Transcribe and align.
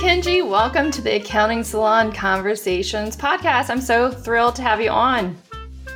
Kenji. 0.00 0.48
Welcome 0.48 0.90
to 0.92 1.02
the 1.02 1.16
Accounting 1.16 1.62
Salon 1.62 2.10
Conversations 2.10 3.14
podcast. 3.14 3.68
I'm 3.68 3.82
so 3.82 4.10
thrilled 4.10 4.56
to 4.56 4.62
have 4.62 4.80
you 4.80 4.88
on. 4.88 5.36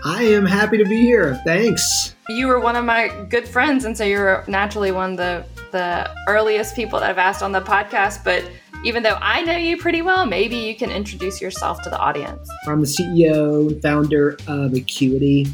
I 0.05 0.25
am 0.25 0.45
happy 0.45 0.77
to 0.77 0.85
be 0.85 1.01
here. 1.01 1.41
Thanks. 1.47 2.15
You 2.29 2.49
were 2.49 2.61
one 2.61 2.77
of 2.77 2.85
my 2.85 3.09
good 3.31 3.49
friends, 3.49 3.87
and 3.87 3.97
so 3.97 4.05
you're 4.05 4.45
naturally 4.47 4.93
one 4.93 5.13
of 5.13 5.17
the, 5.17 5.47
the 5.73 6.11
earliest 6.29 6.77
people 6.77 7.01
that 7.01 7.09
I've 7.09 7.17
asked 7.17 7.43
on 7.43 7.53
the 7.53 7.63
podcast. 7.63 8.23
But 8.23 8.47
even 8.85 9.03
though 9.03 9.17
I 9.23 9.41
know 9.41 9.57
you 9.57 9.79
pretty 9.79 10.03
well, 10.03 10.27
maybe 10.27 10.57
you 10.57 10.77
can 10.77 10.91
introduce 10.91 11.41
yourself 11.41 11.81
to 11.85 11.89
the 11.89 11.99
audience. 11.99 12.47
I'm 12.67 12.83
the 12.83 12.87
CEO 12.87 13.71
and 13.71 13.81
founder 13.81 14.37
of 14.47 14.75
Acuity. 14.75 15.47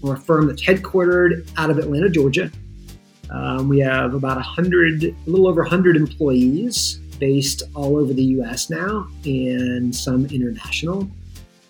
We're 0.00 0.14
a 0.14 0.18
firm 0.18 0.48
that's 0.48 0.64
headquartered 0.64 1.48
out 1.56 1.70
of 1.70 1.78
Atlanta, 1.78 2.10
Georgia. 2.10 2.50
Um, 3.30 3.68
we 3.68 3.78
have 3.78 4.14
about 4.14 4.34
100, 4.34 5.04
a 5.04 5.14
little 5.26 5.46
over 5.46 5.62
100 5.62 5.96
employees 5.96 6.98
based 7.18 7.62
all 7.74 7.96
over 7.96 8.12
the 8.12 8.24
US 8.24 8.70
now 8.70 9.08
and 9.24 9.94
some 9.94 10.26
international. 10.26 11.08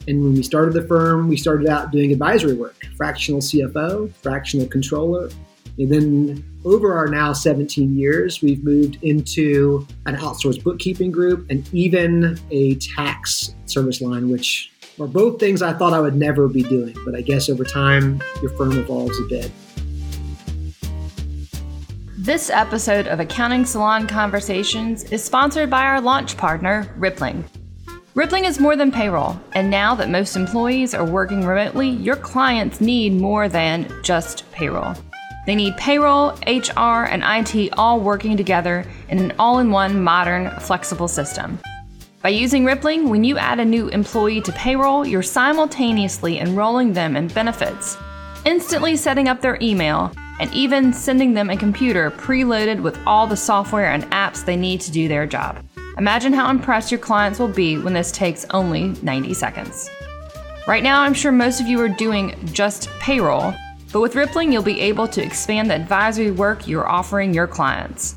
And 0.07 0.23
when 0.23 0.35
we 0.35 0.43
started 0.43 0.75
the 0.75 0.87
firm, 0.87 1.29
we 1.29 1.37
started 1.37 1.69
out 1.69 1.91
doing 1.91 2.13
advisory 2.13 2.55
work, 2.55 2.77
fractional 2.97 3.41
CFO, 3.41 4.13
fractional 4.23 4.67
controller. 4.67 5.31
And 5.79 5.91
then 5.91 6.45
over 6.65 6.97
our 6.97 7.09
now 7.09 7.33
17 7.33 7.97
years, 7.97 8.43
we've 8.43 8.63
moved 8.63 8.99
into 9.03 9.87
an 10.07 10.17
outsourced 10.17 10.63
bookkeeping 10.63 11.11
group 11.11 11.51
and 11.51 11.69
even 11.75 12.39
a 12.51 12.77
tax 12.77 13.55
service 13.67 14.01
line, 14.01 14.31
which 14.31 14.71
are 15.01 15.07
both 15.07 15.41
things 15.41 15.63
I 15.63 15.73
thought 15.73 15.93
I 15.93 16.01
would 16.01 16.15
never 16.15 16.49
be 16.49 16.63
doing. 16.63 16.97
But 17.05 17.15
I 17.17 17.23
guess 17.23 17.49
over 17.49 17.65
time, 17.65 18.23
your 18.41 18.51
firm 18.51 18.73
evolves 18.73 19.19
a 19.19 19.25
bit. 19.25 19.51
This 22.25 22.49
episode 22.49 23.07
of 23.07 23.21
Accounting 23.21 23.67
Salon 23.67 24.07
Conversations 24.07 25.05
is 25.13 25.23
sponsored 25.23 25.69
by 25.69 25.83
our 25.83 26.01
launch 26.01 26.39
partner, 26.39 26.91
Rippling. 26.97 27.45
Rippling 28.15 28.47
is 28.47 28.59
more 28.59 28.77
than 28.77 28.91
payroll, 28.91 29.39
and 29.53 29.69
now 29.69 29.95
that 29.95 30.09
most 30.09 30.35
employees 30.35 30.95
are 30.95 31.05
working 31.05 31.45
remotely, 31.45 31.91
your 31.91 32.17
clients 32.17 32.81
need 32.81 33.13
more 33.13 33.47
than 33.47 33.93
just 34.03 34.51
payroll. 34.53 34.95
They 35.45 35.55
need 35.55 35.77
payroll, 35.77 36.31
HR, 36.47 37.05
and 37.05 37.23
IT 37.27 37.75
all 37.77 38.01
working 38.01 38.39
together 38.39 38.87
in 39.11 39.19
an 39.19 39.35
all 39.39 39.59
in 39.59 39.71
one, 39.71 40.03
modern, 40.03 40.49
flexible 40.61 41.09
system. 41.09 41.59
By 42.23 42.31
using 42.31 42.65
Rippling, 42.65 43.11
when 43.11 43.23
you 43.23 43.37
add 43.37 43.61
a 43.61 43.67
new 43.67 43.89
employee 43.89 44.41
to 44.41 44.53
payroll, 44.53 45.07
you're 45.07 45.23
simultaneously 45.23 46.39
enrolling 46.39 46.95
them 46.95 47.17
in 47.17 47.29
benefits, 47.29 47.99
instantly 48.47 48.97
setting 48.97 49.29
up 49.29 49.43
their 49.43 49.59
email, 49.61 50.11
and 50.41 50.53
even 50.53 50.93
sending 50.93 51.35
them 51.35 51.51
a 51.51 51.57
computer 51.57 52.11
preloaded 52.11 52.81
with 52.81 52.99
all 53.07 53.27
the 53.27 53.37
software 53.37 53.93
and 53.93 54.05
apps 54.11 54.45
they 54.45 54.57
need 54.57 54.81
to 54.81 54.91
do 54.91 55.09
their 55.09 55.27
job. 55.27 55.65
Imagine 55.97 56.33
how 56.33 56.51
impressed 56.51 56.91
your 56.91 56.99
clients 56.99 57.39
will 57.39 57.49
be 57.49 57.79
when 57.79 57.93
this 57.93 58.11
takes 58.11 58.45
only 58.51 58.89
90 59.03 59.33
seconds. 59.35 59.89
Right 60.67 60.83
now, 60.83 61.03
I'm 61.03 61.15
sure 61.15 61.31
most 61.31 61.61
of 61.61 61.67
you 61.67 61.81
are 61.81 61.89
doing 61.89 62.35
just 62.53 62.89
payroll, 62.99 63.55
but 63.93 64.01
with 64.01 64.17
Rippling, 64.17 64.53
you'll 64.53 64.63
be 64.63 64.81
able 64.81 65.07
to 65.09 65.23
expand 65.23 65.71
the 65.71 65.75
advisory 65.75 66.31
work 66.31 66.67
you're 66.67 66.89
offering 66.89 67.33
your 67.33 67.47
clients. 67.47 68.17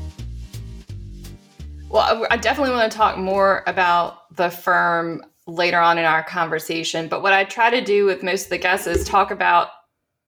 Well, 1.88 2.26
I 2.30 2.36
definitely 2.36 2.74
want 2.74 2.90
to 2.90 2.96
talk 2.96 3.18
more 3.18 3.64
about 3.66 4.34
the 4.36 4.50
firm 4.50 5.24
later 5.46 5.78
on 5.78 5.98
in 5.98 6.04
our 6.04 6.22
conversation. 6.22 7.08
But 7.08 7.22
what 7.22 7.32
I 7.32 7.44
try 7.44 7.70
to 7.70 7.84
do 7.84 8.06
with 8.06 8.22
most 8.22 8.44
of 8.44 8.50
the 8.50 8.58
guests 8.58 8.86
is 8.86 9.04
talk 9.04 9.30
about, 9.30 9.68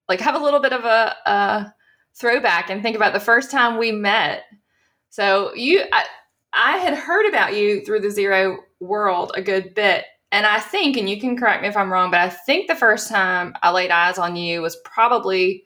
like, 0.09 0.21
have 0.21 0.35
a 0.35 0.45
little 0.45 0.61
bit 0.61 0.73
of 0.73 0.85
a, 0.85 1.15
a 1.27 1.75
throwback 2.17 2.71
and 2.71 2.83
think 2.83 2.97
about 2.97 3.13
the 3.13 3.21
first 3.21 3.51
time 3.51 3.79
we 3.79 3.93
met. 3.93 4.45
So 5.11 5.55
you, 5.55 5.85
I, 5.93 6.05
I 6.53 6.79
had 6.79 6.95
heard 6.95 7.29
about 7.29 7.55
you 7.55 7.85
through 7.85 8.01
the 8.01 8.09
Xero 8.09 8.59
world 8.81 9.33
a 9.35 9.43
good 9.43 9.75
bit. 9.75 10.05
And 10.35 10.47
I 10.47 10.59
think, 10.59 10.97
and 10.97 11.09
you 11.09 11.21
can 11.21 11.37
correct 11.37 11.63
me 11.63 11.69
if 11.69 11.77
I'm 11.77 11.93
wrong, 11.93 12.11
but 12.11 12.19
I 12.19 12.29
think 12.29 12.67
the 12.67 12.75
first 12.75 13.09
time 13.09 13.55
I 13.63 13.71
laid 13.71 13.93
eyes 13.93 14.19
on 14.19 14.35
you 14.35 14.63
was 14.63 14.75
probably 14.85 15.63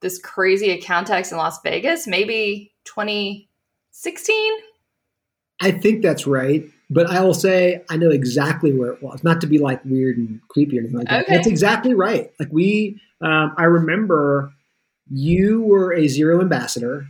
this 0.00 0.18
crazy 0.18 0.78
Accountex 0.78 1.32
in 1.32 1.38
Las 1.38 1.62
Vegas, 1.62 2.06
maybe 2.06 2.74
2016. 2.84 4.52
I 5.62 5.70
think 5.70 6.02
that's 6.02 6.26
right. 6.26 6.62
But 6.90 7.08
I 7.08 7.22
will 7.22 7.32
say 7.32 7.82
I 7.88 7.96
know 7.96 8.10
exactly 8.10 8.74
where 8.74 8.92
it 8.92 9.02
was. 9.02 9.24
Not 9.24 9.40
to 9.40 9.46
be 9.46 9.58
like 9.58 9.82
weird 9.86 10.18
and 10.18 10.42
creepy 10.48 10.76
or 10.76 10.80
anything 10.82 10.98
like 10.98 11.08
that. 11.08 11.22
Okay. 11.22 11.34
That's 11.34 11.46
exactly 11.46 11.94
right. 11.94 12.30
Like 12.38 12.50
we, 12.52 13.00
um, 13.22 13.54
I 13.56 13.64
remember 13.64 14.52
you 15.10 15.62
were 15.62 15.94
a 15.94 16.02
Xero 16.02 16.42
ambassador, 16.42 17.06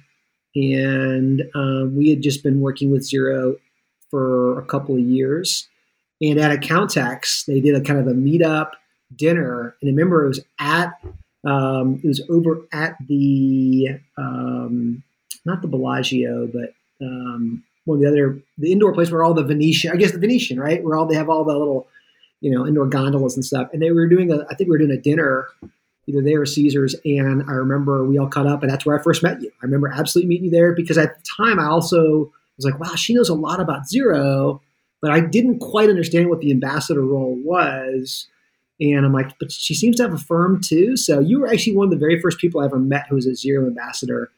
and 0.55 1.43
um, 1.57 1.97
we 1.97 2.11
had 2.11 2.23
just 2.23 2.45
been 2.45 2.61
working 2.61 2.93
with 2.93 3.03
Xero 3.03 3.57
for 4.09 4.61
a 4.61 4.65
couple 4.67 4.95
of 4.95 5.01
years. 5.01 5.69
And 6.23 6.39
at 6.39 6.59
Accountex, 6.59 7.47
they 7.47 7.61
did 7.61 7.75
a 7.75 7.81
kind 7.81 7.99
of 7.99 8.07
a 8.07 8.13
meetup 8.13 8.71
dinner, 9.15 9.77
and 9.81 9.89
I 9.89 9.91
remember 9.91 10.25
it 10.25 10.29
was 10.29 10.41
at 10.59 10.93
um, 11.45 12.01
it 12.03 12.07
was 12.07 12.23
over 12.31 12.61
at 12.73 12.97
the 13.09 13.99
um, 14.17 15.03
not 15.45 15.63
the 15.63 15.69
Bellagio, 15.69 16.47
but 16.47 16.75
um, 17.05 17.65
one 17.85 17.99
of 17.99 18.03
the 18.03 18.09
other 18.09 18.39
the 18.59 18.73
indoor 18.73 18.93
place 18.93 19.11
where 19.11 19.25
all 19.25 19.35
the 19.35 19.43
Venetian, 19.43 19.91
I 19.93 19.97
guess 19.97 20.13
the 20.13 20.19
Venetian, 20.19 20.61
right, 20.61 20.83
where 20.83 20.97
all 20.97 21.07
they 21.07 21.17
have 21.17 21.29
all 21.29 21.45
the 21.45 21.57
little 21.57 21.89
you 22.41 22.51
know 22.51 22.67
indoor 22.67 22.87
gondolas 22.87 23.35
and 23.35 23.45
stuff. 23.45 23.69
And 23.73 23.83
they 23.83 23.91
were 23.91 24.07
doing 24.07 24.31
a, 24.31 24.47
I 24.49 24.55
think 24.55 24.69
we 24.69 24.75
were 24.75 24.79
doing 24.79 24.93
a 24.93 24.97
dinner 24.97 25.49
either 26.07 26.23
there 26.23 26.43
or 26.43 26.47
Caesars. 26.47 26.95
And 27.05 27.43
I 27.49 27.53
remember 27.53 28.05
we 28.05 28.19
all 28.19 28.29
caught 28.29 28.47
up, 28.47 28.63
and 28.63 28.71
that's 28.71 28.87
where 28.87 28.99
I 28.99 29.03
first 29.03 29.23
met 29.23 29.41
you. 29.41 29.51
I 29.63 29.67
remember 29.67 29.89
absolutely 29.89 30.29
meeting 30.29 30.47
you 30.47 30.51
there 30.51 30.75
because 30.75 30.99
at 30.99 31.17
the 31.17 31.25
time 31.37 31.59
I 31.59 31.67
also 31.67 32.33
was 32.57 32.65
like, 32.65 32.79
wow, 32.79 32.95
she 32.95 33.15
knows 33.15 33.29
a 33.29 33.35
lot 33.35 33.61
about 33.61 33.83
Xero, 33.93 34.61
but 35.03 35.11
I 35.11 35.21
didn't 35.21 35.59
quite 35.59 35.91
understand 35.91 36.31
what 36.31 36.41
the 36.41 36.53
ambassador 36.53 37.03
role 37.03 37.37
was. 37.45 38.29
And 38.81 39.05
I'm 39.05 39.13
like, 39.13 39.39
but 39.39 39.53
she 39.53 39.75
seems 39.75 39.97
to 39.97 40.05
have 40.05 40.15
a 40.15 40.19
firm 40.19 40.61
too. 40.61 40.97
So 40.97 41.21
you 41.21 41.41
were 41.41 41.49
actually 41.49 41.77
one 41.77 41.87
of 41.87 41.91
the 41.91 41.99
very 41.99 42.21
first 42.21 42.39
people 42.39 42.61
I 42.61 42.65
ever 42.65 42.79
met 42.79 43.07
who 43.09 43.17
was 43.17 43.27
a 43.27 43.33
Xero 43.33 43.67
ambassador. 43.67 44.31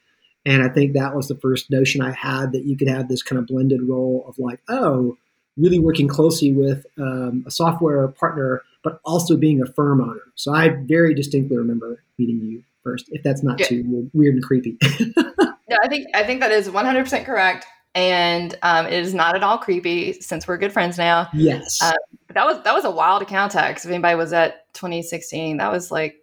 And 0.47 0.62
I 0.62 0.69
think 0.69 0.94
that 0.94 1.14
was 1.14 1.28
the 1.28 1.36
first 1.36 1.70
notion 1.70 2.00
I 2.00 2.12
had 2.12 2.52
that 2.52 2.64
you 2.64 2.76
could 2.76 2.88
have 2.88 3.08
this 3.08 3.22
kind 3.22 3.38
of 3.38 3.47
blended 3.47 3.82
role 3.82 4.25
of 4.26 4.38
like, 4.38 4.60
oh, 4.69 5.16
really 5.56 5.78
working 5.78 6.08
closely 6.08 6.52
with 6.52 6.84
um, 6.98 7.44
a 7.46 7.50
software 7.50 8.08
partner, 8.08 8.62
but 8.82 9.00
also 9.04 9.36
being 9.36 9.62
a 9.62 9.66
firm 9.66 10.00
owner. 10.00 10.20
So 10.34 10.52
I 10.52 10.70
very 10.70 11.14
distinctly 11.14 11.56
remember 11.56 12.02
meeting 12.19 12.41
you 12.41 12.64
first, 12.82 13.08
if 13.12 13.22
that's 13.22 13.42
not 13.42 13.60
yeah. 13.60 13.66
too 13.66 14.10
weird 14.12 14.34
and 14.34 14.42
creepy. 14.42 14.76
no, 15.16 15.76
I 15.82 15.88
think 15.88 16.08
I 16.14 16.25
think 16.25 16.40
that 16.40 16.52
is 16.52 16.69
100% 16.69 17.25
correct, 17.25 17.66
and 17.94 18.56
um, 18.62 18.87
it 18.87 18.93
is 18.93 19.14
not 19.14 19.37
at 19.37 19.43
all 19.43 19.58
creepy 19.58 20.14
since 20.20 20.49
we're 20.49 20.58
good 20.58 20.73
friends 20.73 20.99
now. 20.99 21.29
Yes, 21.32 21.82
um, 21.82 21.94
that 22.29 22.46
was 22.46 22.62
that 22.64 22.75
was 22.75 22.85
a 22.85 22.91
wild 22.91 23.23
Accountex. 23.23 23.85
If 23.85 23.87
anybody 23.87 24.17
was 24.17 24.32
at 24.32 24.73
2016, 24.75 25.58
that 25.58 25.70
was 25.70 25.91
like 25.91 26.17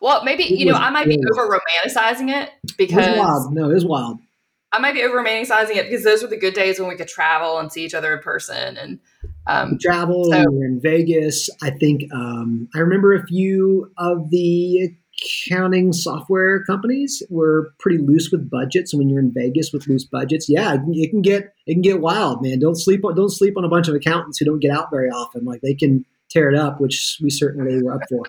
well, 0.00 0.24
maybe 0.24 0.44
it 0.44 0.58
you 0.58 0.66
know 0.66 0.74
I 0.74 0.90
might 0.90 1.06
be 1.06 1.18
over 1.32 1.48
romanticizing 1.48 2.30
it 2.30 2.50
because 2.76 3.06
it 3.06 3.18
wild. 3.18 3.52
No, 3.52 3.70
it 3.70 3.74
was 3.74 3.84
wild. 3.84 4.18
I 4.72 4.78
might 4.78 4.94
be 4.94 5.02
over 5.02 5.22
romanticizing 5.22 5.76
it 5.76 5.90
because 5.90 6.04
those 6.04 6.22
were 6.22 6.28
the 6.28 6.36
good 6.36 6.54
days 6.54 6.78
when 6.78 6.88
we 6.88 6.94
could 6.94 7.08
travel 7.08 7.58
and 7.58 7.72
see 7.72 7.84
each 7.84 7.94
other 7.94 8.14
in 8.14 8.20
person 8.20 8.76
and 8.76 9.00
um, 9.46 9.78
travel. 9.80 10.24
So, 10.24 10.38
we 10.48 10.58
were 10.58 10.64
in 10.64 10.80
Vegas. 10.80 11.50
I 11.62 11.70
think 11.70 12.04
um, 12.12 12.68
I 12.74 12.78
remember 12.78 13.14
a 13.14 13.26
few 13.26 13.90
of 13.98 14.30
the 14.30 14.94
accounting 15.20 15.92
software 15.92 16.64
companies 16.64 17.22
were 17.30 17.72
pretty 17.78 17.98
loose 17.98 18.30
with 18.30 18.50
budgets. 18.50 18.92
And 18.92 18.98
when 18.98 19.08
you're 19.08 19.20
in 19.20 19.32
Vegas 19.32 19.72
with 19.72 19.86
loose 19.86 20.04
budgets, 20.04 20.48
yeah, 20.48 20.76
it 20.88 21.10
can 21.10 21.22
get 21.22 21.54
it 21.66 21.74
can 21.74 21.82
get 21.82 22.00
wild, 22.00 22.42
man. 22.42 22.58
Don't 22.58 22.76
sleep 22.76 23.04
on 23.04 23.14
don't 23.14 23.30
sleep 23.30 23.56
on 23.56 23.64
a 23.64 23.68
bunch 23.68 23.88
of 23.88 23.94
accountants 23.94 24.38
who 24.38 24.44
don't 24.44 24.60
get 24.60 24.70
out 24.70 24.90
very 24.90 25.10
often. 25.10 25.44
Like 25.44 25.60
they 25.60 25.74
can 25.74 26.04
tear 26.30 26.50
it 26.50 26.56
up, 26.56 26.80
which 26.80 27.18
we 27.22 27.30
certainly 27.30 27.82
were 27.82 27.94
up 27.94 28.02
for. 28.08 28.24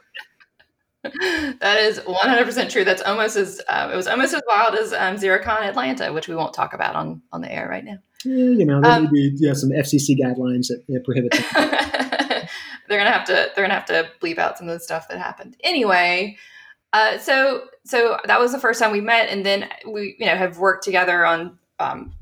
that 1.03 1.79
is 1.79 1.99
100% 1.99 2.69
true. 2.69 2.83
That's 2.83 3.01
almost 3.01 3.35
as 3.35 3.59
uh, 3.67 3.89
it 3.91 3.95
was 3.95 4.07
almost 4.07 4.33
as 4.33 4.41
wild 4.47 4.75
as 4.75 4.93
um, 4.93 5.15
Xerocon 5.15 5.61
Atlanta, 5.61 6.13
which 6.13 6.27
we 6.27 6.35
won't 6.35 6.53
talk 6.53 6.73
about 6.73 6.95
on 6.95 7.21
on 7.31 7.41
the 7.41 7.51
air 7.51 7.67
right 7.67 7.83
now. 7.83 7.97
Yeah, 8.23 8.35
you 8.35 8.65
know, 8.65 8.81
there 8.81 8.91
um, 8.91 9.05
may 9.05 9.09
be 9.09 9.31
yeah, 9.37 9.53
some 9.53 9.69
FCC 9.69 10.15
guidelines 10.19 10.67
that 10.67 11.03
prohibit 11.03 11.31
they're 12.87 12.99
gonna 12.99 13.11
have 13.11 13.25
to 13.25 13.51
they're 13.55 13.63
gonna 13.63 13.73
have 13.73 13.85
to 13.85 14.09
bleep 14.21 14.37
out 14.37 14.57
some 14.57 14.67
of 14.67 14.73
the 14.73 14.79
stuff 14.79 15.07
that 15.07 15.17
happened. 15.17 15.55
Anyway, 15.63 16.37
uh, 16.93 17.17
so 17.17 17.65
so 17.83 18.17
that 18.25 18.39
was 18.39 18.51
the 18.51 18.59
first 18.59 18.79
time 18.79 18.91
we 18.91 19.01
met, 19.01 19.29
and 19.29 19.45
then 19.45 19.69
we 19.87 20.15
you 20.19 20.25
know 20.25 20.35
have 20.35 20.57
worked 20.57 20.83
together 20.83 21.25
on 21.25 21.57
um, 21.79 22.13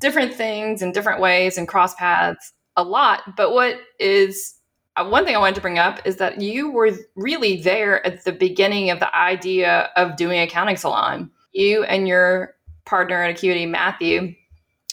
different 0.00 0.34
things 0.34 0.82
in 0.82 0.92
different 0.92 1.20
ways 1.20 1.58
and 1.58 1.66
cross 1.66 1.94
paths 1.94 2.52
a 2.76 2.82
lot. 2.82 3.36
But 3.36 3.52
what 3.52 3.80
is 3.98 4.54
uh, 4.96 5.08
one 5.08 5.24
thing 5.24 5.36
I 5.36 5.38
wanted 5.38 5.54
to 5.56 5.60
bring 5.60 5.78
up 5.78 6.00
is 6.04 6.16
that 6.16 6.40
you 6.40 6.70
were 6.70 6.92
really 7.14 7.56
there 7.60 8.04
at 8.06 8.24
the 8.24 8.32
beginning 8.32 8.90
of 8.90 9.00
the 9.00 9.14
idea 9.16 9.90
of 9.96 10.16
doing 10.16 10.40
accounting 10.40 10.76
salon. 10.76 11.30
You 11.52 11.84
and 11.84 12.08
your 12.08 12.54
partner 12.84 13.22
at 13.22 13.30
Acuity, 13.30 13.66
Matthew, 13.66 14.34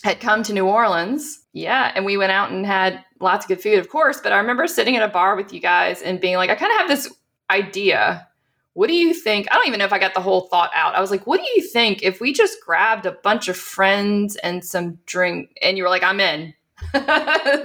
had 0.04 0.20
come 0.20 0.44
to 0.44 0.54
New 0.54 0.68
Orleans. 0.68 1.40
Yeah. 1.54 1.92
And 1.96 2.06
we 2.06 2.18
went 2.18 2.32
out 2.32 2.52
and 2.52 2.66
had 2.66 3.04
lots 3.20 3.46
of 3.46 3.50
good 3.50 3.62
food, 3.62 3.80
of 3.80 3.90
course. 3.90 4.20
But 4.22 4.34
I 4.34 4.38
remember 4.38 4.68
sitting 4.68 4.96
at 4.96 5.08
a 5.08 5.12
bar 5.12 5.36
with 5.36 5.52
you 5.52 5.60
guys 5.60 6.02
and 6.02 6.22
being 6.22 6.36
like, 6.36 6.50
I 6.50 6.56
kind 6.56 6.72
of 6.72 6.78
have 6.78 6.88
this 6.88 7.12
idea. 7.50 8.28
What 8.76 8.88
do 8.88 8.94
you 8.94 9.14
think? 9.14 9.48
I 9.50 9.56
don't 9.56 9.68
even 9.68 9.80
know 9.80 9.86
if 9.86 9.94
I 9.94 10.00
got 10.00 10.14
the 10.14 10.20
whole 10.20 10.42
thought 10.42 10.70
out. 10.76 10.96
I 10.96 11.02
was 11.02 11.10
like, 11.10 11.26
what 11.26 11.40
do 11.40 11.48
you 11.56 11.62
think 11.62 12.04
if 12.04 12.20
we 12.20 12.34
just 12.34 12.60
grabbed 12.60 13.06
a 13.06 13.14
bunch 13.14 13.48
of 13.48 13.56
friends 13.56 14.36
and 14.36 14.66
some 14.66 15.00
drink? 15.06 15.58
And 15.62 15.78
you 15.78 15.84
were 15.84 15.90
like, 15.90 16.04
I'm 16.04 16.20
in. 16.20 16.54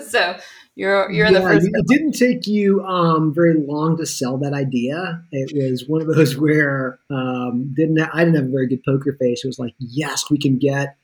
so 0.06 0.36
you're 0.76 1.10
you're 1.10 1.26
in 1.26 1.34
the 1.34 1.40
first. 1.40 1.66
It 1.66 1.86
didn't 1.88 2.12
take 2.12 2.46
you 2.46 2.84
um, 2.84 3.34
very 3.34 3.54
long 3.54 3.96
to 3.96 4.06
sell 4.06 4.38
that 4.38 4.52
idea. 4.52 5.22
It 5.32 5.52
was 5.52 5.88
one 5.88 6.00
of 6.00 6.06
those 6.06 6.36
where 6.38 7.00
um, 7.10 7.74
didn't 7.76 8.00
I 8.00 8.24
didn't 8.24 8.36
have 8.36 8.44
a 8.44 8.50
very 8.50 8.68
good 8.68 8.84
poker 8.84 9.16
face. 9.18 9.44
It 9.44 9.48
was 9.48 9.58
like, 9.58 9.74
yes, 9.78 10.30
we 10.30 10.38
can 10.38 10.58
get 10.58 10.96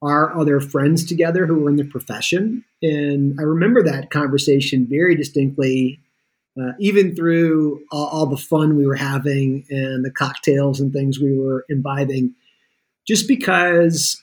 our 0.00 0.36
other 0.38 0.60
friends 0.60 1.04
together 1.04 1.44
who 1.46 1.56
were 1.56 1.70
in 1.70 1.76
the 1.76 1.84
profession, 1.84 2.64
and 2.80 3.34
I 3.38 3.42
remember 3.42 3.82
that 3.82 4.10
conversation 4.10 4.86
very 4.88 5.16
distinctly. 5.16 5.98
Uh, 6.60 6.72
even 6.78 7.16
through 7.16 7.82
all, 7.90 8.06
all 8.08 8.26
the 8.26 8.36
fun 8.36 8.76
we 8.76 8.86
were 8.86 8.94
having 8.94 9.64
and 9.70 10.04
the 10.04 10.10
cocktails 10.10 10.80
and 10.80 10.92
things 10.92 11.18
we 11.18 11.38
were 11.38 11.64
imbibing, 11.70 12.34
just 13.06 13.26
because 13.26 14.22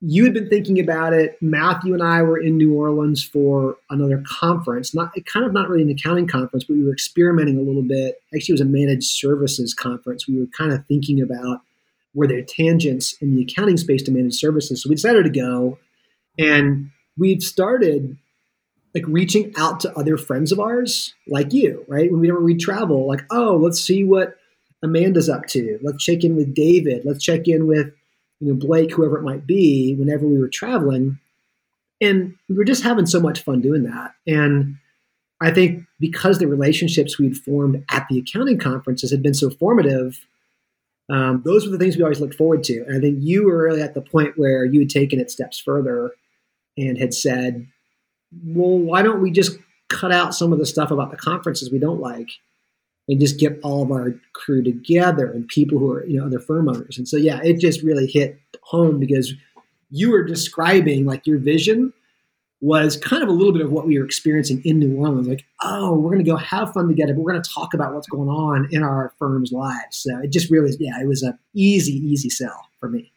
you 0.00 0.24
had 0.24 0.34
been 0.34 0.48
thinking 0.48 0.78
about 0.78 1.12
it. 1.12 1.36
Matthew 1.40 1.92
and 1.92 2.02
I 2.02 2.22
were 2.22 2.38
in 2.38 2.56
New 2.56 2.74
Orleans 2.74 3.24
for 3.24 3.76
another 3.90 4.22
conference, 4.26 4.94
not 4.94 5.12
kind 5.26 5.44
of 5.44 5.52
not 5.52 5.68
really 5.68 5.82
an 5.82 5.90
accounting 5.90 6.26
conference, 6.26 6.64
but 6.64 6.76
we 6.76 6.84
were 6.84 6.92
experimenting 6.92 7.58
a 7.58 7.62
little 7.62 7.82
bit. 7.82 8.20
Actually, 8.34 8.52
it 8.52 8.60
was 8.60 8.60
a 8.60 8.64
managed 8.64 9.10
services 9.10 9.74
conference. 9.74 10.28
We 10.28 10.38
were 10.38 10.46
kind 10.46 10.72
of 10.72 10.86
thinking 10.86 11.20
about 11.20 11.62
were 12.14 12.26
there 12.26 12.42
tangents 12.42 13.14
in 13.20 13.34
the 13.34 13.42
accounting 13.42 13.76
space 13.76 14.02
to 14.04 14.12
managed 14.12 14.36
services. 14.36 14.82
So 14.82 14.88
we 14.88 14.94
decided 14.94 15.24
to 15.24 15.30
go, 15.30 15.78
and 16.38 16.90
we'd 17.16 17.42
started 17.42 18.16
like 18.94 19.04
reaching 19.06 19.52
out 19.56 19.80
to 19.80 19.96
other 19.96 20.16
friends 20.16 20.52
of 20.52 20.60
ours, 20.60 21.14
like 21.26 21.52
you, 21.52 21.84
right? 21.88 22.10
When 22.10 22.20
we 22.20 22.30
we 22.30 22.56
travel, 22.56 23.06
like, 23.06 23.24
oh, 23.30 23.56
let's 23.56 23.80
see 23.80 24.04
what 24.04 24.36
Amanda's 24.82 25.28
up 25.28 25.46
to. 25.48 25.78
Let's 25.82 26.02
check 26.02 26.24
in 26.24 26.36
with 26.36 26.54
David. 26.54 27.04
Let's 27.04 27.22
check 27.22 27.48
in 27.48 27.66
with 27.66 27.92
you 28.40 28.48
know, 28.48 28.54
Blake, 28.54 28.92
whoever 28.92 29.18
it 29.18 29.24
might 29.24 29.46
be, 29.46 29.94
whenever 29.94 30.26
we 30.26 30.38
were 30.38 30.48
traveling. 30.48 31.18
And 32.00 32.36
we 32.48 32.54
were 32.54 32.64
just 32.64 32.84
having 32.84 33.06
so 33.06 33.20
much 33.20 33.42
fun 33.42 33.60
doing 33.60 33.82
that. 33.84 34.12
And 34.26 34.76
I 35.40 35.50
think 35.50 35.84
because 35.98 36.38
the 36.38 36.46
relationships 36.46 37.18
we'd 37.18 37.36
formed 37.36 37.84
at 37.90 38.06
the 38.08 38.18
accounting 38.18 38.58
conferences 38.58 39.10
had 39.10 39.22
been 39.22 39.34
so 39.34 39.50
formative, 39.50 40.24
um, 41.10 41.42
those 41.44 41.64
were 41.64 41.72
the 41.72 41.78
things 41.78 41.96
we 41.96 42.02
always 42.02 42.20
looked 42.20 42.34
forward 42.34 42.62
to. 42.64 42.84
And 42.86 42.96
I 42.96 43.00
think 43.00 43.18
you 43.20 43.46
were 43.46 43.64
really 43.64 43.82
at 43.82 43.94
the 43.94 44.00
point 44.00 44.38
where 44.38 44.64
you 44.64 44.80
had 44.80 44.90
taken 44.90 45.18
it 45.18 45.30
steps 45.30 45.58
further 45.58 46.12
and 46.76 46.98
had 46.98 47.14
said, 47.14 47.66
well, 48.44 48.78
why 48.78 49.02
don't 49.02 49.22
we 49.22 49.30
just 49.30 49.58
cut 49.88 50.12
out 50.12 50.34
some 50.34 50.52
of 50.52 50.58
the 50.58 50.66
stuff 50.66 50.90
about 50.90 51.10
the 51.10 51.16
conferences 51.16 51.70
we 51.70 51.78
don't 51.78 52.00
like 52.00 52.30
and 53.08 53.20
just 53.20 53.40
get 53.40 53.58
all 53.62 53.82
of 53.82 53.90
our 53.90 54.14
crew 54.34 54.62
together 54.62 55.30
and 55.32 55.48
people 55.48 55.78
who 55.78 55.90
are 55.90 56.04
you 56.06 56.18
know 56.18 56.26
other 56.26 56.38
firm 56.38 56.68
owners 56.68 56.98
and 56.98 57.08
so 57.08 57.16
yeah 57.16 57.40
it 57.42 57.58
just 57.58 57.82
really 57.82 58.06
hit 58.06 58.38
home 58.62 59.00
because 59.00 59.32
you 59.90 60.10
were 60.10 60.22
describing 60.22 61.06
like 61.06 61.26
your 61.26 61.38
vision 61.38 61.92
was 62.60 62.96
kind 62.96 63.22
of 63.22 63.28
a 63.28 63.32
little 63.32 63.52
bit 63.52 63.62
of 63.62 63.70
what 63.70 63.86
we 63.86 63.98
were 63.98 64.04
experiencing 64.04 64.60
in 64.64 64.80
New 64.80 64.96
Orleans. 64.96 65.28
Like, 65.28 65.44
oh, 65.62 65.94
we're 65.94 66.10
going 66.10 66.24
to 66.24 66.28
go 66.30 66.36
have 66.36 66.72
fun 66.72 66.88
together, 66.88 67.14
but 67.14 67.22
we're 67.22 67.30
going 67.30 67.42
to 67.42 67.50
talk 67.50 67.72
about 67.72 67.94
what's 67.94 68.08
going 68.08 68.28
on 68.28 68.68
in 68.72 68.82
our 68.82 69.14
firm's 69.18 69.52
lives. 69.52 69.96
So 69.96 70.18
it 70.18 70.32
just 70.32 70.50
really, 70.50 70.74
yeah, 70.80 71.00
it 71.00 71.06
was 71.06 71.22
a 71.22 71.38
easy, 71.54 71.92
easy 71.92 72.28
sell 72.28 72.66
for 72.80 72.88
me. 72.88 73.12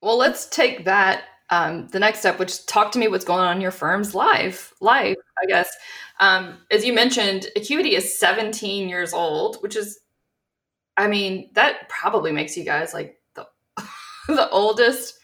Well, 0.00 0.16
let's 0.16 0.46
take 0.46 0.86
that 0.86 1.24
um, 1.54 1.86
the 1.88 2.00
next 2.00 2.18
step, 2.18 2.40
which 2.40 2.66
talk 2.66 2.90
to 2.92 2.98
me 2.98 3.06
what's 3.06 3.24
going 3.24 3.40
on 3.40 3.56
in 3.56 3.62
your 3.62 3.70
firm's 3.70 4.12
life. 4.12 4.72
Life, 4.80 5.16
I 5.40 5.46
guess. 5.46 5.70
Um, 6.18 6.58
as 6.72 6.84
you 6.84 6.92
mentioned, 6.92 7.46
Acuity 7.54 7.94
is 7.94 8.18
17 8.18 8.88
years 8.88 9.12
old, 9.12 9.62
which 9.62 9.76
is, 9.76 10.00
I 10.96 11.06
mean, 11.06 11.50
that 11.54 11.88
probably 11.88 12.32
makes 12.32 12.56
you 12.56 12.64
guys 12.64 12.92
like 12.92 13.20
the, 13.34 13.46
the 14.26 14.50
oldest 14.50 15.14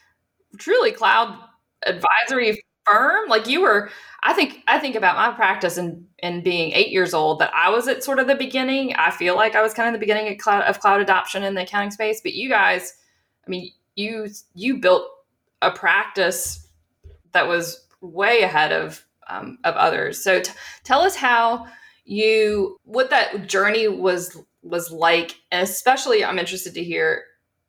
truly 0.56 0.92
cloud 0.92 1.36
advisory 1.84 2.62
firm. 2.86 3.28
Like 3.28 3.48
you 3.48 3.62
were, 3.62 3.90
I 4.22 4.32
think, 4.32 4.62
I 4.68 4.78
think 4.78 4.94
about 4.94 5.16
my 5.16 5.34
practice 5.34 5.78
and 5.78 6.06
and 6.22 6.44
being 6.44 6.72
eight 6.72 6.90
years 6.90 7.12
old 7.12 7.40
that 7.40 7.50
I 7.54 7.70
was 7.70 7.88
at 7.88 8.04
sort 8.04 8.20
of 8.20 8.28
the 8.28 8.36
beginning. 8.36 8.94
I 8.94 9.10
feel 9.10 9.34
like 9.34 9.56
I 9.56 9.62
was 9.62 9.74
kind 9.74 9.88
of 9.88 9.94
the 9.94 9.98
beginning 9.98 10.30
of 10.30 10.38
cloud, 10.38 10.62
of 10.62 10.78
cloud 10.78 11.00
adoption 11.00 11.42
in 11.42 11.54
the 11.54 11.62
accounting 11.62 11.90
space. 11.90 12.20
But 12.22 12.34
you 12.34 12.48
guys, 12.48 12.92
I 13.44 13.50
mean, 13.50 13.72
you 13.96 14.28
you 14.54 14.78
built 14.78 15.10
a 15.62 15.70
practice 15.70 16.66
that 17.32 17.46
was 17.46 17.86
way 18.00 18.42
ahead 18.42 18.72
of 18.72 19.04
um, 19.28 19.58
of 19.64 19.74
others. 19.74 20.22
So 20.22 20.40
t- 20.40 20.52
tell 20.84 21.02
us 21.02 21.16
how 21.16 21.66
you 22.04 22.76
what 22.84 23.10
that 23.10 23.46
journey 23.46 23.88
was 23.88 24.36
was 24.62 24.90
like, 24.90 25.36
and 25.50 25.62
especially 25.62 26.24
I'm 26.24 26.38
interested 26.38 26.74
to 26.74 26.84
hear 26.84 27.24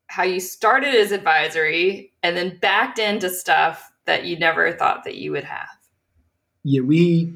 how 0.08 0.24
you 0.24 0.40
started 0.40 0.94
as 0.94 1.12
advisory 1.12 2.12
and 2.22 2.36
then 2.36 2.58
backed 2.62 3.00
into 3.00 3.30
stuff 3.30 3.90
that 4.06 4.26
you 4.26 4.38
never 4.38 4.74
thought 4.74 5.06
that 5.06 5.16
you 5.16 5.32
would 5.32 5.46
have. 5.46 5.70
Yeah, 6.64 6.82
we 6.82 7.34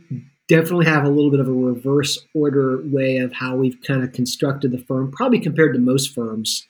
definitely 0.48 0.86
have 0.86 1.06
a 1.06 1.10
little 1.10 1.32
bit 1.32 1.40
of 1.40 1.48
a 1.48 1.54
reverse 1.54 2.20
order 2.34 2.82
way 2.86 3.18
of 3.18 3.32
how 3.32 3.56
we've 3.56 3.82
kind 3.82 4.04
of 4.04 4.12
constructed 4.12 4.72
the 4.72 4.78
firm, 4.78 5.12
probably 5.12 5.40
compared 5.40 5.74
to 5.74 5.80
most 5.80 6.14
firms. 6.14 6.68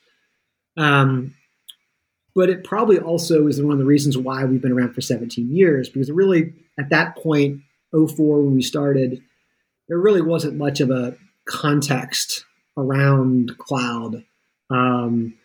Um, 0.78 1.34
but 2.36 2.50
it 2.50 2.64
probably 2.64 3.00
also 3.00 3.48
is 3.48 3.62
one 3.62 3.74
of 3.74 3.80
the 3.80 3.86
reasons 3.86 4.18
why 4.18 4.44
we've 4.44 4.62
been 4.62 4.72
around 4.72 4.94
for 4.94 5.02
17 5.02 5.56
years 5.56 5.90
because 5.90 6.12
really 6.12 6.54
at 6.80 6.90
that 6.90 7.16
point 7.18 7.62
04 7.92 8.42
when 8.42 8.56
we 8.56 8.62
started 8.62 9.22
there 9.88 9.98
really 9.98 10.22
wasn't 10.22 10.58
much 10.58 10.80
of 10.80 10.90
a 10.90 11.16
context 11.46 12.44
around 12.76 13.56
cloud. 13.60 14.24
Um, 14.72 15.36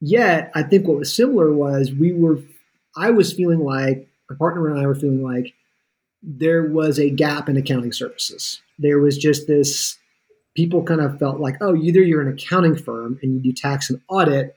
yet 0.00 0.50
i 0.54 0.62
think 0.62 0.88
what 0.88 0.96
was 0.96 1.14
similar 1.14 1.52
was 1.52 1.92
we 1.92 2.10
were 2.10 2.38
i 2.96 3.10
was 3.10 3.34
feeling 3.34 3.60
like 3.60 4.08
my 4.30 4.36
partner 4.36 4.68
and 4.68 4.80
i 4.80 4.86
were 4.86 4.94
feeling 4.94 5.22
like 5.22 5.52
there 6.22 6.64
was 6.64 6.98
a 6.98 7.10
gap 7.10 7.48
in 7.48 7.56
accounting 7.56 7.92
services. 7.92 8.60
There 8.78 8.98
was 8.98 9.16
just 9.16 9.46
this 9.46 9.96
people 10.56 10.82
kind 10.82 11.00
of 11.00 11.18
felt 11.18 11.40
like 11.40 11.56
oh 11.60 11.76
either 11.76 12.00
you're 12.00 12.20
an 12.20 12.32
accounting 12.32 12.76
firm 12.76 13.18
and 13.22 13.34
you 13.34 13.40
do 13.40 13.52
tax 13.52 13.88
and 13.88 14.00
audit 14.08 14.56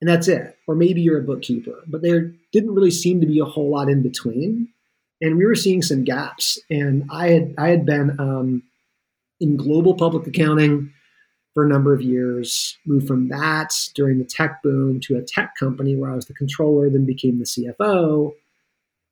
and 0.00 0.08
that's 0.08 0.28
it. 0.28 0.56
Or 0.66 0.74
maybe 0.74 1.00
you're 1.00 1.20
a 1.20 1.24
bookkeeper, 1.24 1.82
but 1.86 2.02
there 2.02 2.32
didn't 2.52 2.74
really 2.74 2.90
seem 2.90 3.20
to 3.20 3.26
be 3.26 3.40
a 3.40 3.44
whole 3.44 3.70
lot 3.70 3.88
in 3.88 4.02
between. 4.02 4.68
And 5.20 5.36
we 5.36 5.46
were 5.46 5.56
seeing 5.56 5.82
some 5.82 6.04
gaps. 6.04 6.58
And 6.70 7.04
I 7.10 7.28
had 7.30 7.54
I 7.58 7.68
had 7.68 7.84
been 7.84 8.18
um, 8.20 8.62
in 9.40 9.56
global 9.56 9.94
public 9.94 10.26
accounting 10.26 10.92
for 11.54 11.64
a 11.64 11.68
number 11.68 11.92
of 11.92 12.02
years. 12.02 12.78
Moved 12.86 13.08
from 13.08 13.28
that 13.28 13.74
during 13.94 14.18
the 14.18 14.24
tech 14.24 14.62
boom 14.62 15.00
to 15.00 15.16
a 15.16 15.22
tech 15.22 15.54
company 15.58 15.96
where 15.96 16.10
I 16.10 16.14
was 16.14 16.26
the 16.26 16.34
controller, 16.34 16.88
then 16.88 17.04
became 17.04 17.38
the 17.38 17.44
CFO. 17.44 18.32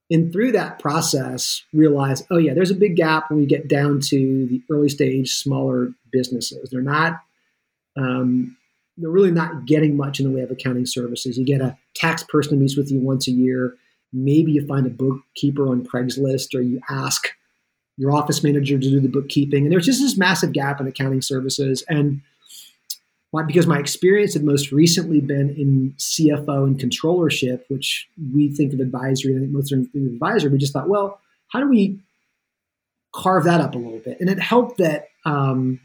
And 0.08 0.32
through 0.32 0.52
that 0.52 0.78
process, 0.78 1.64
realized, 1.72 2.26
oh 2.30 2.38
yeah, 2.38 2.54
there's 2.54 2.70
a 2.70 2.76
big 2.76 2.94
gap 2.94 3.28
when 3.28 3.40
we 3.40 3.46
get 3.46 3.66
down 3.66 3.98
to 4.02 4.46
the 4.46 4.62
early 4.70 4.88
stage, 4.88 5.34
smaller 5.34 5.92
businesses. 6.12 6.70
They're 6.70 6.80
not 6.80 7.20
um, 7.96 8.56
they're 8.96 9.10
really 9.10 9.30
not 9.30 9.66
getting 9.66 9.96
much 9.96 10.20
in 10.20 10.26
the 10.26 10.34
way 10.34 10.42
of 10.42 10.50
accounting 10.50 10.86
services. 10.86 11.36
You 11.36 11.44
get 11.44 11.60
a 11.60 11.76
tax 11.94 12.22
person 12.22 12.54
who 12.54 12.60
meets 12.60 12.76
with 12.76 12.90
you 12.90 12.98
once 13.00 13.28
a 13.28 13.32
year. 13.32 13.76
Maybe 14.12 14.52
you 14.52 14.66
find 14.66 14.86
a 14.86 14.90
bookkeeper 14.90 15.68
on 15.68 15.84
Craigslist, 15.84 16.54
or 16.54 16.62
you 16.62 16.80
ask 16.88 17.28
your 17.96 18.12
office 18.12 18.42
manager 18.42 18.78
to 18.78 18.90
do 18.90 19.00
the 19.00 19.08
bookkeeping. 19.08 19.64
And 19.64 19.72
there's 19.72 19.86
just 19.86 20.00
this 20.00 20.16
massive 20.16 20.52
gap 20.52 20.80
in 20.80 20.86
accounting 20.86 21.22
services. 21.22 21.84
And 21.88 22.22
why? 23.30 23.42
Because 23.42 23.66
my 23.66 23.78
experience 23.78 24.34
had 24.34 24.44
most 24.44 24.72
recently 24.72 25.20
been 25.20 25.50
in 25.50 25.94
CFO 25.98 26.64
and 26.64 26.78
controllership, 26.78 27.62
which 27.68 28.08
we 28.34 28.54
think 28.54 28.72
of 28.72 28.80
advisory. 28.80 29.34
I 29.36 29.40
think 29.40 29.50
most 29.50 29.72
of 29.72 29.86
advisory. 29.94 30.50
We 30.50 30.58
just 30.58 30.72
thought, 30.72 30.88
well, 30.88 31.20
how 31.48 31.60
do 31.60 31.68
we 31.68 31.98
carve 33.14 33.44
that 33.44 33.60
up 33.60 33.74
a 33.74 33.78
little 33.78 33.98
bit? 33.98 34.20
And 34.20 34.30
it 34.30 34.38
helped 34.38 34.78
that 34.78 35.08
um, 35.24 35.80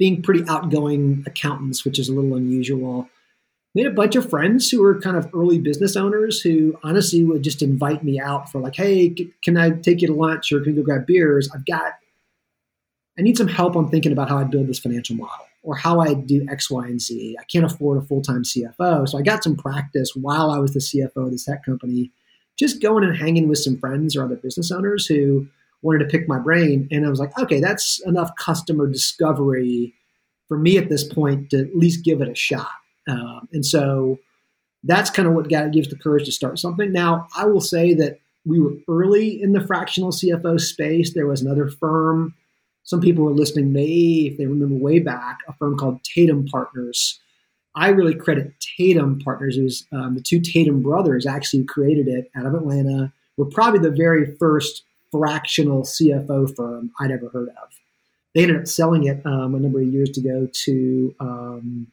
being 0.00 0.22
pretty 0.22 0.42
outgoing 0.48 1.22
accountants, 1.26 1.84
which 1.84 1.98
is 1.98 2.08
a 2.08 2.12
little 2.14 2.34
unusual, 2.34 3.06
made 3.74 3.86
a 3.86 3.90
bunch 3.90 4.16
of 4.16 4.28
friends 4.30 4.70
who 4.70 4.80
were 4.82 4.98
kind 4.98 5.14
of 5.14 5.28
early 5.34 5.58
business 5.58 5.94
owners 5.94 6.40
who 6.40 6.74
honestly 6.82 7.22
would 7.22 7.42
just 7.42 7.60
invite 7.60 8.02
me 8.02 8.18
out 8.18 8.50
for 8.50 8.62
like, 8.62 8.74
hey, 8.74 9.14
can 9.44 9.58
I 9.58 9.70
take 9.70 10.00
you 10.00 10.08
to 10.08 10.14
lunch 10.14 10.52
or 10.52 10.60
can 10.60 10.72
we 10.72 10.78
go 10.78 10.84
grab 10.84 11.06
beers? 11.06 11.50
I've 11.54 11.66
got, 11.66 11.92
I 13.18 13.22
need 13.22 13.36
some 13.36 13.46
help 13.46 13.76
on 13.76 13.90
thinking 13.90 14.10
about 14.10 14.30
how 14.30 14.38
I 14.38 14.44
build 14.44 14.68
this 14.68 14.78
financial 14.78 15.16
model 15.16 15.46
or 15.62 15.76
how 15.76 16.00
I 16.00 16.14
do 16.14 16.46
X, 16.50 16.70
Y, 16.70 16.86
and 16.86 17.00
Z. 17.00 17.36
I 17.38 17.44
can't 17.44 17.66
afford 17.66 18.02
a 18.02 18.06
full 18.06 18.22
time 18.22 18.42
CFO. 18.42 19.06
So 19.06 19.18
I 19.18 19.22
got 19.22 19.44
some 19.44 19.54
practice 19.54 20.16
while 20.16 20.50
I 20.50 20.58
was 20.58 20.72
the 20.72 20.80
CFO 20.80 21.26
of 21.26 21.30
this 21.30 21.44
tech 21.44 21.62
company, 21.62 22.10
just 22.58 22.80
going 22.80 23.04
and 23.04 23.14
hanging 23.14 23.48
with 23.48 23.58
some 23.58 23.76
friends 23.76 24.16
or 24.16 24.24
other 24.24 24.36
business 24.36 24.72
owners 24.72 25.04
who 25.04 25.46
wanted 25.82 26.00
to 26.00 26.06
pick 26.06 26.28
my 26.28 26.38
brain. 26.38 26.88
And 26.90 27.06
I 27.06 27.10
was 27.10 27.20
like, 27.20 27.36
okay, 27.38 27.60
that's 27.60 28.00
enough 28.06 28.34
customer 28.36 28.86
discovery 28.86 29.94
for 30.48 30.58
me 30.58 30.76
at 30.78 30.88
this 30.88 31.04
point 31.04 31.50
to 31.50 31.60
at 31.60 31.76
least 31.76 32.04
give 32.04 32.20
it 32.20 32.28
a 32.28 32.34
shot. 32.34 32.70
Um, 33.08 33.48
and 33.52 33.64
so 33.64 34.18
that's 34.84 35.10
kind 35.10 35.28
of 35.28 35.34
what 35.34 35.48
got, 35.48 35.72
gives 35.72 35.88
the 35.88 35.96
courage 35.96 36.26
to 36.26 36.32
start 36.32 36.58
something. 36.58 36.92
Now, 36.92 37.28
I 37.36 37.46
will 37.46 37.60
say 37.60 37.94
that 37.94 38.18
we 38.44 38.60
were 38.60 38.74
early 38.88 39.40
in 39.40 39.52
the 39.52 39.60
fractional 39.60 40.10
CFO 40.10 40.60
space. 40.60 41.12
There 41.12 41.26
was 41.26 41.42
another 41.42 41.68
firm. 41.68 42.34
Some 42.84 43.00
people 43.00 43.24
were 43.24 43.32
listening 43.32 43.72
may, 43.72 44.28
if 44.30 44.38
they 44.38 44.46
remember 44.46 44.74
way 44.74 44.98
back, 44.98 45.38
a 45.46 45.52
firm 45.54 45.76
called 45.76 46.02
Tatum 46.02 46.46
Partners. 46.46 47.20
I 47.74 47.90
really 47.90 48.14
credit 48.14 48.52
Tatum 48.76 49.20
Partners. 49.20 49.56
It 49.56 49.62
was 49.62 49.86
um, 49.92 50.14
the 50.14 50.22
two 50.22 50.40
Tatum 50.40 50.82
brothers 50.82 51.26
actually 51.26 51.64
created 51.64 52.08
it 52.08 52.30
out 52.34 52.46
of 52.46 52.54
Atlanta. 52.54 53.12
Were 53.36 53.46
probably 53.46 53.80
the 53.80 53.94
very 53.94 54.34
first 54.36 54.82
fractional 55.10 55.82
CFO 55.82 56.54
firm 56.54 56.90
I'd 57.00 57.10
ever 57.10 57.28
heard 57.28 57.48
of. 57.48 57.68
They 58.34 58.42
ended 58.42 58.58
up 58.58 58.68
selling 58.68 59.04
it 59.04 59.24
um, 59.26 59.54
a 59.54 59.60
number 59.60 59.80
of 59.80 59.86
years 59.86 60.16
ago 60.16 60.48
to 60.64 61.14
um, 61.18 61.88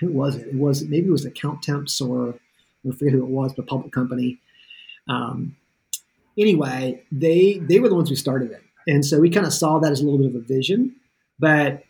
who 0.00 0.08
was 0.08 0.36
it? 0.36 0.48
It 0.48 0.54
was 0.54 0.84
maybe 0.84 1.08
it 1.08 1.12
was 1.12 1.26
Accountemps 1.26 2.00
or 2.00 2.34
I 2.86 2.96
forget 2.96 3.12
who 3.12 3.24
it 3.24 3.30
was, 3.30 3.52
but 3.54 3.66
public 3.66 3.92
company. 3.92 4.38
Um, 5.08 5.56
anyway, 6.38 7.02
they 7.12 7.58
they 7.58 7.80
were 7.80 7.88
the 7.88 7.94
ones 7.94 8.08
who 8.08 8.16
started 8.16 8.50
it, 8.50 8.62
and 8.86 9.04
so 9.04 9.20
we 9.20 9.30
kind 9.30 9.46
of 9.46 9.52
saw 9.52 9.78
that 9.78 9.92
as 9.92 10.00
a 10.00 10.04
little 10.04 10.18
bit 10.18 10.28
of 10.28 10.36
a 10.36 10.40
vision. 10.40 10.94
But 11.38 11.84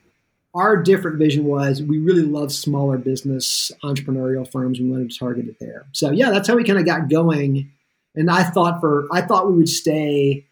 our 0.54 0.76
different 0.76 1.18
vision 1.18 1.44
was 1.44 1.82
we 1.82 1.98
really 1.98 2.22
love 2.22 2.52
smaller 2.52 2.98
business 2.98 3.70
entrepreneurial 3.84 4.50
firms. 4.50 4.80
We 4.80 4.90
wanted 4.90 5.10
to 5.10 5.18
target 5.18 5.46
it 5.46 5.56
there. 5.60 5.86
So 5.92 6.10
yeah, 6.10 6.30
that's 6.30 6.48
how 6.48 6.56
we 6.56 6.64
kind 6.64 6.78
of 6.78 6.86
got 6.86 7.08
going. 7.08 7.70
And 8.14 8.30
I 8.30 8.42
thought 8.42 8.80
for 8.80 9.06
I 9.12 9.20
thought 9.20 9.48
we 9.48 9.54
would 9.54 9.68
stay 9.68 10.46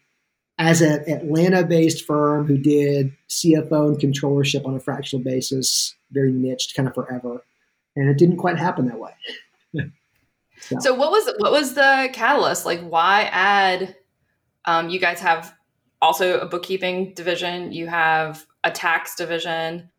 as 0.59 0.81
an 0.81 1.03
Atlanta-based 1.07 2.05
firm 2.05 2.45
who 2.47 2.57
did 2.57 3.13
CFO 3.29 3.89
and 3.89 3.99
controllership 3.99 4.65
on 4.65 4.75
a 4.75 4.79
fractional 4.79 5.23
basis, 5.23 5.95
very 6.11 6.31
niched, 6.31 6.75
kind 6.75 6.87
of 6.87 6.95
forever, 6.95 7.43
and 7.95 8.09
it 8.09 8.17
didn't 8.17 8.37
quite 8.37 8.57
happen 8.57 8.87
that 8.87 8.99
way. 8.99 9.11
so. 10.59 10.79
so. 10.79 10.93
what 10.93 11.11
was 11.11 11.29
what 11.39 11.51
was 11.51 11.73
the 11.73 12.09
catalyst? 12.13 12.65
Like, 12.65 12.81
why 12.81 13.23
add? 13.31 13.95
Um, 14.65 14.89
you 14.89 14.99
guys 14.99 15.19
have 15.21 15.53
also 16.01 16.39
a 16.39 16.45
bookkeeping 16.45 17.13
division. 17.13 17.71
You 17.71 17.87
have 17.87 18.45
a 18.63 18.71
tax 18.71 19.15
division. 19.15 19.89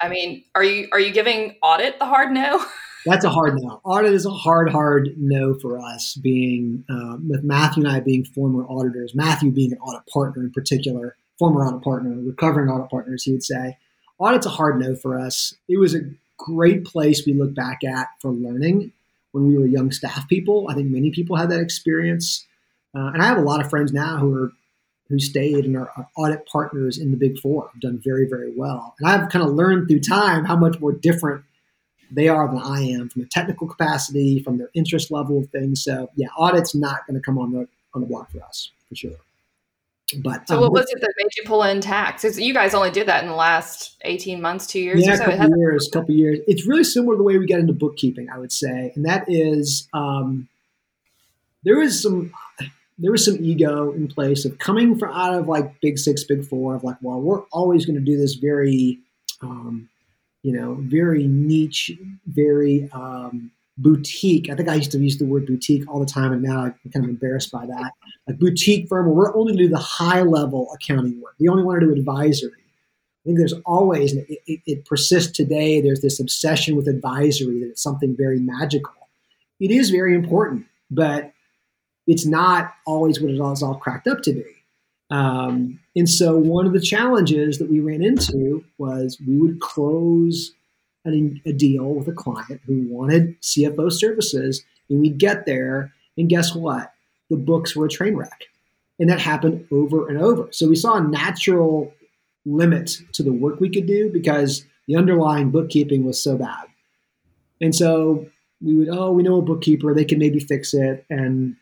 I 0.00 0.08
mean, 0.08 0.44
are 0.54 0.64
you 0.64 0.88
are 0.92 1.00
you 1.00 1.12
giving 1.12 1.56
audit 1.62 1.98
the 1.98 2.06
hard 2.06 2.32
no? 2.32 2.64
That's 3.04 3.24
a 3.24 3.30
hard 3.30 3.60
no. 3.60 3.80
Audit 3.84 4.12
is 4.12 4.26
a 4.26 4.30
hard, 4.30 4.70
hard 4.70 5.14
no 5.16 5.54
for 5.54 5.78
us. 5.78 6.14
Being 6.14 6.84
um, 6.88 7.28
with 7.28 7.42
Matthew 7.42 7.84
and 7.84 7.92
I 7.92 8.00
being 8.00 8.24
former 8.24 8.64
auditors, 8.68 9.14
Matthew 9.14 9.50
being 9.50 9.72
an 9.72 9.78
audit 9.78 10.06
partner 10.06 10.42
in 10.42 10.52
particular, 10.52 11.16
former 11.38 11.64
audit 11.64 11.82
partner, 11.82 12.14
recovering 12.16 12.68
audit 12.68 12.90
partners, 12.90 13.24
he 13.24 13.32
would 13.32 13.42
say, 13.44 13.76
audit's 14.18 14.46
a 14.46 14.50
hard 14.50 14.78
no 14.78 14.94
for 14.94 15.18
us. 15.18 15.54
It 15.68 15.78
was 15.78 15.94
a 15.94 16.02
great 16.38 16.84
place 16.84 17.26
we 17.26 17.34
look 17.34 17.54
back 17.54 17.84
at 17.84 18.08
for 18.20 18.30
learning 18.30 18.92
when 19.32 19.46
we 19.46 19.56
were 19.58 19.66
young 19.66 19.90
staff 19.90 20.28
people. 20.28 20.68
I 20.68 20.74
think 20.74 20.88
many 20.88 21.10
people 21.10 21.36
had 21.36 21.50
that 21.50 21.60
experience, 21.60 22.46
uh, 22.94 23.10
and 23.12 23.22
I 23.22 23.26
have 23.26 23.38
a 23.38 23.42
lot 23.42 23.60
of 23.60 23.70
friends 23.70 23.92
now 23.92 24.18
who 24.18 24.34
are 24.34 24.52
who 25.08 25.18
stayed 25.18 25.66
and 25.66 25.76
are 25.76 25.90
audit 26.16 26.46
partners 26.46 26.96
in 26.96 27.10
the 27.10 27.18
Big 27.18 27.38
Four, 27.38 27.68
have 27.70 27.82
done 27.82 28.00
very, 28.02 28.26
very 28.26 28.50
well. 28.56 28.94
And 28.98 29.08
I've 29.08 29.28
kind 29.28 29.44
of 29.44 29.52
learned 29.52 29.88
through 29.88 30.00
time 30.00 30.46
how 30.46 30.56
much 30.56 30.80
more 30.80 30.92
different 30.92 31.44
they 32.14 32.28
are 32.28 32.46
than 32.48 32.58
I 32.58 32.82
am 32.82 33.08
from 33.08 33.22
a 33.22 33.26
technical 33.26 33.66
capacity, 33.66 34.42
from 34.42 34.58
their 34.58 34.70
interest 34.74 35.10
level 35.10 35.38
of 35.38 35.48
things. 35.50 35.82
So 35.82 36.10
yeah, 36.14 36.28
audit's 36.36 36.74
not 36.74 37.06
going 37.06 37.18
to 37.18 37.24
come 37.24 37.38
on 37.38 37.52
the 37.52 37.68
on 37.94 38.00
the 38.00 38.06
block 38.06 38.30
for 38.30 38.42
us 38.42 38.70
for 38.88 38.94
sure. 38.94 39.16
But 40.18 40.46
so, 40.46 40.56
um, 40.56 40.60
what 40.60 40.72
was 40.72 40.86
it 40.90 41.00
that 41.00 41.12
made 41.16 41.30
you 41.36 41.44
pull 41.46 41.62
in 41.62 41.80
tax? 41.80 42.24
you 42.38 42.52
guys 42.52 42.74
only 42.74 42.90
did 42.90 43.08
that 43.08 43.22
in 43.22 43.30
the 43.30 43.36
last 43.36 43.96
eighteen 44.02 44.42
months, 44.42 44.66
two 44.66 44.80
years. 44.80 45.04
Yeah, 45.04 45.14
a 45.14 45.36
couple 45.36 45.58
years, 45.58 45.88
couple 45.92 46.14
years. 46.14 46.40
It's 46.46 46.66
really 46.66 46.84
similar 46.84 47.14
to 47.14 47.18
the 47.18 47.22
way 47.22 47.38
we 47.38 47.46
got 47.46 47.60
into 47.60 47.72
bookkeeping, 47.72 48.28
I 48.28 48.38
would 48.38 48.52
say, 48.52 48.92
and 48.94 49.06
that 49.06 49.24
is 49.28 49.88
um, 49.94 50.48
there 51.64 51.78
was 51.78 52.02
some 52.02 52.32
there 52.98 53.10
was 53.10 53.24
some 53.24 53.38
ego 53.40 53.90
in 53.92 54.08
place 54.08 54.44
of 54.44 54.58
coming 54.58 54.98
from 54.98 55.12
out 55.12 55.34
of 55.34 55.48
like 55.48 55.80
big 55.80 55.98
six, 55.98 56.24
big 56.24 56.44
four 56.44 56.74
of 56.74 56.84
like, 56.84 56.96
well, 57.00 57.20
we're 57.20 57.42
always 57.52 57.86
going 57.86 57.96
to 57.96 58.04
do 58.04 58.18
this 58.18 58.34
very 58.34 58.98
um, 59.40 59.88
you 60.42 60.52
know, 60.52 60.76
very 60.80 61.26
niche, 61.26 61.92
very 62.26 62.88
um, 62.92 63.50
boutique. 63.78 64.50
I 64.50 64.54
think 64.54 64.68
I 64.68 64.74
used 64.74 64.92
to 64.92 64.98
use 64.98 65.18
the 65.18 65.24
word 65.24 65.46
boutique 65.46 65.88
all 65.88 66.00
the 66.00 66.06
time, 66.06 66.32
and 66.32 66.42
now 66.42 66.64
I'm 66.64 66.74
kind 66.92 67.04
of 67.04 67.10
embarrassed 67.10 67.52
by 67.52 67.66
that. 67.66 67.92
A 68.28 68.32
boutique 68.32 68.88
firm 68.88 69.06
where 69.06 69.14
we're 69.14 69.36
only 69.36 69.56
do 69.56 69.68
the 69.68 69.78
high 69.78 70.22
level 70.22 70.68
accounting 70.74 71.20
work. 71.20 71.34
We 71.38 71.48
only 71.48 71.64
want 71.64 71.80
to 71.80 71.86
do 71.86 71.92
advisory. 71.92 72.50
I 72.52 73.22
think 73.24 73.38
there's 73.38 73.54
always, 73.64 74.12
and 74.12 74.26
it, 74.28 74.40
it, 74.46 74.60
it, 74.66 74.84
persists 74.84 75.30
today, 75.32 75.80
there's 75.80 76.00
this 76.00 76.18
obsession 76.18 76.74
with 76.74 76.88
advisory 76.88 77.60
that 77.60 77.70
it's 77.70 77.82
something 77.82 78.16
very 78.16 78.40
magical. 78.40 78.92
It 79.60 79.70
is 79.70 79.90
very 79.90 80.14
important, 80.14 80.66
but 80.90 81.32
it's 82.08 82.26
not 82.26 82.74
always 82.84 83.20
what 83.20 83.30
it 83.30 83.38
is 83.38 83.62
all 83.62 83.76
cracked 83.76 84.08
up 84.08 84.22
to 84.22 84.32
be. 84.32 84.44
Um, 85.12 85.78
and 85.94 86.08
so 86.08 86.38
one 86.38 86.66
of 86.66 86.72
the 86.72 86.80
challenges 86.80 87.58
that 87.58 87.70
we 87.70 87.80
ran 87.80 88.02
into 88.02 88.64
was 88.78 89.20
we 89.26 89.36
would 89.36 89.60
close 89.60 90.52
a, 91.06 91.10
a 91.44 91.52
deal 91.52 91.84
with 91.84 92.08
a 92.08 92.12
client 92.12 92.62
who 92.64 92.86
wanted 92.88 93.38
CFO 93.42 93.92
services, 93.92 94.64
and 94.88 95.00
we'd 95.00 95.18
get 95.18 95.44
there, 95.44 95.92
and 96.16 96.30
guess 96.30 96.54
what? 96.54 96.94
The 97.28 97.36
books 97.36 97.76
were 97.76 97.86
a 97.86 97.90
train 97.90 98.16
wreck. 98.16 98.44
And 98.98 99.10
that 99.10 99.20
happened 99.20 99.66
over 99.70 100.08
and 100.08 100.16
over. 100.16 100.48
So 100.50 100.66
we 100.66 100.76
saw 100.76 100.94
a 100.94 101.02
natural 101.02 101.92
limit 102.46 102.96
to 103.12 103.22
the 103.22 103.32
work 103.32 103.60
we 103.60 103.68
could 103.68 103.86
do 103.86 104.10
because 104.10 104.64
the 104.88 104.96
underlying 104.96 105.50
bookkeeping 105.50 106.04
was 106.04 106.22
so 106.22 106.38
bad. 106.38 106.64
And 107.60 107.74
so 107.74 108.26
we 108.62 108.76
would, 108.76 108.88
oh, 108.88 109.12
we 109.12 109.22
know 109.22 109.36
a 109.36 109.42
bookkeeper, 109.42 109.92
they 109.92 110.06
can 110.06 110.18
maybe 110.18 110.40
fix 110.40 110.72
it. 110.72 111.04
And 111.10 111.56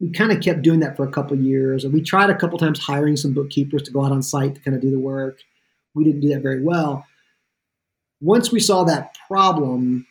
we 0.00 0.10
kind 0.10 0.32
of 0.32 0.40
kept 0.40 0.62
doing 0.62 0.80
that 0.80 0.96
for 0.96 1.04
a 1.04 1.12
couple 1.12 1.36
years. 1.36 1.84
And 1.84 1.92
we 1.92 2.00
tried 2.00 2.30
a 2.30 2.36
couple 2.36 2.58
times 2.58 2.78
hiring 2.78 3.16
some 3.16 3.34
bookkeepers 3.34 3.82
to 3.82 3.92
go 3.92 4.04
out 4.04 4.12
on 4.12 4.22
site 4.22 4.54
to 4.54 4.60
kind 4.60 4.74
of 4.74 4.80
do 4.80 4.90
the 4.90 4.98
work. 4.98 5.40
We 5.94 6.04
didn't 6.04 6.20
do 6.20 6.30
that 6.30 6.42
very 6.42 6.62
well. 6.62 7.06
Once 8.22 8.50
we 8.50 8.60
saw 8.60 8.84
that 8.84 9.16
problem, 9.28 10.06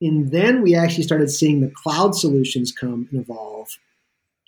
and 0.00 0.30
then 0.30 0.62
we 0.62 0.74
actually 0.74 1.04
started 1.04 1.30
seeing 1.30 1.60
the 1.60 1.72
cloud 1.82 2.14
solutions 2.14 2.72
come 2.72 3.08
and 3.10 3.20
evolve, 3.20 3.68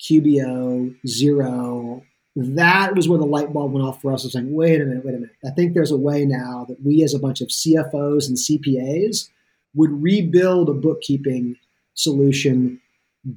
QBO, 0.01 0.95
Xero. 1.07 2.03
that 2.35 2.95
was 2.95 3.09
where 3.09 3.19
the 3.19 3.25
light 3.25 3.53
bulb 3.53 3.73
went 3.73 3.87
off 3.87 4.03
for 4.03 4.13
us. 4.13 4.25
Was 4.25 4.35
like, 4.35 4.45
wait 4.47 4.81
a 4.81 4.85
minute, 4.85 5.05
wait 5.05 5.15
a 5.15 5.19
minute. 5.19 5.37
I 5.45 5.51
think 5.51 5.73
there's 5.73 5.93
a 5.93 5.97
way 5.97 6.25
now 6.27 6.67
that 6.69 6.85
we, 6.85 7.03
as 7.03 7.15
a 7.15 7.19
bunch 7.19 7.41
of 7.41 7.49
CFOs 7.49 8.29
and 8.29 8.37
CPAs, 8.37 9.31
would 9.75 9.91
rebuild 10.03 10.69
a 10.69 10.75
bookkeeping 10.75 11.57
solution 11.95 12.81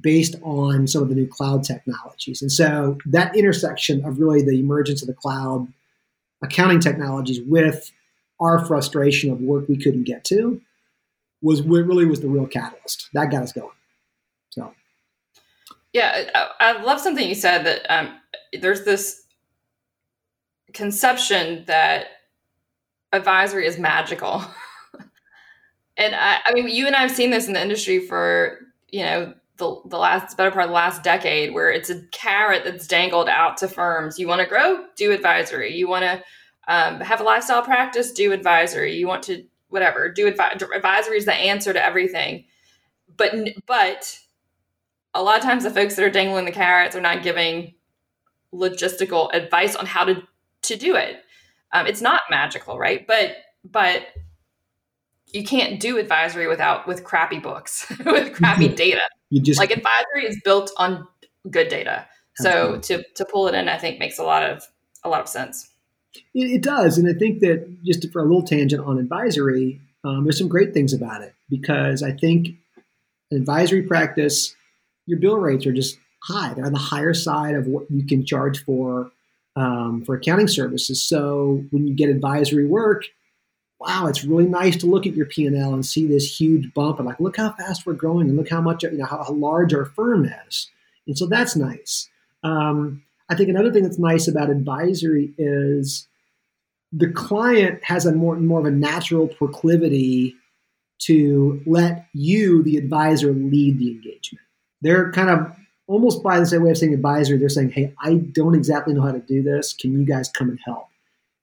based 0.00 0.36
on 0.42 0.86
some 0.86 1.02
of 1.02 1.08
the 1.08 1.14
new 1.14 1.26
cloud 1.26 1.64
technologies. 1.64 2.42
And 2.42 2.52
so 2.52 2.98
that 3.06 3.34
intersection 3.34 4.04
of 4.04 4.20
really 4.20 4.42
the 4.42 4.58
emergence 4.58 5.02
of 5.02 5.08
the 5.08 5.14
cloud 5.14 5.66
accounting 6.42 6.80
technologies 6.80 7.40
with 7.46 7.90
our 8.38 8.64
frustration 8.64 9.30
of 9.30 9.40
work 9.40 9.68
we 9.68 9.76
couldn't 9.76 10.04
get 10.04 10.24
to 10.24 10.60
was 11.42 11.62
what 11.62 11.84
really 11.86 12.06
was 12.06 12.20
the 12.20 12.28
real 12.28 12.46
catalyst. 12.46 13.08
That 13.14 13.30
got 13.30 13.42
us 13.42 13.52
going. 13.52 13.70
So 14.50 14.72
yeah, 15.92 16.30
I, 16.60 16.82
love 16.82 17.00
something 17.00 17.26
you 17.26 17.34
said 17.34 17.64
that 17.64 17.86
um, 17.88 18.18
there's 18.60 18.84
this 18.84 19.24
conception 20.72 21.64
that 21.66 22.06
advisory 23.12 23.66
is 23.66 23.78
magical. 23.78 24.44
and 25.96 26.14
I, 26.14 26.38
I 26.44 26.52
mean, 26.52 26.68
you 26.68 26.86
and 26.86 26.94
I 26.94 27.00
have 27.00 27.10
seen 27.10 27.30
this 27.30 27.48
in 27.48 27.54
the 27.54 27.62
industry 27.62 28.06
for, 28.06 28.58
you 28.90 29.02
know, 29.02 29.34
the, 29.60 29.80
the 29.86 29.98
last 29.98 30.36
better 30.36 30.50
part 30.50 30.64
of 30.64 30.70
the 30.70 30.74
last 30.74 31.04
decade 31.04 31.54
where 31.54 31.70
it's 31.70 31.90
a 31.90 32.02
carrot 32.08 32.64
that's 32.64 32.88
dangled 32.88 33.28
out 33.28 33.56
to 33.58 33.68
firms. 33.68 34.18
You 34.18 34.26
want 34.26 34.40
to 34.40 34.46
grow 34.46 34.84
do 34.96 35.12
advisory. 35.12 35.76
You 35.76 35.88
want 35.88 36.02
to 36.02 36.22
um, 36.66 37.00
have 37.00 37.20
a 37.20 37.24
lifestyle 37.24 37.62
practice 37.62 38.10
do 38.10 38.32
advisory. 38.32 38.96
You 38.96 39.06
want 39.06 39.22
to 39.24 39.44
whatever 39.68 40.10
do 40.10 40.30
advi- 40.30 40.74
advisory 40.74 41.16
is 41.16 41.26
the 41.26 41.34
answer 41.34 41.72
to 41.72 41.84
everything. 41.84 42.46
But 43.16 43.34
but 43.66 44.18
a 45.14 45.22
lot 45.22 45.36
of 45.36 45.44
times 45.44 45.62
the 45.62 45.70
folks 45.70 45.94
that 45.94 46.04
are 46.04 46.10
dangling 46.10 46.44
the 46.46 46.52
carrots 46.52 46.96
are 46.96 47.00
not 47.00 47.22
giving 47.22 47.74
logistical 48.52 49.32
advice 49.32 49.76
on 49.76 49.86
how 49.86 50.04
to 50.04 50.22
to 50.62 50.76
do 50.76 50.96
it. 50.96 51.22
Um, 51.72 51.86
it's 51.86 52.02
not 52.02 52.22
magical 52.30 52.78
right? 52.78 53.06
But 53.06 53.36
but 53.64 54.06
you 55.32 55.44
can't 55.44 55.78
do 55.80 55.98
advisory 55.98 56.48
without 56.48 56.88
with 56.88 57.04
crappy 57.04 57.38
books 57.38 57.86
with 58.04 58.34
crappy 58.34 58.68
data. 58.68 59.02
You 59.30 59.40
just 59.40 59.58
like 59.58 59.70
advisory 59.70 60.26
is 60.26 60.40
built 60.44 60.70
on 60.76 61.06
good 61.50 61.68
data. 61.68 62.06
So 62.36 62.78
to 62.78 63.04
to 63.16 63.24
pull 63.24 63.48
it 63.48 63.54
in, 63.54 63.68
I 63.68 63.78
think 63.78 63.98
makes 63.98 64.18
a 64.18 64.24
lot 64.24 64.48
of 64.48 64.62
a 65.04 65.08
lot 65.08 65.20
of 65.20 65.28
sense. 65.28 65.68
It, 66.34 66.50
it 66.50 66.62
does, 66.62 66.98
and 66.98 67.08
I 67.08 67.16
think 67.18 67.40
that 67.40 67.82
just 67.84 68.10
for 68.12 68.20
a 68.20 68.24
little 68.24 68.42
tangent 68.42 68.84
on 68.84 68.98
advisory, 68.98 69.80
um, 70.04 70.24
there's 70.24 70.38
some 70.38 70.48
great 70.48 70.74
things 70.74 70.92
about 70.92 71.22
it 71.22 71.34
because 71.48 72.02
I 72.02 72.12
think 72.12 72.48
advisory 73.32 73.82
practice, 73.82 74.54
your 75.06 75.18
bill 75.18 75.36
rates 75.36 75.66
are 75.66 75.72
just 75.72 75.98
high. 76.22 76.54
They're 76.54 76.66
on 76.66 76.72
the 76.72 76.78
higher 76.78 77.14
side 77.14 77.54
of 77.54 77.66
what 77.66 77.90
you 77.90 78.04
can 78.06 78.24
charge 78.24 78.64
for 78.64 79.10
um, 79.56 80.02
for 80.04 80.14
accounting 80.14 80.48
services. 80.48 81.02
So 81.02 81.64
when 81.70 81.86
you 81.86 81.94
get 81.94 82.08
advisory 82.08 82.66
work, 82.66 83.04
wow, 83.80 84.06
it's 84.06 84.24
really 84.24 84.46
nice 84.46 84.76
to 84.76 84.86
look 84.86 85.06
at 85.06 85.14
your 85.14 85.26
P 85.26 85.46
and 85.46 85.56
L 85.56 85.72
and 85.72 85.84
see 85.84 86.06
this 86.06 86.38
huge 86.38 86.72
bump 86.74 86.98
and 86.98 87.08
like, 87.08 87.18
look 87.18 87.38
how 87.38 87.52
fast 87.52 87.86
we're 87.86 87.94
growing 87.94 88.28
and 88.28 88.36
look 88.36 88.50
how 88.50 88.60
much 88.60 88.82
you 88.82 88.92
know 88.92 89.06
how, 89.06 89.24
how 89.24 89.32
large 89.32 89.72
our 89.72 89.86
firm 89.86 90.30
is. 90.48 90.68
And 91.06 91.16
so 91.16 91.26
that's 91.26 91.56
nice. 91.56 92.08
Um, 92.44 93.02
I 93.30 93.34
think 93.34 93.48
another 93.48 93.72
thing 93.72 93.82
that's 93.82 93.98
nice 93.98 94.28
about 94.28 94.50
advisory 94.50 95.32
is 95.38 96.06
the 96.92 97.08
client 97.08 97.82
has 97.84 98.04
a 98.04 98.12
more 98.12 98.36
more 98.36 98.60
of 98.60 98.66
a 98.66 98.70
natural 98.70 99.28
proclivity 99.28 100.34
to 101.00 101.62
let 101.64 102.06
you, 102.12 102.62
the 102.62 102.76
advisor, 102.76 103.32
lead 103.32 103.78
the 103.78 103.90
engagement. 103.90 104.44
They're 104.82 105.10
kind 105.12 105.30
of 105.30 105.56
almost 105.86 106.22
by 106.22 106.38
the 106.38 106.46
same 106.46 106.62
way 106.62 106.70
of 106.70 106.78
saying 106.78 106.92
advisory, 106.92 107.38
they're 107.38 107.48
saying, 107.48 107.70
hey, 107.70 107.94
I 107.98 108.16
don't 108.16 108.54
exactly 108.54 108.92
know 108.92 109.02
how 109.02 109.12
to 109.12 109.20
do 109.20 109.42
this. 109.42 109.72
Can 109.72 109.92
you 109.92 110.04
guys 110.04 110.28
come 110.28 110.50
and 110.50 110.58
help? 110.64 110.89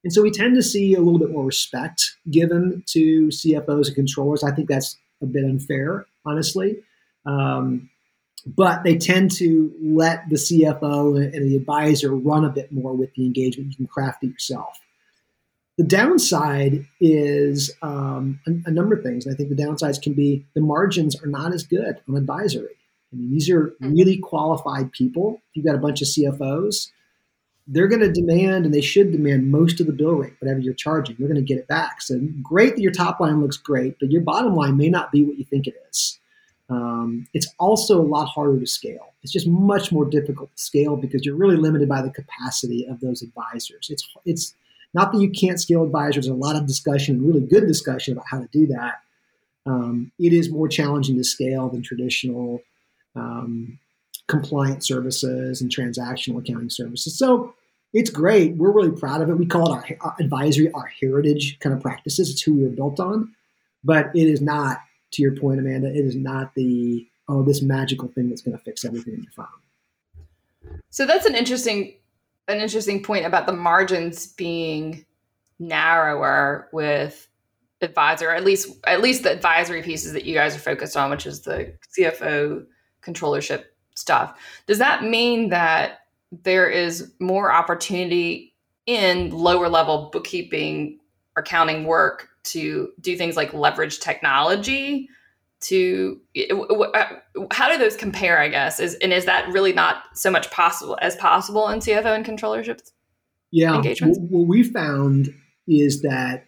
And 0.07 0.13
so 0.13 0.21
we 0.21 0.31
tend 0.31 0.55
to 0.55 0.63
see 0.63 0.93
a 0.93 1.01
little 1.01 1.19
bit 1.19 1.31
more 1.31 1.43
respect 1.43 2.15
given 2.31 2.81
to 2.85 3.27
CFOs 3.27 3.87
and 3.87 3.95
controllers. 3.95 4.41
I 4.41 4.51
think 4.51 4.69
that's 4.69 4.95
a 5.21 5.25
bit 5.25 5.43
unfair, 5.43 6.05
honestly. 6.25 6.77
Um, 7.25 7.89
but 8.45 8.85
they 8.85 8.97
tend 8.97 9.31
to 9.31 9.69
let 9.81 10.29
the 10.29 10.37
CFO 10.37 11.21
and 11.21 11.45
the 11.45 11.57
advisor 11.57 12.15
run 12.15 12.45
a 12.45 12.49
bit 12.49 12.71
more 12.71 12.93
with 12.93 13.13
the 13.15 13.25
engagement. 13.25 13.71
You 13.71 13.75
can 13.75 13.87
craft 13.87 14.23
it 14.23 14.27
yourself. 14.27 14.79
The 15.77 15.83
downside 15.83 16.87
is 17.01 17.75
um, 17.81 18.39
a, 18.47 18.69
a, 18.69 18.71
number 18.71 18.95
of 18.95 19.03
things. 19.03 19.27
I 19.27 19.33
think 19.33 19.49
the 19.49 19.61
downsides 19.61 20.01
can 20.01 20.13
be 20.13 20.45
the 20.55 20.61
margins 20.61 21.21
are 21.21 21.27
not 21.27 21.53
as 21.53 21.63
good 21.63 21.99
on 22.07 22.15
advisory. 22.15 22.77
I 23.11 23.17
mean, 23.17 23.33
these 23.33 23.49
are 23.49 23.71
mm-hmm. 23.81 23.91
really 23.91 24.17
qualified 24.19 24.93
people. 24.93 25.41
If 25.49 25.57
you've 25.57 25.65
got 25.65 25.75
a 25.75 25.79
bunch 25.79 26.01
of 26.01 26.07
CFOs, 26.07 26.91
they're 27.67 27.87
going 27.87 28.01
to 28.01 28.11
demand 28.11 28.65
and 28.65 28.73
they 28.73 28.81
should 28.81 29.11
demand 29.11 29.51
most 29.51 29.81
of 29.81 29.87
the 29.87 29.93
bill 29.93 30.13
rate, 30.13 30.33
whatever 30.39 30.59
you're 30.59 30.73
charging. 30.73 31.15
They're 31.19 31.27
going 31.27 31.35
to 31.35 31.41
get 31.41 31.57
it 31.57 31.67
back. 31.67 32.01
So 32.01 32.19
great 32.41 32.75
that 32.75 32.81
your 32.81 32.93
top 32.93 33.19
line 33.19 33.41
looks 33.41 33.57
great, 33.57 33.97
but 33.99 34.11
your 34.11 34.21
bottom 34.21 34.55
line 34.55 34.77
may 34.77 34.89
not 34.89 35.11
be 35.11 35.23
what 35.23 35.37
you 35.37 35.43
think 35.43 35.67
it 35.67 35.75
is. 35.89 36.19
Um, 36.69 37.27
it's 37.33 37.47
also 37.59 37.99
a 37.99 38.03
lot 38.03 38.27
harder 38.27 38.59
to 38.59 38.67
scale. 38.67 39.13
It's 39.23 39.31
just 39.31 39.47
much 39.47 39.91
more 39.91 40.05
difficult 40.05 40.55
to 40.55 40.61
scale 40.61 40.95
because 40.95 41.25
you're 41.25 41.35
really 41.35 41.55
limited 41.55 41.87
by 41.87 42.01
the 42.01 42.09
capacity 42.09 42.85
of 42.85 42.99
those 42.99 43.21
advisors. 43.21 43.87
It's 43.89 44.07
it's 44.25 44.53
not 44.93 45.11
that 45.11 45.21
you 45.21 45.29
can't 45.29 45.59
scale 45.59 45.83
advisors. 45.83 46.25
There's 46.25 46.27
a 46.27 46.33
lot 46.33 46.55
of 46.55 46.65
discussion, 46.65 47.25
really 47.25 47.41
good 47.41 47.67
discussion 47.67 48.13
about 48.13 48.25
how 48.29 48.39
to 48.39 48.49
do 48.51 48.67
that. 48.67 48.95
Um, 49.65 50.11
it 50.19 50.33
is 50.33 50.49
more 50.49 50.67
challenging 50.67 51.17
to 51.17 51.23
scale 51.23 51.69
than 51.69 51.83
traditional 51.83 52.61
um, 53.15 53.79
compliance 54.27 54.87
services 54.87 55.61
and 55.61 55.71
transactional 55.71 56.39
accounting 56.39 56.69
services. 56.69 57.17
So 57.17 57.53
it's 57.93 58.09
great. 58.09 58.55
We're 58.55 58.71
really 58.71 58.91
proud 58.91 59.21
of 59.21 59.29
it. 59.29 59.37
We 59.37 59.45
call 59.45 59.73
it 59.73 59.97
our, 60.01 60.09
our 60.09 60.15
advisory, 60.19 60.71
our 60.71 60.87
heritage 60.99 61.57
kind 61.59 61.73
of 61.73 61.81
practices. 61.81 62.29
It's 62.29 62.41
who 62.41 62.53
we 62.53 62.63
were 62.63 62.69
built 62.69 62.99
on, 62.99 63.33
but 63.83 64.07
it 64.15 64.27
is 64.27 64.41
not. 64.41 64.79
To 65.11 65.21
your 65.21 65.37
point, 65.37 65.57
Amanda, 65.61 65.87
it 65.87 66.05
is 66.05 66.17
not 66.17 66.53
the 66.53 67.07
oh 67.29 67.41
this 67.41 67.61
magical 67.61 68.09
thing 68.09 68.27
that's 68.27 68.41
going 68.41 68.57
to 68.57 68.63
fix 68.63 68.83
everything 68.83 69.13
in 69.13 69.23
your 69.23 69.31
firm. 69.31 69.47
So 70.89 71.05
that's 71.05 71.25
an 71.25 71.33
interesting 71.33 71.93
an 72.49 72.59
interesting 72.59 73.01
point 73.03 73.25
about 73.25 73.45
the 73.45 73.53
margins 73.53 74.27
being 74.27 75.05
narrower 75.59 76.67
with 76.71 77.27
advisor 77.81 78.31
at 78.31 78.43
least 78.43 78.69
at 78.85 79.01
least 79.01 79.23
the 79.23 79.31
advisory 79.31 79.83
pieces 79.83 80.13
that 80.13 80.25
you 80.25 80.33
guys 80.33 80.55
are 80.55 80.59
focused 80.59 80.97
on 80.97 81.11
which 81.11 81.27
is 81.27 81.41
the 81.41 81.73
cfo 81.95 82.65
controllership 83.03 83.65
stuff. 83.97 84.39
Does 84.67 84.77
that 84.77 85.03
mean 85.03 85.49
that 85.49 85.99
there 86.31 86.69
is 86.69 87.11
more 87.19 87.51
opportunity 87.51 88.53
in 88.85 89.31
lower 89.31 89.69
level 89.69 90.09
bookkeeping 90.11 90.99
accounting 91.35 91.85
work 91.85 92.29
to 92.43 92.91
do 93.01 93.15
things 93.15 93.35
like 93.35 93.53
leverage 93.53 93.99
technology 93.99 95.09
to 95.59 96.19
uh, 96.51 97.05
how 97.51 97.69
do 97.69 97.77
those 97.77 97.95
compare 97.95 98.39
i 98.39 98.47
guess? 98.47 98.79
Is 98.79 98.95
and 98.95 99.11
is 99.11 99.25
that 99.25 99.47
really 99.49 99.73
not 99.73 100.03
so 100.13 100.29
much 100.31 100.49
possible 100.51 100.97
as 101.01 101.15
possible 101.15 101.67
in 101.69 101.79
cfo 101.79 102.15
and 102.15 102.25
controllerships 102.25 102.91
yeah. 103.51 103.75
engagements? 103.75 104.19
What 104.19 104.47
we 104.47 104.63
found 104.63 105.33
is 105.67 106.01
that 106.01 106.45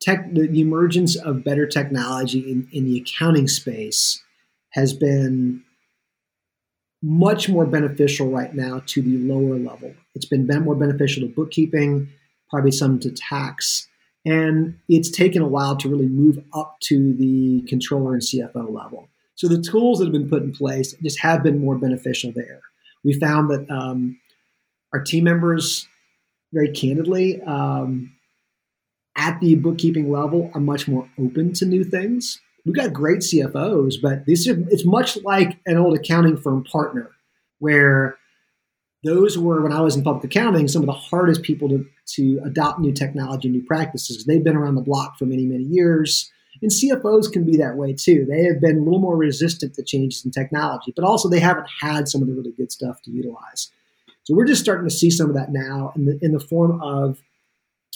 tech 0.00 0.32
the, 0.32 0.46
the 0.46 0.60
emergence 0.60 1.16
of 1.16 1.44
better 1.44 1.66
technology 1.66 2.50
in, 2.50 2.68
in 2.72 2.84
the 2.84 2.98
accounting 3.00 3.48
space 3.48 4.22
has 4.70 4.92
been 4.92 5.62
much 7.06 7.48
more 7.48 7.66
beneficial 7.66 8.28
right 8.30 8.54
now 8.54 8.82
to 8.86 9.00
the 9.00 9.18
lower 9.18 9.58
level 9.58 9.94
it's 10.14 10.26
been 10.26 10.46
more 10.64 10.74
beneficial 10.74 11.22
to 11.22 11.28
bookkeeping 11.28 12.08
probably 12.50 12.70
some 12.70 12.98
to 12.98 13.10
tax 13.10 13.88
and 14.26 14.76
it's 14.88 15.08
taken 15.08 15.40
a 15.40 15.46
while 15.46 15.76
to 15.76 15.88
really 15.88 16.08
move 16.08 16.42
up 16.52 16.80
to 16.80 17.14
the 17.14 17.62
controller 17.68 18.12
and 18.12 18.22
CFO 18.22 18.68
level. 18.68 19.08
So 19.36 19.46
the 19.46 19.62
tools 19.62 20.00
that 20.00 20.06
have 20.06 20.12
been 20.12 20.28
put 20.28 20.42
in 20.42 20.52
place 20.52 20.94
just 20.94 21.20
have 21.20 21.44
been 21.44 21.60
more 21.60 21.76
beneficial 21.76 22.32
there. 22.34 22.60
We 23.04 23.12
found 23.12 23.50
that 23.50 23.70
um, 23.70 24.18
our 24.92 25.00
team 25.00 25.24
members, 25.24 25.86
very 26.52 26.72
candidly, 26.72 27.40
um, 27.42 28.12
at 29.16 29.38
the 29.40 29.54
bookkeeping 29.54 30.10
level, 30.10 30.50
are 30.54 30.60
much 30.60 30.88
more 30.88 31.08
open 31.20 31.52
to 31.54 31.64
new 31.64 31.84
things. 31.84 32.40
We've 32.66 32.74
got 32.74 32.92
great 32.92 33.20
CFOs, 33.20 33.94
but 34.02 34.26
this 34.26 34.46
is 34.46 34.58
it's 34.70 34.84
much 34.84 35.16
like 35.22 35.58
an 35.66 35.76
old 35.76 35.96
accounting 35.96 36.36
firm 36.36 36.64
partner, 36.64 37.12
where 37.60 38.18
those 39.04 39.38
were 39.38 39.62
when 39.62 39.72
I 39.72 39.80
was 39.80 39.94
in 39.94 40.02
public 40.02 40.24
accounting 40.24 40.66
some 40.66 40.82
of 40.82 40.86
the 40.86 40.92
hardest 40.92 41.42
people 41.42 41.68
to, 41.68 41.86
to 42.14 42.40
adopt 42.44 42.80
new 42.80 42.92
technology, 42.92 43.48
and 43.48 43.56
new 43.56 43.62
practices. 43.62 44.24
They've 44.24 44.42
been 44.42 44.56
around 44.56 44.74
the 44.74 44.82
block 44.82 45.16
for 45.16 45.26
many, 45.26 45.46
many 45.46 45.62
years. 45.62 46.30
And 46.60 46.70
CFOs 46.70 47.30
can 47.30 47.44
be 47.44 47.56
that 47.58 47.76
way 47.76 47.92
too. 47.92 48.26
They 48.28 48.44
have 48.44 48.60
been 48.60 48.78
a 48.78 48.82
little 48.82 48.98
more 48.98 49.16
resistant 49.16 49.74
to 49.74 49.82
changes 49.82 50.24
in 50.24 50.30
technology, 50.30 50.92
but 50.96 51.04
also 51.04 51.28
they 51.28 51.38
haven't 51.38 51.68
had 51.80 52.08
some 52.08 52.22
of 52.22 52.28
the 52.28 52.34
really 52.34 52.52
good 52.52 52.72
stuff 52.72 53.00
to 53.02 53.10
utilize. 53.10 53.70
So 54.24 54.34
we're 54.34 54.46
just 54.46 54.62
starting 54.62 54.88
to 54.88 54.94
see 54.94 55.10
some 55.10 55.28
of 55.28 55.36
that 55.36 55.52
now 55.52 55.92
in 55.94 56.06
the 56.06 56.18
in 56.20 56.32
the 56.32 56.40
form 56.40 56.80
of, 56.80 57.22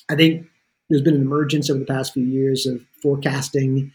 I 0.08 0.14
think 0.14 0.46
there's 0.88 1.02
been 1.02 1.14
an 1.16 1.22
emergence 1.22 1.70
over 1.70 1.80
the 1.80 1.86
past 1.86 2.12
few 2.12 2.24
years 2.24 2.66
of 2.66 2.82
forecasting 3.02 3.92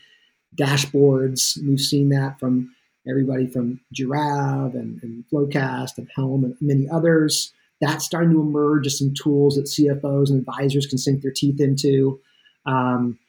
dashboards. 0.55 1.57
We've 1.67 1.79
seen 1.79 2.09
that 2.09 2.39
from 2.39 2.73
everybody 3.07 3.47
from 3.47 3.79
Jirav 3.93 4.73
and, 4.73 5.01
and 5.03 5.23
Flowcast 5.31 5.97
and 5.97 6.09
Helm 6.15 6.43
and 6.43 6.55
many 6.61 6.87
others. 6.89 7.53
That's 7.81 8.05
starting 8.05 8.31
to 8.31 8.41
emerge 8.41 8.87
as 8.87 8.97
some 8.97 9.13
tools 9.13 9.55
that 9.55 9.65
CFOs 9.65 10.29
and 10.29 10.39
advisors 10.39 10.85
can 10.87 10.97
sink 10.97 11.21
their 11.21 11.31
teeth 11.31 11.59
into. 11.59 12.19
Um, 12.65 13.19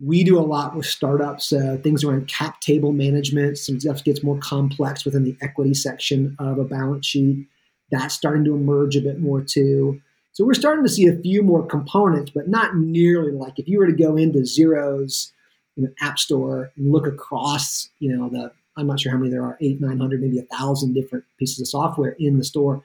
we 0.00 0.24
do 0.24 0.38
a 0.38 0.42
lot 0.42 0.74
with 0.74 0.86
startups, 0.86 1.52
uh, 1.52 1.78
things 1.82 2.02
around 2.02 2.26
cap 2.26 2.60
table 2.60 2.92
management. 2.92 3.58
Some 3.58 3.80
stuff 3.80 4.02
gets 4.02 4.22
more 4.22 4.38
complex 4.38 5.04
within 5.04 5.24
the 5.24 5.36
equity 5.40 5.74
section 5.74 6.36
of 6.38 6.58
a 6.58 6.64
balance 6.64 7.06
sheet. 7.06 7.46
That's 7.90 8.14
starting 8.14 8.44
to 8.44 8.54
emerge 8.54 8.96
a 8.96 9.00
bit 9.00 9.20
more 9.20 9.40
too. 9.40 10.00
So 10.32 10.44
we're 10.44 10.54
starting 10.54 10.84
to 10.84 10.90
see 10.90 11.06
a 11.06 11.16
few 11.16 11.42
more 11.42 11.64
components, 11.64 12.32
but 12.34 12.48
not 12.48 12.76
nearly 12.76 13.30
like 13.32 13.58
if 13.58 13.68
you 13.68 13.78
were 13.78 13.86
to 13.86 13.92
go 13.92 14.16
into 14.16 14.40
Xero's 14.40 15.32
you 15.76 15.84
know, 15.84 15.90
app 16.00 16.18
store 16.18 16.70
and 16.76 16.92
look 16.92 17.06
across, 17.06 17.88
you 17.98 18.16
know, 18.16 18.28
the 18.28 18.52
I'm 18.76 18.86
not 18.86 19.00
sure 19.00 19.12
how 19.12 19.18
many 19.18 19.30
there 19.30 19.44
are, 19.44 19.56
eight, 19.60 19.80
900, 19.80 20.20
maybe 20.20 20.38
a 20.38 20.56
thousand 20.56 20.94
different 20.94 21.24
pieces 21.38 21.60
of 21.60 21.68
software 21.68 22.16
in 22.18 22.38
the 22.38 22.44
store. 22.44 22.82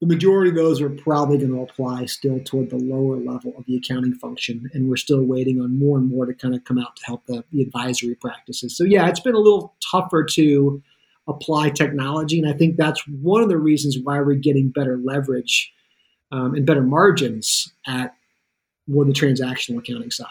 The 0.00 0.06
majority 0.06 0.50
of 0.50 0.56
those 0.56 0.80
are 0.80 0.90
probably 0.90 1.38
going 1.38 1.50
to 1.50 1.62
apply 1.62 2.06
still 2.06 2.38
toward 2.40 2.70
the 2.70 2.76
lower 2.76 3.16
level 3.16 3.54
of 3.56 3.64
the 3.66 3.76
accounting 3.76 4.14
function. 4.14 4.70
And 4.72 4.88
we're 4.88 4.96
still 4.96 5.22
waiting 5.22 5.60
on 5.60 5.78
more 5.78 5.98
and 5.98 6.08
more 6.08 6.26
to 6.26 6.34
kind 6.34 6.54
of 6.54 6.64
come 6.64 6.78
out 6.78 6.96
to 6.96 7.06
help 7.06 7.26
the, 7.26 7.42
the 7.50 7.62
advisory 7.62 8.14
practices. 8.14 8.76
So, 8.76 8.84
yeah, 8.84 9.08
it's 9.08 9.20
been 9.20 9.34
a 9.34 9.38
little 9.38 9.74
tougher 9.90 10.24
to 10.32 10.82
apply 11.26 11.70
technology. 11.70 12.38
And 12.38 12.48
I 12.48 12.56
think 12.56 12.76
that's 12.76 13.02
one 13.08 13.42
of 13.42 13.48
the 13.48 13.58
reasons 13.58 13.96
why 14.02 14.20
we're 14.20 14.34
getting 14.34 14.68
better 14.68 14.98
leverage 15.02 15.72
um, 16.30 16.54
and 16.54 16.66
better 16.66 16.82
margins 16.82 17.72
at 17.86 18.14
more 18.86 19.04
the 19.04 19.12
transactional 19.12 19.78
accounting 19.78 20.10
side. 20.10 20.28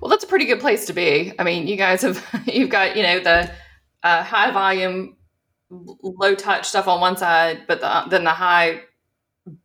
Well, 0.00 0.10
that's 0.10 0.24
a 0.24 0.26
pretty 0.26 0.44
good 0.46 0.60
place 0.60 0.86
to 0.86 0.92
be. 0.92 1.32
I 1.38 1.44
mean, 1.44 1.66
you 1.66 1.76
guys 1.76 2.02
have 2.02 2.24
you've 2.46 2.70
got 2.70 2.96
you 2.96 3.02
know 3.02 3.20
the 3.20 3.50
uh, 4.02 4.22
high 4.22 4.50
volume, 4.50 5.16
low 5.70 6.34
touch 6.34 6.66
stuff 6.68 6.88
on 6.88 7.00
one 7.00 7.16
side, 7.16 7.62
but 7.68 7.80
the, 7.80 8.04
then 8.08 8.24
the 8.24 8.30
high 8.30 8.82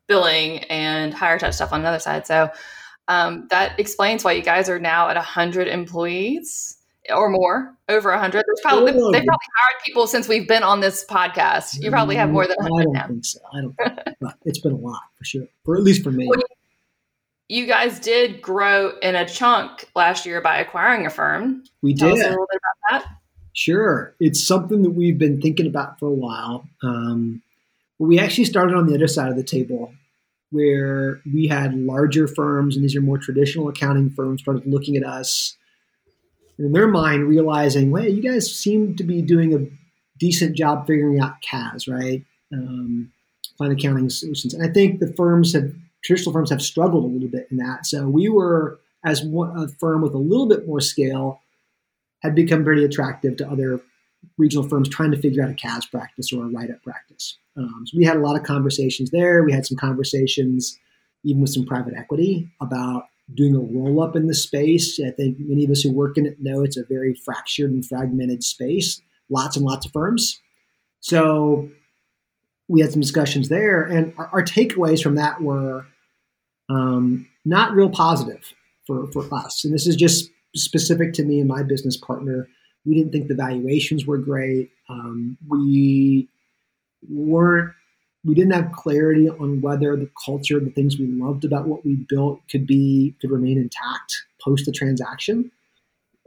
billing 0.08 0.60
and 0.65 1.13
higher 1.13 1.39
touch 1.39 1.54
stuff 1.56 1.71
on 1.73 1.80
another 1.82 1.99
side. 1.99 2.25
So 2.28 2.49
Um, 3.08 3.47
that 3.51 3.80
explains 3.80 4.23
why 4.23 4.32
you 4.34 4.41
guys 4.41 4.67
are 4.67 4.80
now 4.80 5.10
at 5.10 5.15
100 5.15 5.67
employees 5.67 6.78
or 7.13 7.30
more, 7.30 7.78
over 7.88 8.10
100. 8.10 8.34
There's 8.34 8.62
probably, 8.63 8.93
oh, 8.95 9.12
they've 9.12 9.23
probably 9.23 9.47
hired 9.58 9.82
people 9.86 10.08
since 10.08 10.28
we've 10.28 10.47
been 10.47 10.63
on 10.63 10.80
this 10.80 11.06
podcast. 11.08 11.80
You 11.84 11.91
probably 11.91 12.15
have 12.15 12.32
more 12.32 12.47
than 12.47 12.56
100 12.58 12.82
I 12.82 12.84
don't 12.84 12.93
now. 12.93 13.08
think 13.08 13.25
so. 13.25 13.39
I 13.54 13.62
don't 13.62 13.75
think 13.78 14.17
so. 14.23 14.30
it's 14.45 14.60
been 14.60 14.71
a 14.71 14.78
lot 14.78 15.01
for 15.17 15.23
sure, 15.23 15.47
for 15.63 15.75
at 15.78 15.84
least 15.84 16.04
for 16.04 16.10
me. 16.12 16.28
Well, 16.28 16.39
you 17.47 17.67
guys 17.67 17.99
did 17.99 18.41
grow 18.41 18.97
in 19.01 19.15
a 19.15 19.27
chunk 19.27 19.89
last 19.95 20.25
year 20.25 20.41
by 20.41 20.58
acquiring 20.58 21.05
a 21.05 21.10
firm. 21.10 21.63
We 21.81 21.93
Tell 21.93 22.10
did. 22.10 22.19
Us 22.19 22.25
a 22.25 22.29
little 22.29 22.47
bit 22.51 22.60
about 22.89 23.03
that. 23.03 23.12
Sure. 23.53 24.13
It's 24.19 24.45
something 24.45 24.81
that 24.84 24.91
we've 24.91 25.17
been 25.17 25.39
thinking 25.41 25.67
about 25.67 25.97
for 25.99 26.08
a 26.08 26.13
while. 26.13 26.67
Um, 26.84 27.41
we 27.99 28.19
actually 28.19 28.45
started 28.45 28.75
on 28.75 28.88
the 28.88 28.95
other 28.95 29.08
side 29.08 29.29
of 29.29 29.38
the 29.38 29.43
table 29.43 29.93
where 30.51 31.21
we 31.34 31.47
had 31.47 31.73
larger 31.75 32.27
firms, 32.27 32.75
and 32.75 32.84
these 32.84 32.95
are 32.95 33.01
more 33.01 33.17
traditional 33.17 33.67
accounting 33.69 34.10
firms, 34.10 34.41
started 34.41 34.65
looking 34.67 34.95
at 34.97 35.03
us 35.03 35.55
And 36.58 36.67
in 36.67 36.73
their 36.73 36.88
mind, 36.88 37.27
realizing, 37.27 37.91
"Well, 37.91 38.08
you 38.08 38.21
guys 38.21 38.53
seem 38.53 38.95
to 38.95 39.03
be 39.03 39.21
doing 39.21 39.53
a 39.53 39.65
decent 40.19 40.55
job 40.55 40.88
figuring 40.88 41.19
out 41.19 41.41
CAS, 41.41 41.88
right? 41.88 42.23
Um, 42.53 43.12
client 43.58 43.77
accounting 43.79 44.10
solutions." 44.10 44.53
And 44.53 44.63
I 44.63 44.71
think 44.71 44.99
the 44.99 45.12
firms 45.13 45.53
have 45.53 45.73
traditional 46.06 46.32
firms 46.32 46.52
have 46.52 46.62
struggled 46.62 47.04
a 47.04 47.08
little 47.08 47.28
bit 47.28 47.48
in 47.52 47.58
that. 47.58 47.86
So 47.86 48.08
we 48.08 48.30
were, 48.30 48.80
as 49.04 49.24
one, 49.24 49.58
a 49.58 49.68
firm 49.68 50.02
with 50.02 50.13
a 50.13 50.20
little 50.20 50.48
bit 50.48 50.68
more 50.68 50.80
scale, 50.80 51.41
had 52.22 52.36
become 52.36 52.63
pretty 52.63 52.86
attractive 52.86 53.38
to 53.38 53.50
other 53.50 53.82
regional 54.38 54.68
firms 54.68 54.89
trying 54.89 55.12
to 55.12 55.20
figure 55.20 55.44
out 55.44 55.52
a 55.52 55.54
CAS 55.54 55.86
practice 55.86 56.32
or 56.34 56.44
a 56.44 56.48
write-up 56.48 56.82
practice. 56.84 57.38
Um, 57.58 57.84
so 57.86 57.98
we 57.98 58.06
had 58.06 58.18
a 58.18 58.22
lot 58.22 58.36
of 58.36 58.44
conversations 58.44 59.12
there. 59.12 59.44
We 59.44 59.54
had 59.54 59.65
some 59.65 59.78
conversations 59.78 60.78
even 61.24 61.41
with 61.41 61.52
some 61.52 61.65
private 61.65 61.94
equity 61.96 62.50
about 62.62 63.04
doing 63.34 63.56
a 63.56 63.60
roll-up 63.60 64.15
in 64.15 64.28
the 64.28 64.36
space. 64.36 65.00
I 65.00 65.12
think 65.12 65.38
many 65.39 65.65
of 65.65 65.72
us 65.72 65.82
who 65.82 65.91
work 65.91 66.18
in 66.18 66.26
it 66.26 66.39
know 66.39 66.63
it's 66.63 66.78
a 66.78 66.86
very 66.86 67.15
fractured 67.15 67.72
and 67.72 67.86
fragmented 67.86 68.44
space. 68.44 69.02
Lots 69.30 69.58
and 69.58 69.65
lots 69.65 69.86
of 69.86 69.91
firms. 69.91 70.39
So 71.00 71.70
we 72.68 72.82
had 72.82 72.91
some 72.91 73.02
discussions 73.02 73.50
there, 73.50 73.84
and 73.84 74.13
our, 74.18 74.28
our 74.28 74.44
takeaways 74.44 75.02
from 75.02 75.15
that 75.15 75.41
were 75.41 75.86
um, 76.69 77.28
not 77.43 77.73
real 77.73 77.89
positive 77.89 78.54
for, 78.88 79.12
for 79.12 79.28
us. 79.34 79.63
And 79.65 79.73
this 79.73 79.88
is 79.88 79.95
just 79.95 80.32
specific 80.56 81.13
to 81.13 81.23
me 81.23 81.39
and 81.39 81.47
my 81.47 81.63
business 81.63 81.97
partner. 81.97 82.47
We 82.86 82.95
didn't 82.95 83.12
think 83.12 83.28
the 83.28 83.36
valuations 83.36 84.06
were 84.06 84.17
great. 84.17 84.71
Um, 84.89 85.38
we 85.47 86.28
weren't, 87.10 87.71
we 88.23 88.34
didn't 88.34 88.54
have 88.54 88.71
clarity 88.71 89.30
on 89.30 89.62
whether 89.62 89.95
the 89.95 90.10
culture, 90.25 90.60
the 90.60 90.71
things 90.71 90.97
we 90.97 91.08
loved 91.08 91.45
about 91.45 91.67
what 91.67 91.86
we 91.86 91.95
built 91.95 92.41
could 92.49 92.65
be, 92.65 93.15
could 93.21 93.32
remain 93.32 93.58
intact 93.58 94.23
post 94.43 94.65
the 94.65 94.71
transaction. 94.71 95.51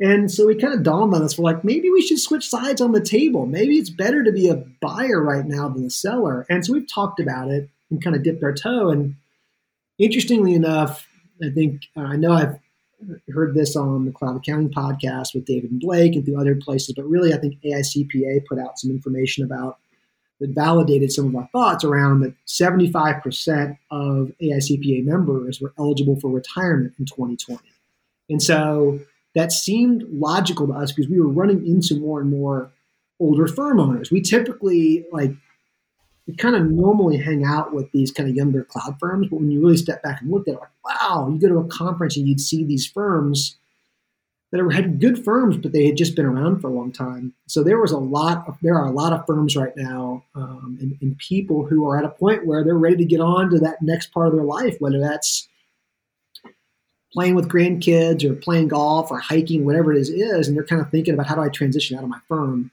And 0.01 0.31
so 0.31 0.47
we 0.47 0.55
kind 0.55 0.75
of 0.75 0.85
dawned 0.85 1.15
on 1.15 1.23
us. 1.23 1.37
We're 1.37 1.45
like, 1.45 1.65
maybe 1.65 1.91
we 1.91 2.03
should 2.03 2.21
switch 2.21 2.49
sides 2.49 2.81
on 2.81 2.93
the 2.93 3.01
table. 3.01 3.47
Maybe 3.47 3.79
it's 3.79 3.91
better 3.91 4.23
to 4.23 4.31
be 4.31 4.49
a 4.49 4.63
buyer 4.81 5.21
right 5.21 5.45
now 5.45 5.69
than 5.69 5.85
a 5.85 5.91
seller. 5.91 6.47
And 6.49 6.65
so 6.65 6.73
we've 6.73 6.93
talked 6.93 7.19
about 7.19 7.51
it 7.51 7.69
and 7.91 8.03
kind 8.03 8.15
of 8.15 8.23
dipped 8.23 8.45
our 8.45 8.53
toe. 8.53 8.91
And 8.91 9.17
interestingly 9.99 10.55
enough, 10.55 11.07
I 11.43 11.51
think 11.51 11.83
uh, 11.97 12.03
I 12.03 12.17
know 12.17 12.33
I've 12.33 12.59
heard 13.33 13.55
this 13.55 13.77
on 13.77 14.07
the 14.07 14.13
Cloud 14.13 14.37
Accounting 14.37 14.71
podcast 14.71 15.35
with 15.35 15.45
David 15.45 15.71
and 15.71 15.81
Blake 15.81 16.15
and 16.15 16.25
through 16.25 16.41
other 16.41 16.57
places, 16.57 16.95
but 16.97 17.05
really 17.05 17.33
I 17.33 17.39
think 17.39 17.61
AICPA 17.63 18.47
put 18.47 18.59
out 18.59 18.79
some 18.79 18.91
information 18.91 19.45
about 19.45 19.79
that 20.41 20.51
validated 20.51 21.13
some 21.13 21.27
of 21.27 21.37
our 21.37 21.49
thoughts 21.53 21.85
around 21.85 22.21
that 22.21 22.35
75% 22.47 23.77
of 23.91 24.33
AICPA 24.41 25.05
members 25.05 25.61
were 25.61 25.73
eligible 25.79 26.19
for 26.21 26.31
retirement 26.31 26.95
in 26.99 27.07
2020. 27.07 27.61
And 28.31 28.43
so 28.43 29.01
that 29.35 29.53
seemed 29.53 30.05
logical 30.11 30.67
to 30.69 30.73
us 30.75 30.93
because 30.93 31.11
we 31.11 31.21
were 31.21 31.29
running 31.29 31.67
into 31.67 31.99
more 31.99 32.21
and 32.21 32.31
more 32.31 32.71
older 33.21 33.49
firm 33.49 33.81
owners. 33.81 34.11
We 34.11 34.21
typically 34.21 35.07
like 35.11 35.33
we 36.29 36.35
kind 36.35 36.55
of 36.55 36.71
normally 36.71 37.17
hang 37.17 37.43
out 37.43 37.73
with 37.73 37.91
these 37.93 38.13
kind 38.13 38.29
of 38.29 38.37
younger 38.37 38.63
cloud 38.63 38.97
firms, 39.01 39.29
but 39.31 39.41
when 39.41 39.51
you 39.51 39.61
really 39.61 39.79
step 39.79 40.03
back 40.03 40.21
and 40.21 40.31
look 40.31 40.47
at 40.47 40.55
it, 40.55 40.61
like, 40.61 40.69
wow, 40.85 41.27
you 41.33 41.41
go 41.41 41.49
to 41.49 41.59
a 41.59 41.69
conference 41.69 42.19
and 42.19 42.29
you'd 42.29 42.41
see 42.41 42.65
these 42.65 42.87
firms 42.87 43.57
that 44.53 44.61
are, 44.61 44.71
had 44.71 45.01
good 45.01 45.25
firms, 45.25 45.57
but 45.57 45.73
they 45.73 45.87
had 45.87 45.97
just 45.97 46.15
been 46.15 46.27
around 46.27 46.61
for 46.61 46.69
a 46.69 46.73
long 46.73 46.93
time. 46.93 47.33
So 47.47 47.65
there 47.65 47.81
was 47.81 47.93
a 47.93 47.99
lot 47.99 48.47
of, 48.47 48.59
there 48.61 48.75
are 48.75 48.85
a 48.85 48.93
lot 48.93 49.15
of 49.15 49.25
firms 49.27 49.57
right 49.57 49.73
now 49.75 50.23
um, 50.35 50.77
and, 50.83 50.99
and 51.01 51.17
people 51.17 51.65
who 51.65 51.89
are 51.89 51.99
at 51.99 52.05
a 52.05 52.11
point 52.11 52.47
where 52.47 52.63
they're 52.63 52.75
ready 52.75 52.97
to 52.97 53.05
get 53.07 53.21
on 53.21 53.49
to 53.51 53.59
that 53.61 53.81
next 53.81 54.13
part 54.13 54.27
of 54.27 54.35
their 54.35 54.45
life, 54.45 54.77
whether 54.81 55.01
that's 55.01 55.49
playing 57.11 57.37
with 57.37 57.49
grandkids 57.49 58.23
or 58.23 58.35
playing 58.35 58.69
golf 58.69 59.11
or 59.11 59.19
hiking, 59.19 59.65
whatever 59.65 59.95
it 59.95 59.99
is, 59.99 60.11
is, 60.11 60.47
and 60.47 60.55
they're 60.55 60.65
kind 60.65 60.83
of 60.83 60.91
thinking 60.91 61.15
about 61.15 61.27
how 61.27 61.37
do 61.37 61.41
I 61.41 61.49
transition 61.49 61.97
out 61.97 62.05
of 62.05 62.11
my 62.11 62.21
firm 62.29 62.71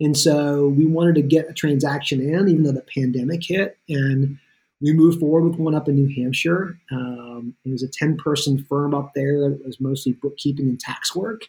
and 0.00 0.16
so 0.16 0.68
we 0.68 0.84
wanted 0.84 1.14
to 1.16 1.22
get 1.22 1.48
a 1.48 1.54
transaction 1.54 2.20
in, 2.20 2.48
even 2.48 2.64
though 2.64 2.72
the 2.72 2.84
pandemic 2.94 3.42
hit. 3.44 3.78
And 3.88 4.38
we 4.80 4.92
moved 4.92 5.20
forward 5.20 5.44
with 5.44 5.58
one 5.58 5.74
up 5.74 5.88
in 5.88 5.94
New 5.94 6.14
Hampshire. 6.14 6.78
Um, 6.90 7.54
it 7.64 7.70
was 7.70 7.82
a 7.82 7.88
10 7.88 8.18
person 8.18 8.62
firm 8.64 8.94
up 8.94 9.12
there 9.14 9.40
that 9.40 9.64
was 9.64 9.80
mostly 9.80 10.12
bookkeeping 10.12 10.68
and 10.68 10.78
tax 10.78 11.14
work. 11.16 11.48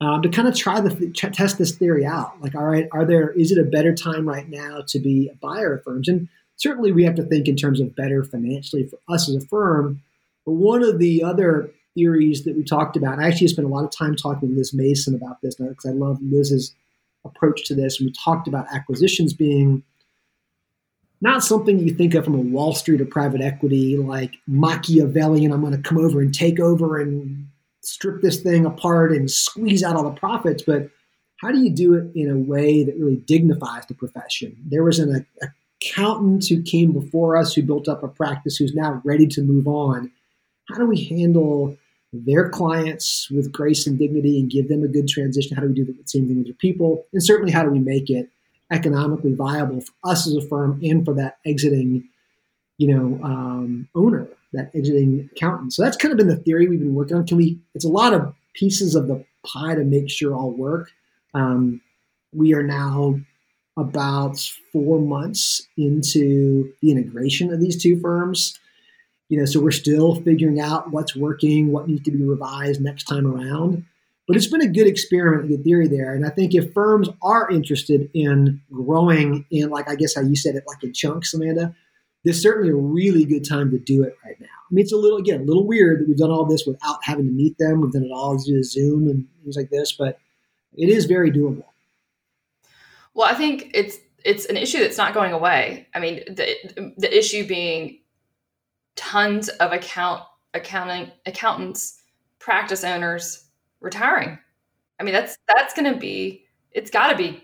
Um, 0.00 0.20
to 0.22 0.28
kind 0.28 0.46
of 0.46 0.54
try 0.54 0.78
the 0.80 0.94
th- 0.94 1.34
test 1.34 1.56
this 1.56 1.74
theory 1.74 2.04
out, 2.04 2.40
like, 2.42 2.54
all 2.54 2.66
right, 2.66 2.86
are 2.92 3.06
there 3.06 3.30
is 3.30 3.50
it 3.50 3.56
a 3.56 3.64
better 3.64 3.94
time 3.94 4.28
right 4.28 4.46
now 4.46 4.82
to 4.88 4.98
be 4.98 5.30
a 5.32 5.36
buyer 5.36 5.76
of 5.76 5.84
firms? 5.84 6.06
And 6.06 6.28
certainly, 6.56 6.92
we 6.92 7.04
have 7.04 7.14
to 7.14 7.22
think 7.22 7.48
in 7.48 7.56
terms 7.56 7.80
of 7.80 7.96
better 7.96 8.22
financially 8.22 8.86
for 8.86 8.98
us 9.08 9.26
as 9.26 9.42
a 9.42 9.46
firm. 9.46 10.02
But 10.44 10.52
one 10.52 10.82
of 10.82 10.98
the 10.98 11.24
other 11.24 11.70
theories 11.94 12.44
that 12.44 12.54
we 12.54 12.62
talked 12.62 12.98
about, 12.98 13.18
I 13.18 13.26
actually 13.26 13.48
spent 13.48 13.66
a 13.66 13.70
lot 13.70 13.86
of 13.86 13.90
time 13.90 14.14
talking 14.14 14.50
with 14.50 14.58
Liz 14.58 14.74
Mason 14.74 15.14
about 15.14 15.40
this 15.40 15.54
because 15.54 15.86
I 15.86 15.94
love 15.94 16.18
Liz's 16.20 16.74
approach 17.26 17.64
to 17.64 17.74
this. 17.74 18.00
We 18.00 18.12
talked 18.12 18.48
about 18.48 18.66
acquisitions 18.72 19.32
being 19.32 19.82
not 21.20 21.42
something 21.42 21.78
you 21.78 21.94
think 21.94 22.14
of 22.14 22.24
from 22.24 22.34
a 22.34 22.38
Wall 22.38 22.74
Street 22.74 23.00
or 23.00 23.06
private 23.06 23.40
equity, 23.40 23.96
like 23.96 24.34
Machiavellian, 24.46 25.52
I'm 25.52 25.62
going 25.62 25.72
to 25.72 25.88
come 25.88 25.98
over 25.98 26.20
and 26.20 26.34
take 26.34 26.60
over 26.60 27.00
and 27.00 27.48
strip 27.82 28.20
this 28.20 28.40
thing 28.40 28.66
apart 28.66 29.12
and 29.12 29.30
squeeze 29.30 29.82
out 29.82 29.96
all 29.96 30.04
the 30.04 30.10
profits, 30.10 30.62
but 30.62 30.90
how 31.38 31.52
do 31.52 31.58
you 31.58 31.70
do 31.70 31.94
it 31.94 32.10
in 32.14 32.30
a 32.30 32.36
way 32.36 32.82
that 32.82 32.96
really 32.96 33.16
dignifies 33.16 33.86
the 33.86 33.94
profession? 33.94 34.56
There 34.66 34.82
was 34.82 34.98
an 34.98 35.26
accountant 35.82 36.46
who 36.48 36.62
came 36.62 36.92
before 36.92 37.36
us 37.36 37.54
who 37.54 37.62
built 37.62 37.88
up 37.88 38.02
a 38.02 38.08
practice 38.08 38.56
who's 38.56 38.74
now 38.74 39.00
ready 39.04 39.26
to 39.28 39.42
move 39.42 39.68
on. 39.68 40.10
How 40.68 40.76
do 40.76 40.86
we 40.86 41.04
handle 41.04 41.76
their 42.12 42.48
clients 42.48 43.30
with 43.30 43.52
grace 43.52 43.86
and 43.86 43.98
dignity 43.98 44.38
and 44.38 44.50
give 44.50 44.68
them 44.68 44.82
a 44.82 44.88
good 44.88 45.08
transition? 45.08 45.56
How 45.56 45.62
do 45.62 45.68
we 45.68 45.74
do 45.74 45.84
the 45.84 45.94
same 46.06 46.26
thing 46.26 46.38
with 46.38 46.46
your 46.46 46.56
people? 46.56 47.04
And 47.12 47.22
certainly, 47.22 47.52
how 47.52 47.62
do 47.62 47.70
we 47.70 47.78
make 47.78 48.10
it 48.10 48.28
economically 48.72 49.34
viable 49.34 49.80
for 49.80 49.92
us 50.04 50.26
as 50.26 50.34
a 50.34 50.48
firm 50.48 50.80
and 50.82 51.04
for 51.04 51.14
that 51.14 51.38
exiting, 51.46 52.08
you 52.78 52.94
know, 52.94 53.22
um, 53.24 53.88
owner, 53.94 54.28
that 54.52 54.70
exiting 54.74 55.28
accountant? 55.32 55.72
So 55.72 55.82
that's 55.82 55.96
kind 55.96 56.12
of 56.12 56.18
been 56.18 56.28
the 56.28 56.36
theory 56.36 56.68
we've 56.68 56.80
been 56.80 56.94
working 56.94 57.16
on. 57.16 57.26
Can 57.26 57.36
we? 57.36 57.58
It's 57.74 57.84
a 57.84 57.90
lot 57.90 58.14
of 58.14 58.34
pieces 58.54 58.94
of 58.94 59.08
the 59.08 59.24
pie 59.46 59.74
to 59.74 59.84
make 59.84 60.10
sure 60.10 60.34
all 60.34 60.50
work. 60.50 60.90
Um, 61.34 61.80
we 62.32 62.54
are 62.54 62.62
now 62.62 63.20
about 63.76 64.38
four 64.72 65.00
months 65.00 65.66
into 65.76 66.72
the 66.80 66.90
integration 66.90 67.52
of 67.52 67.60
these 67.60 67.80
two 67.80 68.00
firms 68.00 68.58
you 69.28 69.38
know, 69.38 69.44
so 69.44 69.60
we're 69.60 69.70
still 69.70 70.16
figuring 70.16 70.60
out 70.60 70.90
what's 70.90 71.16
working, 71.16 71.72
what 71.72 71.88
needs 71.88 72.04
to 72.04 72.10
be 72.10 72.22
revised 72.22 72.80
next 72.80 73.04
time 73.04 73.26
around. 73.26 73.84
But 74.26 74.36
it's 74.36 74.46
been 74.48 74.62
a 74.62 74.68
good 74.68 74.86
experiment, 74.86 75.44
a 75.44 75.48
good 75.56 75.64
theory 75.64 75.88
there. 75.88 76.14
And 76.14 76.26
I 76.26 76.30
think 76.30 76.54
if 76.54 76.72
firms 76.72 77.08
are 77.22 77.50
interested 77.50 78.10
in 78.12 78.60
growing 78.72 79.46
in, 79.50 79.70
like 79.70 79.88
I 79.88 79.94
guess 79.94 80.14
how 80.14 80.22
you 80.22 80.34
said 80.34 80.56
it, 80.56 80.64
like 80.66 80.82
in 80.82 80.92
chunks, 80.92 81.32
Amanda, 81.32 81.74
there's 82.24 82.42
certainly 82.42 82.70
a 82.70 82.74
really 82.74 83.24
good 83.24 83.48
time 83.48 83.70
to 83.70 83.78
do 83.78 84.02
it 84.02 84.16
right 84.24 84.40
now. 84.40 84.46
I 84.46 84.74
mean, 84.74 84.82
it's 84.82 84.92
a 84.92 84.96
little, 84.96 85.18
again, 85.18 85.42
a 85.42 85.44
little 85.44 85.64
weird 85.64 86.00
that 86.00 86.08
we've 86.08 86.16
done 86.16 86.32
all 86.32 86.44
this 86.44 86.66
without 86.66 86.98
having 87.02 87.26
to 87.26 87.32
meet 87.32 87.56
them. 87.58 87.80
We've 87.80 87.92
done 87.92 88.02
it 88.02 88.10
all 88.12 88.36
via 88.36 88.64
Zoom 88.64 89.08
and 89.08 89.28
things 89.44 89.56
like 89.56 89.70
this, 89.70 89.92
but 89.92 90.18
it 90.76 90.88
is 90.88 91.04
very 91.04 91.30
doable. 91.30 91.64
Well, 93.14 93.28
I 93.28 93.34
think 93.34 93.70
it's 93.74 93.96
it's 94.24 94.44
an 94.46 94.56
issue 94.56 94.80
that's 94.80 94.98
not 94.98 95.14
going 95.14 95.32
away. 95.32 95.86
I 95.94 96.00
mean, 96.00 96.22
the 96.26 96.92
the 96.96 97.16
issue 97.16 97.46
being 97.46 98.00
tons 98.96 99.48
of 99.48 99.72
account 99.72 100.22
accounting 100.54 101.12
accountants, 101.26 102.02
practice 102.38 102.82
owners 102.82 103.46
retiring. 103.80 104.38
I 104.98 105.04
mean, 105.04 105.14
that's 105.14 105.36
that's 105.54 105.74
going 105.74 105.92
to 105.92 105.98
be 105.98 106.44
it's 106.72 106.90
got 106.90 107.10
to 107.10 107.16
be 107.16 107.42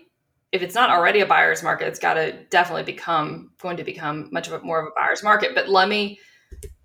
if 0.51 0.61
it's 0.61 0.75
not 0.75 0.91
already 0.91 1.21
a 1.21 1.25
buyer's 1.25 1.63
market, 1.63 1.87
it's 1.87 1.99
got 1.99 2.13
to 2.13 2.43
definitely 2.49 2.83
become 2.83 3.51
going 3.59 3.77
to 3.77 3.83
become 3.83 4.29
much 4.31 4.47
of 4.47 4.53
a, 4.53 4.63
more 4.63 4.79
of 4.79 4.87
a 4.87 4.91
buyer's 4.95 5.23
market. 5.23 5.55
But 5.55 5.69
let 5.69 5.89
me 5.89 6.19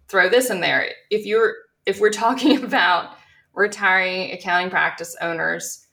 throw 0.09 0.29
this 0.29 0.51
in 0.51 0.61
there: 0.61 0.89
if 1.11 1.27
you're 1.27 1.55
if 1.87 2.01
we're 2.01 2.11
talking 2.11 2.63
about 2.65 3.17
retiring 3.55 4.33
accounting 4.33 4.71
practice 4.71 5.17
owners, 5.21 5.87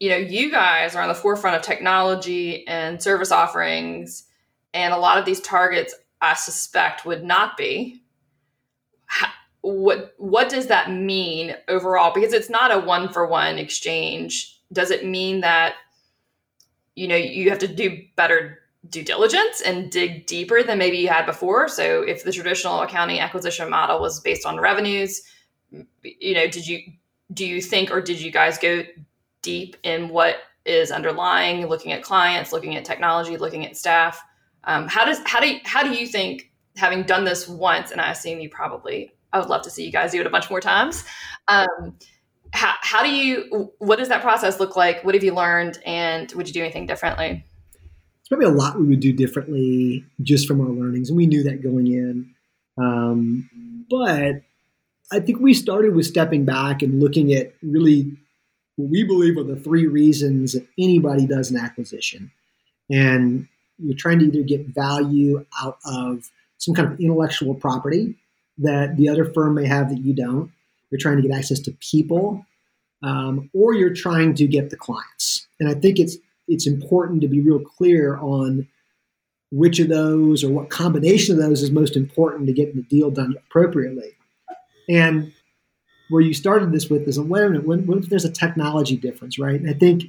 you 0.00 0.10
know, 0.10 0.16
you 0.16 0.50
guys 0.50 0.94
are 0.94 1.02
on 1.02 1.08
the 1.08 1.14
forefront 1.14 1.56
of 1.56 1.62
technology 1.62 2.66
and 2.66 3.02
service 3.02 3.30
offerings, 3.30 4.24
and 4.72 4.92
a 4.92 4.98
lot 4.98 5.18
of 5.18 5.24
these 5.24 5.40
targets 5.40 5.94
I 6.24 6.34
suspect 6.34 7.04
would 7.04 7.24
not 7.24 7.56
be. 7.56 8.02
what 9.60 10.14
what 10.18 10.48
does 10.48 10.66
that 10.66 10.90
mean 10.90 11.54
overall? 11.68 12.12
Because 12.14 12.32
it's 12.32 12.50
not 12.50 12.72
a 12.72 12.78
one 12.78 13.12
for 13.12 13.26
one 13.26 13.58
exchange. 13.58 14.60
Does 14.72 14.90
it 14.90 15.06
mean 15.06 15.40
that 15.40 15.74
you 16.94 17.08
know 17.08 17.16
you 17.16 17.50
have 17.50 17.58
to 17.60 17.68
do 17.68 18.02
better 18.16 18.58
due 18.90 19.02
diligence 19.02 19.62
and 19.62 19.90
dig 19.90 20.26
deeper 20.26 20.62
than 20.62 20.78
maybe 20.78 20.98
you 20.98 21.08
had 21.08 21.26
before? 21.26 21.68
So 21.68 22.02
if 22.02 22.24
the 22.24 22.32
traditional 22.32 22.80
accounting 22.80 23.20
acquisition 23.20 23.70
model 23.70 24.00
was 24.00 24.20
based 24.20 24.46
on 24.46 24.60
revenues, 24.60 25.22
you 26.02 26.34
know, 26.34 26.48
did 26.48 26.66
you 26.66 26.80
do 27.32 27.46
you 27.46 27.60
think 27.60 27.90
or 27.90 28.00
did 28.00 28.20
you 28.20 28.30
guys 28.30 28.58
go 28.58 28.84
deep 29.42 29.76
in 29.82 30.08
what 30.08 30.36
is 30.64 30.90
underlying, 30.90 31.66
looking 31.66 31.92
at 31.92 32.02
clients, 32.02 32.52
looking 32.52 32.76
at 32.76 32.84
technology, 32.84 33.36
looking 33.36 33.66
at 33.66 33.76
staff? 33.76 34.22
Um, 34.66 34.88
how 34.88 35.04
does 35.04 35.20
how 35.24 35.40
do 35.40 35.48
you, 35.48 35.60
how 35.64 35.82
do 35.82 35.92
you 35.92 36.06
think 36.06 36.50
having 36.76 37.04
done 37.04 37.24
this 37.24 37.48
once, 37.48 37.90
and 37.90 38.00
I 38.00 38.10
assume 38.10 38.40
you 38.40 38.48
probably 38.48 39.12
I 39.32 39.38
would 39.38 39.48
love 39.48 39.62
to 39.62 39.70
see 39.70 39.84
you 39.84 39.92
guys 39.92 40.12
do 40.12 40.20
it 40.20 40.26
a 40.26 40.30
bunch 40.30 40.48
more 40.50 40.60
times. 40.60 41.04
Um, 41.48 41.96
how, 42.52 42.74
how 42.80 43.02
do 43.02 43.10
you 43.10 43.72
what 43.78 43.98
does 43.98 44.08
that 44.08 44.22
process 44.22 44.60
look 44.60 44.76
like? 44.76 45.04
What 45.04 45.14
have 45.14 45.24
you 45.24 45.34
learned, 45.34 45.78
and 45.84 46.30
would 46.32 46.46
you 46.46 46.54
do 46.54 46.62
anything 46.62 46.86
differently? 46.86 47.44
It's 48.20 48.28
probably 48.28 48.46
a 48.46 48.50
lot 48.50 48.78
we 48.78 48.86
would 48.86 49.00
do 49.00 49.12
differently 49.12 50.04
just 50.22 50.46
from 50.46 50.60
our 50.60 50.68
learnings, 50.68 51.10
and 51.10 51.16
we 51.16 51.26
knew 51.26 51.42
that 51.42 51.62
going 51.62 51.88
in. 51.88 52.30
Um, 52.78 53.50
but 53.90 54.42
I 55.12 55.20
think 55.20 55.40
we 55.40 55.52
started 55.52 55.94
with 55.94 56.06
stepping 56.06 56.44
back 56.44 56.82
and 56.82 57.00
looking 57.00 57.32
at 57.32 57.52
really 57.62 58.16
what 58.76 58.88
we 58.88 59.04
believe 59.04 59.36
are 59.36 59.44
the 59.44 59.56
three 59.56 59.86
reasons 59.86 60.52
that 60.52 60.66
anybody 60.78 61.26
does 61.26 61.50
an 61.50 61.56
acquisition. 61.56 62.30
And 62.90 63.48
you're 63.78 63.96
trying 63.96 64.18
to 64.20 64.26
either 64.26 64.42
get 64.42 64.66
value 64.68 65.44
out 65.62 65.78
of 65.84 66.30
some 66.58 66.74
kind 66.74 66.92
of 66.92 67.00
intellectual 67.00 67.54
property 67.54 68.16
that 68.58 68.96
the 68.96 69.08
other 69.08 69.24
firm 69.24 69.54
may 69.54 69.66
have 69.66 69.88
that 69.90 69.98
you 69.98 70.14
don't. 70.14 70.50
You're 70.90 71.00
trying 71.00 71.16
to 71.16 71.22
get 71.26 71.36
access 71.36 71.58
to 71.60 71.72
people, 71.72 72.46
um, 73.02 73.50
or 73.52 73.74
you're 73.74 73.94
trying 73.94 74.34
to 74.36 74.46
get 74.46 74.70
the 74.70 74.76
clients. 74.76 75.46
And 75.58 75.68
I 75.68 75.74
think 75.74 75.98
it's 75.98 76.16
it's 76.46 76.66
important 76.66 77.22
to 77.22 77.28
be 77.28 77.40
real 77.40 77.58
clear 77.58 78.16
on 78.18 78.68
which 79.50 79.78
of 79.78 79.88
those 79.88 80.44
or 80.44 80.50
what 80.50 80.68
combination 80.68 81.34
of 81.36 81.42
those 81.42 81.62
is 81.62 81.70
most 81.70 81.96
important 81.96 82.46
to 82.46 82.52
get 82.52 82.74
the 82.74 82.82
deal 82.82 83.10
done 83.10 83.34
appropriately. 83.46 84.10
And 84.88 85.32
where 86.10 86.20
you 86.20 86.34
started 86.34 86.72
this 86.72 86.90
with 86.90 87.08
is, 87.08 87.18
wait 87.18 87.44
a 87.44 87.50
minute, 87.50 87.66
what 87.66 87.98
if 87.98 88.08
there's 88.08 88.24
a 88.24 88.30
technology 88.30 88.96
difference, 88.96 89.38
right? 89.38 89.58
And 89.58 89.70
I 89.70 89.72
think 89.72 90.04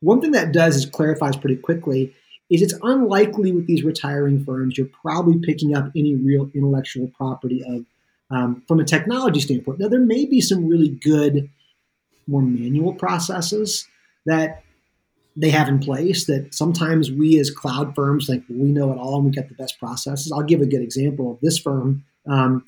one 0.00 0.20
thing 0.20 0.32
that 0.32 0.52
does 0.52 0.76
is 0.76 0.86
clarifies 0.86 1.36
pretty 1.36 1.56
quickly 1.56 2.14
is 2.50 2.62
it's 2.62 2.74
unlikely 2.82 3.52
with 3.52 3.66
these 3.66 3.82
retiring 3.82 4.44
firms 4.44 4.78
you're 4.78 4.86
probably 4.86 5.38
picking 5.38 5.76
up 5.76 5.90
any 5.96 6.14
real 6.14 6.50
intellectual 6.54 7.08
property 7.16 7.62
of 7.66 7.84
um, 8.30 8.62
from 8.66 8.80
a 8.80 8.84
technology 8.84 9.40
standpoint. 9.40 9.78
Now 9.78 9.88
there 9.88 10.00
may 10.00 10.24
be 10.24 10.40
some 10.40 10.66
really 10.66 10.88
good, 10.88 11.48
more 12.26 12.42
manual 12.42 12.94
processes 12.94 13.86
that 14.26 14.62
they 15.36 15.50
have 15.50 15.68
in 15.68 15.78
place 15.78 16.26
that 16.26 16.54
sometimes 16.54 17.10
we 17.12 17.38
as 17.38 17.50
cloud 17.50 17.94
firms 17.94 18.26
think 18.26 18.44
we 18.48 18.70
know 18.72 18.90
it 18.90 18.98
all 18.98 19.16
and 19.16 19.26
we 19.26 19.30
got 19.30 19.48
the 19.48 19.54
best 19.54 19.78
processes. 19.78 20.32
I'll 20.32 20.42
give 20.42 20.62
a 20.62 20.66
good 20.66 20.80
example 20.80 21.30
of 21.30 21.40
this 21.40 21.58
firm. 21.58 22.04
Um, 22.26 22.64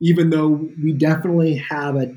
even 0.00 0.30
though 0.30 0.48
we 0.48 0.92
definitely 0.92 1.56
have 1.56 1.96
a, 1.96 2.14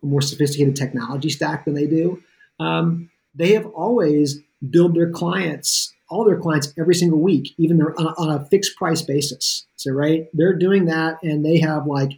more 0.00 0.22
sophisticated 0.22 0.76
technology 0.76 1.28
stack 1.28 1.64
than 1.64 1.74
they 1.74 1.86
do, 1.86 2.22
um, 2.60 3.10
they 3.34 3.52
have 3.54 3.66
always 3.66 4.38
billed 4.70 4.94
their 4.94 5.10
clients, 5.10 5.92
all 6.08 6.24
their 6.24 6.38
clients, 6.38 6.72
every 6.78 6.94
single 6.94 7.20
week, 7.20 7.54
even 7.58 7.80
on 7.82 8.06
a, 8.06 8.20
on 8.20 8.30
a 8.30 8.44
fixed 8.46 8.76
price 8.76 9.02
basis. 9.02 9.66
So, 9.76 9.92
right, 9.92 10.28
they're 10.32 10.56
doing 10.56 10.86
that, 10.86 11.22
and 11.22 11.44
they 11.44 11.58
have 11.58 11.86
like 11.86 12.12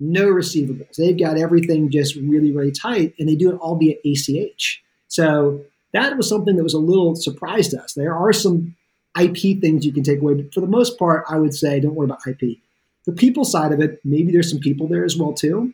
no 0.00 0.26
receivables. 0.26 0.96
They've 0.96 1.18
got 1.18 1.38
everything 1.38 1.90
just 1.90 2.16
really, 2.16 2.52
really 2.52 2.72
tight, 2.72 3.14
and 3.18 3.28
they 3.28 3.36
do 3.36 3.50
it 3.50 3.56
all 3.56 3.76
via 3.76 3.96
ACH. 4.04 4.82
So 5.08 5.64
that 5.92 6.16
was 6.16 6.28
something 6.28 6.56
that 6.56 6.64
was 6.64 6.74
a 6.74 6.78
little 6.78 7.14
surprised 7.14 7.74
us. 7.74 7.94
There 7.94 8.14
are 8.14 8.32
some 8.32 8.76
IP 9.18 9.60
things 9.60 9.86
you 9.86 9.92
can 9.92 10.02
take 10.02 10.20
away, 10.20 10.34
but 10.34 10.52
for 10.52 10.60
the 10.60 10.66
most 10.66 10.98
part, 10.98 11.24
I 11.28 11.38
would 11.38 11.54
say 11.54 11.80
don't 11.80 11.94
worry 11.94 12.06
about 12.06 12.26
IP. 12.26 12.58
The 13.06 13.12
people 13.12 13.44
side 13.44 13.72
of 13.72 13.80
it, 13.80 14.00
maybe 14.04 14.32
there's 14.32 14.50
some 14.50 14.60
people 14.60 14.88
there 14.88 15.04
as 15.04 15.16
well 15.16 15.32
too. 15.32 15.72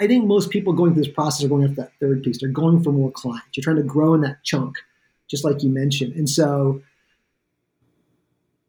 I 0.00 0.06
think 0.06 0.26
most 0.26 0.50
people 0.50 0.72
going 0.72 0.94
through 0.94 1.04
this 1.04 1.12
process 1.12 1.44
are 1.44 1.48
going 1.48 1.64
after 1.64 1.76
that 1.76 1.92
third 2.00 2.22
piece. 2.22 2.38
They're 2.40 2.48
going 2.48 2.82
for 2.82 2.92
more 2.92 3.10
clients. 3.10 3.56
You're 3.56 3.64
trying 3.64 3.76
to 3.76 3.82
grow 3.82 4.14
in 4.14 4.20
that 4.22 4.42
chunk, 4.44 4.76
just 5.28 5.44
like 5.44 5.62
you 5.62 5.70
mentioned. 5.70 6.14
And 6.14 6.28
so 6.28 6.82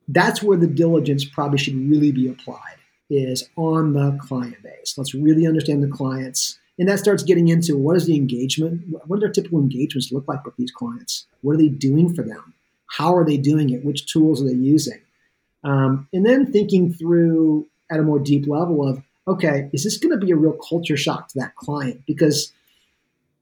that's 0.08 0.41
where 0.41 0.58
the 0.58 0.67
diligence 0.67 1.26
probably 1.26 1.58
should 1.58 1.76
really 1.76 2.12
be 2.12 2.28
applied 2.28 2.78
is 3.10 3.50
on 3.56 3.93
the 3.93 4.17
client 4.22 4.62
base. 4.63 4.96
Let's 4.98 5.13
really 5.13 5.48
understand 5.48 5.84
the 5.84 5.88
clients. 5.88 6.60
And 6.80 6.88
that 6.88 7.00
starts 7.00 7.24
getting 7.24 7.48
into 7.48 7.78
what 7.78 7.96
is 7.98 8.06
the 8.06 8.15
engagement? 8.15 8.84
What 9.08 9.17
do 9.17 9.20
their 9.22 9.32
typical 9.32 9.60
engagements 9.60 10.12
look 10.12 10.28
like 10.28 10.46
with 10.46 10.56
these 10.58 10.72
clients? 10.72 11.26
What 11.41 11.54
are 11.54 11.58
they 11.58 11.70
doing 11.70 12.13
for 12.13 12.24
them? 12.24 12.54
How 12.88 13.15
are 13.15 13.26
they 13.26 13.38
doing 13.38 13.70
it? 13.70 13.84
Which 13.84 14.12
tools 14.12 14.41
are 14.41 14.46
they 14.46 14.54
using? 14.54 15.02
Um, 15.63 16.08
and 16.13 16.26
then 16.26 16.52
thinking 16.52 16.93
through 16.93 17.67
at 17.89 18.00
a 18.00 18.04
more 18.04 18.20
deep 18.20 18.48
level 18.48 18.88
of, 18.88 19.02
okay, 19.28 19.70
is 19.74 19.84
this 19.84 19.98
going 19.98 20.17
to 20.17 20.26
be 20.26 20.32
a 20.32 20.36
real 20.36 20.58
culture 20.70 20.98
shock 20.98 21.30
to 21.30 21.39
that 21.39 21.56
client? 21.56 22.04
Because 22.06 22.54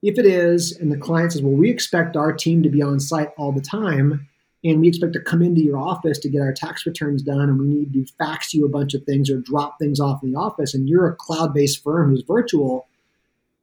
if 0.01 0.19
it 0.19 0.25
is, 0.25 0.77
and 0.77 0.91
the 0.91 0.97
client 0.97 1.31
says, 1.31 1.41
well, 1.41 1.53
we 1.53 1.69
expect 1.69 2.15
our 2.15 2.31
team 2.31 2.61
to 2.63 2.69
be 2.69 2.81
on 2.81 2.99
site 2.99 3.31
all 3.37 3.51
the 3.51 3.61
time, 3.61 4.27
and 4.63 4.81
we 4.81 4.87
expect 4.87 5.13
to 5.13 5.19
come 5.19 5.41
into 5.41 5.61
your 5.61 5.77
office 5.77 6.19
to 6.19 6.29
get 6.29 6.41
our 6.41 6.53
tax 6.53 6.85
returns 6.85 7.21
done, 7.21 7.49
and 7.49 7.59
we 7.59 7.67
need 7.67 7.93
to 7.93 8.05
fax 8.17 8.53
you 8.53 8.65
a 8.65 8.69
bunch 8.69 8.93
of 8.93 9.03
things 9.03 9.29
or 9.29 9.37
drop 9.37 9.77
things 9.79 9.99
off 9.99 10.23
in 10.23 10.31
the 10.31 10.39
office, 10.39 10.73
and 10.73 10.89
you're 10.89 11.07
a 11.07 11.15
cloud 11.15 11.53
based 11.53 11.83
firm 11.83 12.09
who's 12.09 12.23
virtual, 12.23 12.87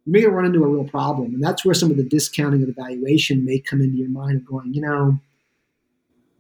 you 0.05 0.13
may 0.13 0.27
run 0.27 0.45
into 0.45 0.65
a 0.65 0.69
real 0.69 0.85
problem. 0.85 1.35
And 1.35 1.43
that's 1.43 1.65
where 1.65 1.75
some 1.75 1.91
of 1.91 1.97
the 1.97 2.03
discounting 2.03 2.63
of 2.63 2.69
the 2.69 2.75
valuation 2.75 3.45
may 3.45 3.59
come 3.61 3.81
into 3.81 3.99
your 3.99 4.09
mind 4.09 4.39
of 4.39 4.45
going, 4.45 4.75
you 4.75 4.81
know, 4.81 5.19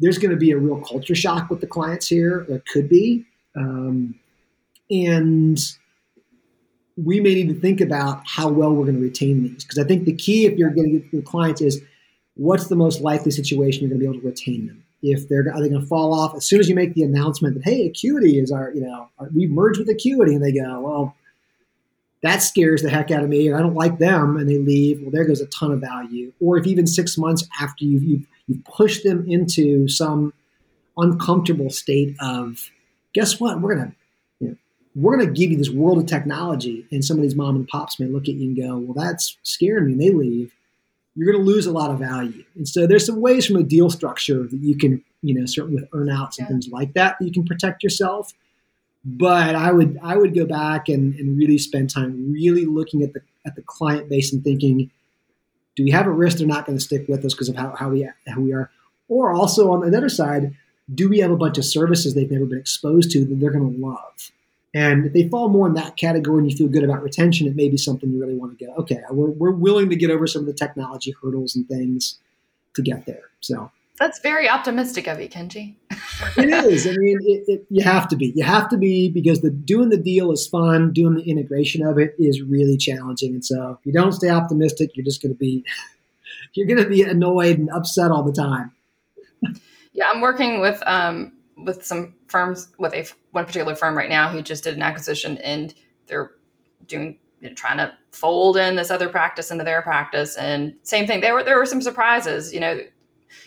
there's 0.00 0.18
going 0.18 0.32
to 0.32 0.36
be 0.36 0.50
a 0.50 0.58
real 0.58 0.80
culture 0.80 1.14
shock 1.14 1.48
with 1.48 1.60
the 1.60 1.66
clients 1.66 2.08
here. 2.08 2.44
There 2.48 2.62
could 2.72 2.88
be. 2.88 3.24
Um, 3.56 4.18
and 4.90 5.58
we 6.96 7.20
may 7.20 7.34
need 7.34 7.48
to 7.48 7.60
think 7.60 7.80
about 7.80 8.22
how 8.26 8.48
well 8.48 8.72
we're 8.72 8.84
going 8.84 8.96
to 8.96 9.02
retain 9.02 9.42
these. 9.42 9.64
Because 9.64 9.78
I 9.78 9.84
think 9.84 10.04
the 10.04 10.12
key, 10.12 10.46
if 10.46 10.58
you're 10.58 10.70
getting 10.70 11.08
the 11.12 11.22
clients, 11.22 11.60
is 11.60 11.80
what's 12.34 12.68
the 12.68 12.76
most 12.76 13.00
likely 13.00 13.30
situation 13.30 13.82
you're 13.82 13.90
going 13.90 14.00
to 14.00 14.06
be 14.06 14.10
able 14.10 14.20
to 14.20 14.26
retain 14.26 14.66
them. 14.66 14.84
If 15.02 15.28
they're 15.28 15.40
are 15.52 15.60
they 15.60 15.68
going 15.68 15.80
to 15.80 15.86
fall 15.86 16.14
off 16.14 16.36
as 16.36 16.44
soon 16.44 16.60
as 16.60 16.68
you 16.68 16.76
make 16.76 16.94
the 16.94 17.02
announcement 17.02 17.54
that 17.54 17.64
hey, 17.64 17.86
Acuity 17.86 18.38
is 18.38 18.52
our 18.52 18.72
you 18.72 18.82
know 18.82 19.08
we've 19.34 19.50
merged 19.50 19.80
with 19.80 19.88
Acuity, 19.88 20.34
and 20.34 20.44
they 20.44 20.52
go 20.52 20.80
well. 20.80 21.16
That 22.22 22.40
scares 22.40 22.82
the 22.82 22.88
heck 22.88 23.10
out 23.10 23.24
of 23.24 23.28
me, 23.28 23.52
I 23.52 23.58
don't 23.58 23.74
like 23.74 23.98
them, 23.98 24.36
and 24.36 24.48
they 24.48 24.58
leave. 24.58 25.00
Well, 25.00 25.10
there 25.10 25.24
goes 25.24 25.40
a 25.40 25.46
ton 25.46 25.72
of 25.72 25.80
value. 25.80 26.32
Or 26.38 26.56
if 26.56 26.68
even 26.68 26.86
six 26.86 27.18
months 27.18 27.48
after 27.60 27.84
you've, 27.84 28.04
you've 28.04 28.26
you 28.46 28.62
push 28.64 29.02
them 29.02 29.24
into 29.28 29.88
some 29.88 30.32
uncomfortable 30.96 31.70
state 31.70 32.14
of 32.20 32.70
guess 33.14 33.40
what 33.40 33.60
we're 33.60 33.74
gonna 33.74 33.86
you 33.88 33.94
we're 34.94 35.16
gonna 35.16 35.30
give 35.30 35.50
you 35.50 35.56
this 35.56 35.70
world 35.70 35.98
of 35.98 36.06
technology 36.06 36.86
and 36.90 37.04
some 37.04 37.16
of 37.16 37.22
these 37.22 37.34
mom 37.34 37.56
and 37.56 37.68
pops 37.68 37.98
may 37.98 38.06
look 38.06 38.24
at 38.24 38.34
you 38.34 38.48
and 38.48 38.56
go 38.56 38.76
well 38.76 39.04
that's 39.04 39.36
scaring 39.42 39.86
me 39.86 39.92
and 39.92 40.00
they 40.00 40.10
leave 40.10 40.54
you're 41.14 41.30
going 41.30 41.44
to 41.44 41.50
lose 41.50 41.66
a 41.66 41.72
lot 41.72 41.90
of 41.90 41.98
value 41.98 42.42
and 42.54 42.66
so 42.66 42.86
there's 42.86 43.04
some 43.04 43.20
ways 43.20 43.46
from 43.46 43.56
a 43.56 43.62
deal 43.62 43.90
structure 43.90 44.44
that 44.44 44.60
you 44.60 44.76
can 44.76 45.02
you 45.22 45.34
know 45.34 45.44
certainly 45.44 45.80
with 45.80 45.90
earnouts 45.90 46.38
and 46.38 46.46
yeah. 46.46 46.46
things 46.46 46.68
like 46.68 46.94
that, 46.94 47.16
that 47.18 47.26
you 47.26 47.32
can 47.32 47.44
protect 47.44 47.82
yourself 47.82 48.32
but 49.04 49.54
i 49.54 49.70
would 49.70 49.98
i 50.02 50.16
would 50.16 50.34
go 50.34 50.46
back 50.46 50.88
and, 50.88 51.14
and 51.16 51.36
really 51.36 51.58
spend 51.58 51.90
time 51.90 52.32
really 52.32 52.64
looking 52.64 53.02
at 53.02 53.12
the 53.12 53.20
at 53.44 53.54
the 53.56 53.62
client 53.62 54.08
base 54.08 54.32
and 54.32 54.42
thinking 54.42 54.90
do 55.74 55.84
we 55.84 55.90
have 55.90 56.06
a 56.06 56.10
risk 56.10 56.38
they're 56.38 56.46
not 56.46 56.66
going 56.66 56.76
to 56.76 56.84
stick 56.84 57.08
with 57.08 57.24
us 57.24 57.34
because 57.34 57.48
of 57.48 57.56
how, 57.56 57.74
how 57.76 57.88
we 57.88 58.08
how 58.26 58.40
we 58.40 58.52
are? 58.52 58.70
Or 59.08 59.32
also 59.32 59.70
on 59.72 59.88
the 59.88 59.96
other 59.96 60.08
side, 60.08 60.54
do 60.94 61.08
we 61.08 61.18
have 61.18 61.30
a 61.30 61.36
bunch 61.36 61.58
of 61.58 61.64
services 61.64 62.14
they've 62.14 62.30
never 62.30 62.44
been 62.44 62.58
exposed 62.58 63.10
to 63.12 63.24
that 63.24 63.34
they're 63.40 63.50
going 63.50 63.74
to 63.74 63.86
love? 63.86 64.30
And 64.74 65.06
if 65.06 65.12
they 65.12 65.28
fall 65.28 65.48
more 65.48 65.66
in 65.66 65.74
that 65.74 65.96
category 65.96 66.38
and 66.38 66.50
you 66.50 66.56
feel 66.56 66.68
good 66.68 66.84
about 66.84 67.02
retention, 67.02 67.46
it 67.46 67.54
may 67.54 67.68
be 67.68 67.76
something 67.76 68.10
you 68.10 68.20
really 68.20 68.36
want 68.36 68.58
to 68.58 68.64
go, 68.64 68.72
okay, 68.74 69.00
we're, 69.10 69.30
we're 69.30 69.50
willing 69.50 69.90
to 69.90 69.96
get 69.96 70.10
over 70.10 70.26
some 70.26 70.40
of 70.40 70.46
the 70.46 70.54
technology 70.54 71.14
hurdles 71.22 71.54
and 71.54 71.68
things 71.68 72.18
to 72.74 72.82
get 72.82 73.04
there. 73.04 73.24
So 73.40 73.70
that's 73.98 74.18
very 74.20 74.48
optimistic 74.48 75.06
of 75.06 75.20
you, 75.20 75.28
Kenji. 75.28 75.74
it 76.36 76.48
is. 76.48 76.86
I 76.86 76.92
mean, 76.92 77.18
it, 77.22 77.44
it, 77.46 77.66
you 77.68 77.84
have 77.84 78.08
to 78.08 78.16
be. 78.16 78.32
You 78.34 78.44
have 78.44 78.68
to 78.70 78.78
be 78.78 79.10
because 79.10 79.42
the 79.42 79.50
doing 79.50 79.90
the 79.90 79.98
deal 79.98 80.32
is 80.32 80.46
fun. 80.46 80.92
Doing 80.92 81.14
the 81.14 81.22
integration 81.22 81.86
of 81.86 81.98
it 81.98 82.14
is 82.18 82.40
really 82.40 82.76
challenging. 82.76 83.34
And 83.34 83.44
so, 83.44 83.78
if 83.78 83.86
you 83.86 83.92
don't 83.92 84.12
stay 84.12 84.30
optimistic, 84.30 84.96
you're 84.96 85.04
just 85.04 85.22
going 85.22 85.34
to 85.34 85.38
be 85.38 85.64
you're 86.54 86.66
going 86.66 86.82
to 86.82 86.88
be 86.88 87.02
annoyed 87.02 87.58
and 87.58 87.70
upset 87.70 88.10
all 88.10 88.22
the 88.22 88.32
time. 88.32 88.72
yeah, 89.92 90.10
I'm 90.12 90.20
working 90.20 90.60
with 90.60 90.82
um, 90.86 91.32
with 91.64 91.84
some 91.84 92.14
firms 92.28 92.68
with 92.78 92.94
a 92.94 93.06
one 93.30 93.44
particular 93.44 93.74
firm 93.74 93.96
right 93.96 94.10
now 94.10 94.28
who 94.28 94.42
just 94.42 94.64
did 94.64 94.74
an 94.74 94.82
acquisition 94.82 95.38
and 95.38 95.74
they're 96.06 96.32
doing 96.86 97.18
you 97.40 97.48
know, 97.48 97.54
trying 97.54 97.78
to 97.78 97.92
fold 98.12 98.56
in 98.56 98.76
this 98.76 98.90
other 98.90 99.08
practice 99.08 99.50
into 99.50 99.64
their 99.64 99.82
practice 99.82 100.36
and 100.36 100.74
same 100.82 101.06
thing 101.06 101.20
there 101.20 101.34
were 101.34 101.42
there 101.42 101.58
were 101.58 101.66
some 101.66 101.82
surprises 101.82 102.52
you 102.52 102.60
know 102.60 102.78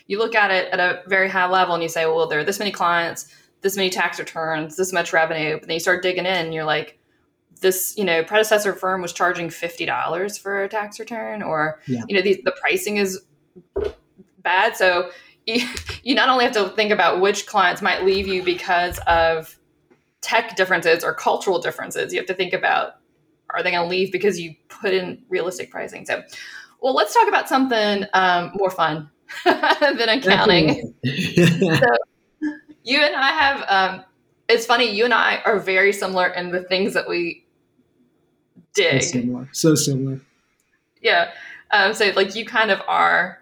you 0.08 0.18
look 0.20 0.36
at 0.36 0.52
it 0.52 0.72
at 0.72 0.80
a 0.80 1.04
very 1.08 1.30
high 1.30 1.48
level 1.48 1.74
and 1.74 1.84
you 1.84 1.90
say, 1.90 2.06
well, 2.06 2.28
there 2.28 2.40
are 2.40 2.44
this 2.44 2.60
many 2.60 2.72
clients, 2.72 3.34
this 3.62 3.76
many 3.76 3.90
tax 3.90 4.20
returns, 4.20 4.76
this 4.76 4.94
much 4.94 5.14
revenue. 5.14 5.58
But 5.60 5.68
then 5.68 5.76
you 5.76 5.80
start 5.80 6.04
digging 6.04 6.26
in 6.26 6.46
and 6.46 6.54
you're 6.54 6.66
like, 6.66 7.00
this 7.62 7.98
you 7.98 8.04
know 8.04 8.22
predecessor 8.22 8.74
firm 8.74 9.02
was 9.02 9.14
charging 9.14 9.50
fifty 9.50 9.86
dollars 9.86 10.38
for 10.38 10.64
a 10.64 10.70
tax 10.70 11.00
return, 11.00 11.42
or 11.42 11.80
yeah. 11.88 12.04
you 12.08 12.16
know 12.16 12.22
the, 12.22 12.42
the 12.44 12.52
pricing 12.52 12.98
is 12.98 13.22
bad. 14.40 14.76
So 14.76 15.10
you, 15.46 15.68
you 16.04 16.16
not 16.16 16.30
only 16.30 16.46
have 16.46 16.54
to 16.54 16.70
think 16.70 16.92
about 16.92 17.22
which 17.22 17.46
clients 17.46 17.82
might 17.82 18.04
leave 18.04 18.28
you 18.28 18.44
because 18.44 19.00
of 19.08 19.58
tech 20.22 20.56
differences 20.56 21.04
or 21.04 21.14
cultural 21.14 21.60
differences, 21.60 22.14
you 22.14 22.20
have 22.20 22.28
to 22.28 22.34
think 22.34 22.54
about 22.54 22.96
are 23.52 23.64
they 23.64 23.72
going 23.72 23.84
to 23.84 23.90
leave 23.90 24.12
because 24.12 24.40
you 24.40 24.56
put 24.68 24.94
in 24.94 25.24
realistic 25.30 25.72
pricing. 25.72 26.06
So, 26.06 26.24
well, 26.82 26.94
let's 26.94 27.14
talk 27.14 27.28
about 27.28 27.48
something 27.48 28.06
um, 28.14 28.52
more 28.56 28.70
fun 28.70 29.10
than 29.46 30.10
accounting. 30.10 30.94
so, 31.06 31.88
you 32.84 33.00
and 33.00 33.16
I 33.16 33.32
have. 33.32 33.66
Um, 33.68 34.06
it's 34.48 34.66
funny. 34.66 34.92
You 34.92 35.06
and 35.06 35.14
I 35.14 35.42
are 35.46 35.60
very 35.60 35.94
similar 35.94 36.28
in 36.28 36.52
the 36.52 36.64
things 36.64 36.94
that 36.94 37.08
we 37.08 37.46
dig. 38.74 39.02
So 39.04 39.20
similar. 39.20 39.50
So 39.52 39.76
similar. 39.76 40.20
Yeah. 41.02 41.32
Um, 41.72 41.94
so, 41.94 42.12
like, 42.16 42.36
you 42.36 42.46
kind 42.46 42.72
of 42.72 42.82
are 42.88 43.40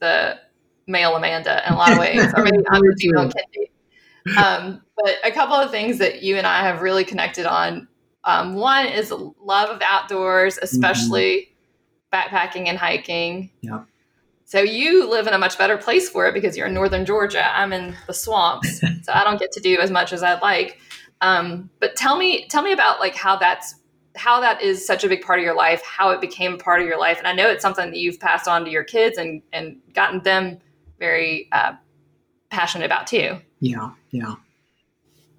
the 0.00 0.38
male 0.86 1.16
Amanda 1.16 1.66
in 1.66 1.72
a 1.72 1.76
lot 1.76 1.92
of 1.92 1.98
ways, 1.98 2.32
or 2.36 2.44
maybe 2.44 2.58
I'm 2.70 2.80
the 2.80 2.96
female 2.98 3.30
Kendi. 3.30 4.38
Um, 4.38 4.82
but 4.96 5.16
a 5.24 5.30
couple 5.30 5.56
of 5.56 5.70
things 5.70 5.98
that 5.98 6.22
you 6.22 6.36
and 6.36 6.46
I 6.46 6.62
have 6.62 6.82
really 6.82 7.04
connected 7.04 7.46
on. 7.46 7.88
Um, 8.24 8.54
one 8.54 8.86
is 8.86 9.12
love 9.12 9.68
of 9.68 9.82
outdoors, 9.82 10.58
especially 10.62 11.50
mm-hmm. 12.12 12.36
backpacking 12.36 12.68
and 12.68 12.78
hiking. 12.78 13.50
Yeah. 13.60 13.84
So 14.46 14.60
you 14.60 15.08
live 15.08 15.26
in 15.26 15.34
a 15.34 15.38
much 15.38 15.58
better 15.58 15.76
place 15.76 16.08
for 16.08 16.26
it 16.26 16.34
because 16.34 16.56
you're 16.56 16.66
in 16.66 16.74
northern 16.74 17.04
Georgia. 17.04 17.44
I'm 17.56 17.72
in 17.72 17.96
the 18.06 18.14
swamps, 18.14 18.80
so 18.80 19.12
I 19.12 19.24
don't 19.24 19.38
get 19.38 19.52
to 19.52 19.60
do 19.60 19.78
as 19.78 19.90
much 19.90 20.12
as 20.12 20.22
I'd 20.22 20.42
like. 20.42 20.78
Um, 21.20 21.70
but 21.80 21.96
tell 21.96 22.16
me, 22.16 22.46
tell 22.48 22.62
me 22.62 22.72
about 22.72 23.00
like 23.00 23.14
how 23.14 23.36
that's 23.36 23.76
how 24.16 24.40
that 24.40 24.62
is 24.62 24.86
such 24.86 25.02
a 25.02 25.08
big 25.08 25.22
part 25.22 25.40
of 25.40 25.44
your 25.44 25.56
life, 25.56 25.82
how 25.82 26.10
it 26.10 26.20
became 26.20 26.56
part 26.56 26.80
of 26.80 26.86
your 26.86 26.98
life, 26.98 27.18
and 27.18 27.26
I 27.26 27.32
know 27.32 27.48
it's 27.48 27.62
something 27.62 27.90
that 27.90 27.98
you've 27.98 28.20
passed 28.20 28.46
on 28.46 28.64
to 28.64 28.70
your 28.70 28.84
kids 28.84 29.18
and 29.18 29.42
and 29.52 29.80
gotten 29.94 30.22
them 30.22 30.58
very 30.98 31.48
uh, 31.52 31.74
passionate 32.50 32.86
about 32.86 33.06
too. 33.06 33.38
Yeah, 33.60 33.90
yeah. 34.10 34.34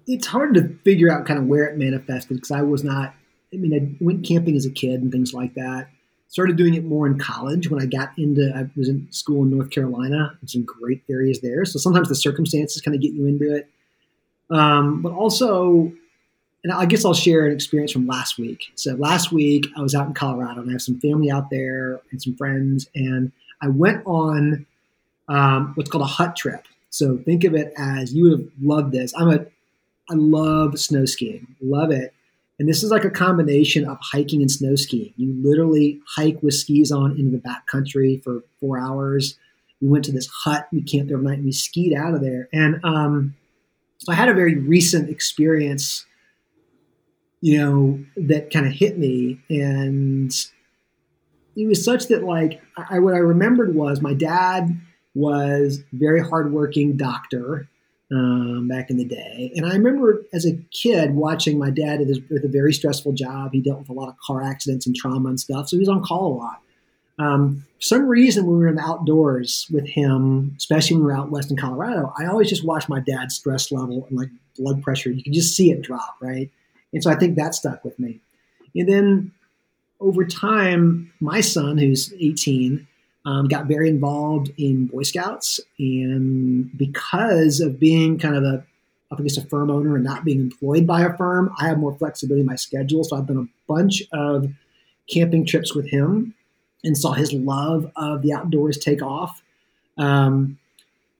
It's 0.06 0.26
hard 0.26 0.54
to 0.54 0.68
figure 0.84 1.10
out 1.10 1.26
kind 1.26 1.38
of 1.38 1.46
where 1.46 1.64
it 1.64 1.76
manifested 1.76 2.36
because 2.36 2.50
I 2.50 2.62
was 2.62 2.84
not. 2.84 3.14
I 3.52 3.56
mean, 3.56 3.74
I 3.74 4.04
went 4.04 4.26
camping 4.26 4.56
as 4.56 4.66
a 4.66 4.70
kid 4.70 5.00
and 5.00 5.10
things 5.10 5.32
like 5.32 5.54
that. 5.54 5.88
Started 6.28 6.56
doing 6.56 6.74
it 6.74 6.84
more 6.84 7.06
in 7.06 7.18
college 7.18 7.70
when 7.70 7.80
I 7.80 7.86
got 7.86 8.10
into. 8.18 8.52
I 8.54 8.68
was 8.76 8.88
in 8.88 9.10
school 9.10 9.42
in 9.44 9.50
North 9.50 9.70
Carolina. 9.70 10.36
Some 10.46 10.64
great 10.64 11.02
areas 11.08 11.40
there. 11.40 11.64
So 11.64 11.78
sometimes 11.78 12.08
the 12.08 12.14
circumstances 12.14 12.82
kind 12.82 12.94
of 12.94 13.00
get 13.00 13.12
you 13.12 13.26
into 13.26 13.54
it. 13.54 13.68
Um, 14.50 15.02
but 15.02 15.12
also, 15.12 15.92
and 16.62 16.72
I 16.72 16.84
guess 16.86 17.04
I'll 17.04 17.14
share 17.14 17.46
an 17.46 17.52
experience 17.52 17.92
from 17.92 18.06
last 18.06 18.38
week. 18.38 18.72
So 18.74 18.94
last 18.94 19.32
week 19.32 19.66
I 19.76 19.80
was 19.80 19.94
out 19.94 20.06
in 20.06 20.14
Colorado 20.14 20.60
and 20.60 20.70
I 20.70 20.72
have 20.72 20.82
some 20.82 21.00
family 21.00 21.30
out 21.30 21.50
there 21.50 22.00
and 22.10 22.20
some 22.22 22.36
friends, 22.36 22.88
and 22.94 23.32
I 23.62 23.68
went 23.68 24.02
on 24.06 24.66
um, 25.28 25.72
what's 25.74 25.90
called 25.90 26.04
a 26.04 26.06
hut 26.06 26.36
trip. 26.36 26.66
So 26.90 27.18
think 27.18 27.44
of 27.44 27.54
it 27.54 27.72
as 27.76 28.14
you 28.14 28.24
would 28.24 28.38
have 28.38 28.48
loved 28.60 28.92
this. 28.92 29.12
I'm 29.16 29.28
a, 29.28 29.46
I 30.10 30.14
love 30.14 30.78
snow 30.78 31.04
skiing, 31.04 31.56
love 31.60 31.90
it. 31.90 32.14
And 32.58 32.68
this 32.68 32.82
is 32.82 32.90
like 32.90 33.04
a 33.04 33.10
combination 33.10 33.86
of 33.86 33.98
hiking 34.00 34.40
and 34.40 34.50
snow 34.50 34.76
skiing. 34.76 35.12
You 35.16 35.34
literally 35.42 36.00
hike 36.16 36.42
with 36.42 36.54
skis 36.54 36.90
on 36.90 37.12
into 37.18 37.32
the 37.32 37.38
back 37.38 37.66
country 37.66 38.22
for 38.24 38.44
four 38.60 38.78
hours. 38.78 39.36
We 39.82 39.88
went 39.88 40.06
to 40.06 40.12
this 40.12 40.26
hut, 40.26 40.66
we 40.72 40.80
camped 40.80 41.08
there 41.08 41.18
overnight, 41.18 41.38
and 41.38 41.44
we 41.44 41.52
skied 41.52 41.92
out 41.92 42.14
of 42.14 42.22
there. 42.22 42.48
And 42.54 42.80
um, 42.82 43.34
I 44.08 44.14
had 44.14 44.30
a 44.30 44.34
very 44.34 44.56
recent 44.56 45.10
experience, 45.10 46.06
you 47.42 47.58
know, 47.58 48.02
that 48.16 48.50
kind 48.50 48.64
of 48.64 48.72
hit 48.72 48.96
me. 48.96 49.38
And 49.50 50.32
it 51.56 51.66
was 51.66 51.84
such 51.84 52.06
that, 52.06 52.24
like, 52.24 52.62
I, 52.76 53.00
what 53.00 53.12
I 53.12 53.18
remembered 53.18 53.74
was 53.74 54.00
my 54.00 54.14
dad 54.14 54.80
was 55.16 55.82
very 55.92 56.20
hardworking 56.20 56.96
doctor 56.96 57.66
um, 58.12 58.68
back 58.68 58.90
in 58.90 58.98
the 58.98 59.04
day. 59.04 59.50
And 59.56 59.66
I 59.66 59.72
remember 59.72 60.22
as 60.32 60.46
a 60.46 60.56
kid 60.70 61.14
watching 61.14 61.58
my 61.58 61.70
dad 61.70 62.00
with 62.30 62.44
a 62.44 62.48
very 62.48 62.72
stressful 62.72 63.12
job. 63.14 63.52
He 63.52 63.60
dealt 63.60 63.80
with 63.80 63.88
a 63.88 63.94
lot 63.94 64.08
of 64.08 64.14
car 64.18 64.42
accidents 64.42 64.86
and 64.86 64.94
trauma 64.94 65.30
and 65.30 65.40
stuff, 65.40 65.68
so 65.68 65.76
he 65.76 65.80
was 65.80 65.88
on 65.88 66.04
call 66.04 66.34
a 66.34 66.36
lot. 66.36 66.62
Um, 67.18 67.64
for 67.76 67.82
some 67.82 68.06
reason, 68.06 68.44
when 68.44 68.56
we 68.56 68.60
were 68.60 68.68
in 68.68 68.76
the 68.76 68.82
outdoors 68.82 69.66
with 69.72 69.88
him, 69.88 70.54
especially 70.58 70.96
when 70.96 71.06
we 71.06 71.12
were 71.12 71.18
out 71.18 71.30
west 71.30 71.50
in 71.50 71.56
Colorado, 71.56 72.12
I 72.18 72.26
always 72.26 72.50
just 72.50 72.64
watched 72.64 72.90
my 72.90 73.00
dad's 73.00 73.36
stress 73.36 73.72
level 73.72 74.06
and 74.08 74.18
like 74.18 74.28
blood 74.58 74.82
pressure. 74.82 75.10
You 75.10 75.24
could 75.24 75.32
just 75.32 75.56
see 75.56 75.70
it 75.70 75.80
drop, 75.80 76.16
right? 76.20 76.50
And 76.92 77.02
so 77.02 77.10
I 77.10 77.14
think 77.14 77.36
that 77.36 77.54
stuck 77.54 77.84
with 77.84 77.98
me. 77.98 78.20
And 78.74 78.86
then 78.86 79.32
over 79.98 80.26
time, 80.26 81.10
my 81.20 81.40
son, 81.40 81.78
who's 81.78 82.12
18, 82.20 82.86
um, 83.26 83.48
got 83.48 83.66
very 83.66 83.88
involved 83.88 84.52
in 84.56 84.86
Boy 84.86 85.02
Scouts, 85.02 85.58
and 85.78 86.70
because 86.78 87.60
of 87.60 87.80
being 87.80 88.18
kind 88.18 88.36
of 88.36 88.44
a, 88.44 88.64
I 89.10 89.20
guess, 89.20 89.36
a 89.36 89.44
firm 89.44 89.68
owner 89.68 89.96
and 89.96 90.04
not 90.04 90.24
being 90.24 90.38
employed 90.38 90.86
by 90.86 91.02
a 91.02 91.14
firm, 91.16 91.52
I 91.60 91.66
have 91.66 91.78
more 91.78 91.92
flexibility 91.98 92.40
in 92.40 92.46
my 92.46 92.54
schedule. 92.54 93.02
So 93.02 93.16
I've 93.16 93.26
done 93.26 93.48
a 93.50 93.72
bunch 93.72 94.04
of 94.12 94.52
camping 95.12 95.44
trips 95.44 95.74
with 95.74 95.90
him, 95.90 96.34
and 96.84 96.96
saw 96.96 97.12
his 97.12 97.32
love 97.32 97.90
of 97.96 98.22
the 98.22 98.32
outdoors 98.32 98.78
take 98.78 99.02
off. 99.02 99.42
Um, 99.98 100.58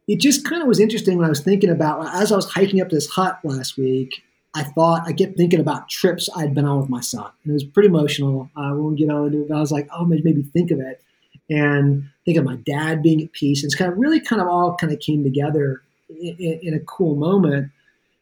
it 0.07 0.21
just 0.21 0.45
kind 0.45 0.63
of 0.63 0.69
was 0.69 0.79
interesting 0.79 1.17
when 1.17 1.27
I 1.27 1.31
was 1.31 1.41
thinking 1.41 1.71
about 1.71 2.07
as 2.15 2.31
I 2.31 2.37
was 2.37 2.49
hiking 2.49 2.81
up 2.81 2.89
this 2.89 3.09
hut 3.09 3.41
last 3.43 3.77
week. 3.77 4.23
I 4.55 4.63
thought 4.63 5.03
I 5.07 5.13
kept 5.13 5.37
thinking 5.37 5.61
about 5.61 5.89
trips 5.89 6.31
I'd 6.37 6.55
been 6.55 6.65
on 6.65 6.81
with 6.81 6.89
my 6.89 7.01
son, 7.01 7.31
and 7.43 7.51
it 7.51 7.55
was 7.55 7.65
pretty 7.65 7.89
emotional. 7.89 8.49
I 8.57 8.73
won't 8.73 8.97
get 8.97 9.09
into 9.09 9.43
it, 9.43 9.49
but 9.49 9.57
I 9.57 9.61
was 9.61 9.73
like, 9.73 9.89
oh, 9.93 10.05
maybe 10.05 10.43
think 10.43 10.71
of 10.71 10.79
it 10.79 11.03
and 11.49 12.09
think 12.25 12.39
of 12.39 12.45
my 12.45 12.57
dad 12.57 13.03
being 13.03 13.23
at 13.23 13.33
peace. 13.33 13.63
And 13.63 13.69
it's 13.69 13.79
kind 13.79 13.91
of 13.91 13.99
really 13.99 14.21
kind 14.21 14.43
of 14.43 14.49
all 14.49 14.77
kind 14.77 14.93
of 14.93 15.01
came 15.01 15.23
together 15.23 15.83
in, 16.09 16.61
in, 16.63 16.75
a 16.75 16.81
cool 16.81 17.17
moment. 17.17 17.71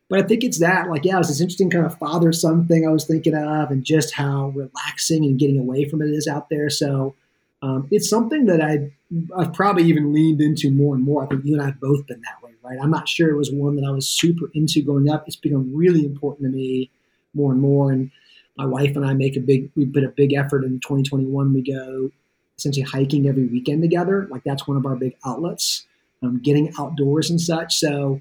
But 0.08 0.20
I 0.20 0.22
think 0.22 0.44
it's 0.44 0.60
that, 0.60 0.90
like, 0.90 1.04
yeah, 1.04 1.14
it 1.14 1.18
was 1.18 1.28
this 1.28 1.40
interesting 1.40 1.70
kind 1.70 1.86
of 1.86 1.98
father 1.98 2.32
son 2.32 2.66
thing 2.66 2.86
I 2.86 2.92
was 2.92 3.06
thinking 3.06 3.34
of, 3.34 3.70
and 3.70 3.84
just 3.84 4.14
how 4.14 4.48
relaxing 4.48 5.24
and 5.24 5.38
getting 5.38 5.58
away 5.58 5.88
from 5.88 6.02
it 6.02 6.10
is 6.10 6.28
out 6.28 6.50
there. 6.50 6.68
So 6.68 7.14
um, 7.62 7.88
it's 7.90 8.10
something 8.10 8.44
that 8.46 8.60
I, 8.60 8.90
I've 9.36 9.54
probably 9.54 9.84
even 9.84 10.12
leaned 10.12 10.42
into 10.42 10.70
more 10.70 10.94
and 10.94 11.02
more. 11.02 11.24
I 11.24 11.26
think 11.26 11.44
you 11.44 11.54
and 11.54 11.62
I 11.62 11.66
have 11.66 11.80
both 11.80 12.06
been 12.06 12.20
that 12.20 12.46
way, 12.46 12.52
right? 12.62 12.78
I'm 12.80 12.90
not 12.90 13.08
sure 13.08 13.30
it 13.30 13.36
was 13.36 13.50
one 13.50 13.76
that 13.76 13.86
I 13.86 13.90
was 13.90 14.06
super 14.06 14.50
into 14.52 14.82
growing 14.82 15.08
up. 15.08 15.24
It's 15.26 15.36
become 15.36 15.74
really 15.74 16.04
important 16.04 16.52
to 16.52 16.56
me 16.56 16.90
more 17.32 17.52
and 17.52 17.60
more. 17.60 17.90
And 17.90 18.10
my 18.58 18.66
wife 18.66 18.94
and 18.96 19.06
I 19.06 19.14
make 19.14 19.36
a 19.36 19.40
big, 19.40 19.70
we 19.74 19.86
put 19.86 20.04
a 20.04 20.08
big 20.08 20.34
effort 20.34 20.64
in 20.64 20.78
2021. 20.80 21.54
We 21.54 21.62
go 21.62 22.10
essentially 22.58 22.84
hiking 22.84 23.26
every 23.26 23.46
weekend 23.46 23.82
together. 23.82 24.26
Like 24.30 24.44
that's 24.44 24.66
one 24.66 24.76
of 24.76 24.86
our 24.86 24.96
big 24.96 25.16
outlets, 25.24 25.86
um, 26.22 26.40
getting 26.42 26.72
outdoors 26.78 27.30
and 27.30 27.40
such. 27.40 27.74
So, 27.74 28.20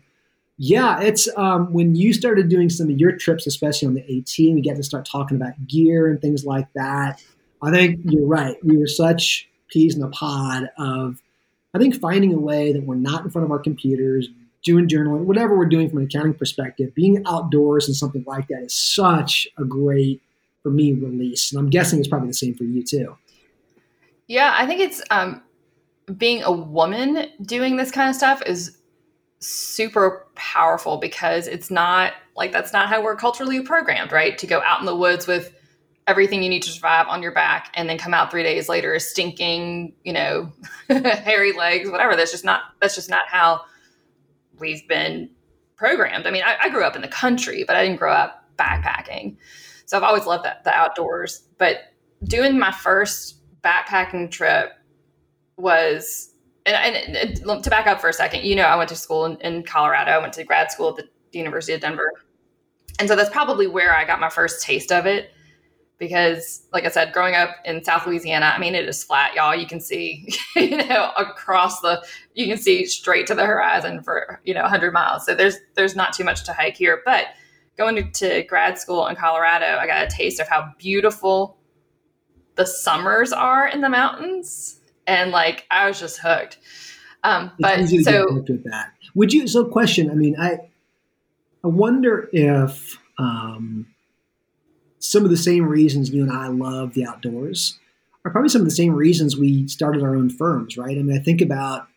yeah, 0.57 1.01
it's 1.01 1.27
um, 1.37 1.73
when 1.73 1.95
you 1.95 2.13
started 2.13 2.49
doing 2.49 2.69
some 2.69 2.89
of 2.89 2.99
your 2.99 3.13
trips, 3.13 3.47
especially 3.47 3.87
on 3.87 3.93
the 3.95 4.01
AT, 4.01 4.37
we 4.37 4.61
get 4.61 4.75
to 4.77 4.83
start 4.83 5.07
talking 5.09 5.37
about 5.37 5.67
gear 5.67 6.07
and 6.07 6.21
things 6.21 6.45
like 6.45 6.67
that. 6.73 7.21
I 7.61 7.71
think 7.71 8.01
you're 8.03 8.27
right. 8.27 8.55
We 8.63 8.77
were 8.77 8.87
such 8.87 9.47
peas 9.69 9.95
in 9.95 10.03
a 10.03 10.09
pod 10.09 10.69
of, 10.77 11.21
I 11.73 11.79
think, 11.79 11.99
finding 11.99 12.33
a 12.33 12.39
way 12.39 12.73
that 12.73 12.83
we're 12.83 12.95
not 12.95 13.23
in 13.23 13.31
front 13.31 13.45
of 13.45 13.51
our 13.51 13.59
computers, 13.59 14.29
doing 14.63 14.87
journaling, 14.87 15.25
whatever 15.25 15.57
we're 15.57 15.65
doing 15.65 15.89
from 15.89 15.99
an 15.99 16.05
accounting 16.05 16.33
perspective, 16.33 16.93
being 16.93 17.23
outdoors 17.25 17.87
and 17.87 17.95
something 17.95 18.23
like 18.27 18.47
that 18.49 18.63
is 18.63 18.75
such 18.75 19.47
a 19.57 19.63
great, 19.63 20.21
for 20.61 20.69
me, 20.69 20.93
release. 20.93 21.51
And 21.51 21.59
I'm 21.59 21.69
guessing 21.69 21.99
it's 21.99 22.07
probably 22.07 22.29
the 22.29 22.33
same 22.33 22.53
for 22.53 22.63
you 22.63 22.83
too. 22.83 23.17
Yeah, 24.27 24.53
I 24.57 24.65
think 24.65 24.79
it's 24.79 25.01
um, 25.11 25.41
being 26.17 26.43
a 26.43 26.51
woman 26.51 27.27
doing 27.41 27.75
this 27.75 27.91
kind 27.91 28.09
of 28.09 28.15
stuff 28.15 28.41
is 28.45 28.77
super 29.39 30.27
powerful 30.35 30.97
because 30.97 31.47
it's 31.47 31.69
not 31.69 32.13
like 32.35 32.51
that's 32.51 32.73
not 32.73 32.87
how 32.87 33.03
we're 33.03 33.15
culturally 33.15 33.61
programmed, 33.61 34.11
right? 34.11 34.37
To 34.37 34.47
go 34.47 34.61
out 34.61 34.79
in 34.79 34.85
the 34.85 34.95
woods 34.95 35.27
with 35.27 35.53
everything 36.07 36.43
you 36.43 36.49
need 36.49 36.63
to 36.63 36.69
survive 36.69 37.07
on 37.07 37.21
your 37.21 37.31
back 37.31 37.71
and 37.75 37.89
then 37.89 37.97
come 37.97 38.13
out 38.13 38.31
three 38.31 38.43
days 38.43 38.67
later 38.67 38.97
stinking, 38.99 39.93
you 40.03 40.13
know, 40.13 40.51
hairy 40.89 41.53
legs, 41.53 41.89
whatever. 41.89 42.15
That's 42.15 42.31
just 42.31 42.45
not 42.45 42.61
that's 42.81 42.95
just 42.95 43.09
not 43.09 43.27
how 43.27 43.61
we've 44.59 44.87
been 44.87 45.29
programmed. 45.75 46.27
I 46.27 46.31
mean, 46.31 46.43
I, 46.43 46.55
I 46.63 46.69
grew 46.69 46.83
up 46.83 46.95
in 46.95 47.01
the 47.01 47.07
country, 47.07 47.63
but 47.65 47.75
I 47.75 47.83
didn't 47.83 47.99
grow 47.99 48.13
up 48.13 48.45
backpacking. 48.57 49.37
So 49.85 49.97
I've 49.97 50.03
always 50.03 50.25
loved 50.25 50.45
that 50.45 50.63
the 50.63 50.71
outdoors. 50.71 51.43
But 51.57 51.93
doing 52.23 52.57
my 52.57 52.71
first 52.71 53.37
backpacking 53.63 54.29
trip 54.29 54.73
was 55.57 56.33
and, 56.65 56.95
and, 56.95 57.17
and, 57.17 57.63
to 57.63 57.69
back 57.69 57.87
up 57.87 57.99
for 57.99 58.09
a 58.09 58.13
second, 58.13 58.43
you 58.43 58.55
know, 58.55 58.63
I 58.63 58.75
went 58.75 58.89
to 58.89 58.95
school 58.95 59.25
in, 59.25 59.37
in, 59.41 59.63
Colorado. 59.63 60.11
I 60.11 60.17
went 60.19 60.33
to 60.33 60.43
grad 60.43 60.71
school 60.71 60.89
at 60.89 60.95
the 60.95 61.09
University 61.37 61.73
of 61.73 61.81
Denver. 61.81 62.11
And 62.99 63.09
so 63.09 63.15
that's 63.15 63.29
probably 63.29 63.67
where 63.67 63.95
I 63.95 64.05
got 64.05 64.19
my 64.19 64.29
first 64.29 64.63
taste 64.63 64.91
of 64.91 65.05
it. 65.05 65.31
Because, 65.99 66.65
like 66.73 66.85
I 66.85 66.89
said, 66.89 67.13
growing 67.13 67.35
up 67.35 67.55
in 67.65 67.83
South 67.83 68.05
Louisiana, 68.05 68.51
I 68.55 68.59
mean, 68.59 68.75
it 68.75 68.87
is 68.87 69.03
flat, 69.03 69.35
y'all. 69.35 69.55
You 69.55 69.67
can 69.67 69.79
see, 69.79 70.27
you 70.55 70.77
know, 70.77 71.11
across 71.17 71.81
the, 71.81 72.03
you 72.33 72.47
can 72.47 72.57
see 72.57 72.85
straight 72.85 73.27
to 73.27 73.35
the 73.35 73.45
horizon 73.45 74.01
for, 74.01 74.41
you 74.43 74.53
know, 74.53 74.61
100 74.61 74.91
miles. 74.91 75.25
So 75.25 75.35
there's, 75.35 75.57
there's 75.75 75.95
not 75.95 76.13
too 76.13 76.23
much 76.23 76.43
to 76.45 76.53
hike 76.53 76.75
here. 76.75 77.01
But 77.05 77.27
going 77.77 77.95
to, 77.95 78.09
to 78.11 78.43
grad 78.43 78.77
school 78.77 79.07
in 79.07 79.15
Colorado, 79.15 79.77
I 79.77 79.87
got 79.87 80.03
a 80.03 80.07
taste 80.07 80.39
of 80.39 80.47
how 80.47 80.71
beautiful 80.77 81.57
the 82.55 82.65
summers 82.65 83.31
are 83.31 83.67
in 83.67 83.81
the 83.81 83.89
mountains, 83.89 84.79
and 85.07 85.31
like 85.31 85.65
I 85.71 85.87
was 85.87 85.99
just 85.99 86.19
hooked. 86.19 86.57
Um, 87.23 87.51
but 87.59 87.87
so 87.87 88.33
with 88.33 88.63
that, 88.65 88.91
would 89.15 89.33
you? 89.33 89.47
So, 89.47 89.65
question. 89.65 90.09
I 90.09 90.13
mean, 90.13 90.35
I 90.39 90.59
I 91.63 91.67
wonder 91.67 92.29
if 92.33 92.97
um, 93.17 93.87
some 94.99 95.23
of 95.23 95.29
the 95.29 95.37
same 95.37 95.65
reasons 95.65 96.09
you 96.09 96.23
and 96.23 96.31
I 96.31 96.47
love 96.47 96.93
the 96.93 97.05
outdoors 97.05 97.79
are 98.25 98.31
probably 98.31 98.49
some 98.49 98.61
of 98.61 98.65
the 98.65 98.71
same 98.71 98.93
reasons 98.93 99.37
we 99.37 99.67
started 99.67 100.01
our 100.01 100.15
own 100.15 100.29
firms, 100.29 100.77
right? 100.77 100.97
I 100.97 101.01
mean, 101.01 101.17
I 101.17 101.21
think 101.21 101.41
about 101.41 101.87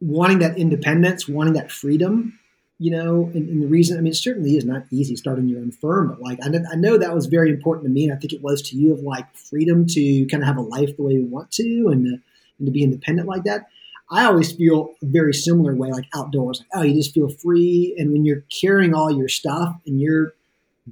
wanting 0.00 0.38
that 0.40 0.58
independence, 0.58 1.28
wanting 1.28 1.54
that 1.54 1.70
freedom, 1.70 2.38
you 2.82 2.90
know, 2.90 3.30
and, 3.32 3.48
and, 3.48 3.62
the 3.62 3.68
reason, 3.68 3.96
I 3.96 4.00
mean, 4.00 4.10
it 4.10 4.16
certainly 4.16 4.56
is 4.56 4.64
not 4.64 4.82
easy 4.90 5.14
starting 5.14 5.48
your 5.48 5.60
own 5.60 5.70
firm, 5.70 6.08
but 6.08 6.20
like, 6.20 6.40
I 6.42 6.48
know, 6.48 6.64
I 6.72 6.74
know, 6.74 6.98
that 6.98 7.14
was 7.14 7.26
very 7.26 7.48
important 7.48 7.86
to 7.86 7.90
me. 7.90 8.04
And 8.04 8.12
I 8.12 8.16
think 8.16 8.32
it 8.32 8.42
was 8.42 8.60
to 8.62 8.76
you 8.76 8.92
of 8.92 9.00
like 9.00 9.32
freedom 9.36 9.86
to 9.86 10.26
kind 10.26 10.42
of 10.42 10.48
have 10.48 10.56
a 10.56 10.62
life 10.62 10.96
the 10.96 11.04
way 11.04 11.12
you 11.12 11.24
want 11.24 11.52
to 11.52 11.88
and, 11.92 12.04
to, 12.04 12.18
and 12.58 12.66
to 12.66 12.72
be 12.72 12.82
independent 12.82 13.28
like 13.28 13.44
that. 13.44 13.68
I 14.10 14.24
always 14.24 14.50
feel 14.50 14.94
a 15.00 15.06
very 15.06 15.32
similar 15.32 15.76
way, 15.76 15.92
like 15.92 16.06
outdoors, 16.12 16.58
like, 16.58 16.68
oh, 16.74 16.82
you 16.82 16.94
just 16.94 17.14
feel 17.14 17.28
free. 17.28 17.94
And 17.98 18.10
when 18.10 18.24
you're 18.24 18.42
carrying 18.60 18.94
all 18.94 19.12
your 19.12 19.28
stuff 19.28 19.76
and 19.86 20.00
you're 20.00 20.34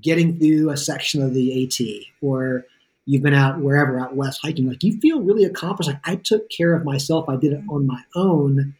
getting 0.01 0.39
through 0.39 0.71
a 0.71 0.77
section 0.77 1.21
of 1.23 1.35
the 1.35 1.65
AT 1.65 2.07
or 2.23 2.67
you've 3.05 3.25
been 3.25 3.35
out 3.35 3.59
wherever 3.59 3.99
out 3.99 4.15
west 4.15 4.39
hiking, 4.43 4.69
like 4.69 4.85
you 4.85 5.01
feel 5.01 5.23
really 5.23 5.45
accomplished. 5.45 5.91
Like 5.91 6.01
I 6.05 6.15
took 6.15 6.49
care 6.51 6.73
of 6.73 6.85
myself. 6.85 7.29
I 7.29 7.35
did 7.35 7.53
it 7.53 7.65
on 7.69 7.85
my 7.85 8.03
own. 8.15 8.77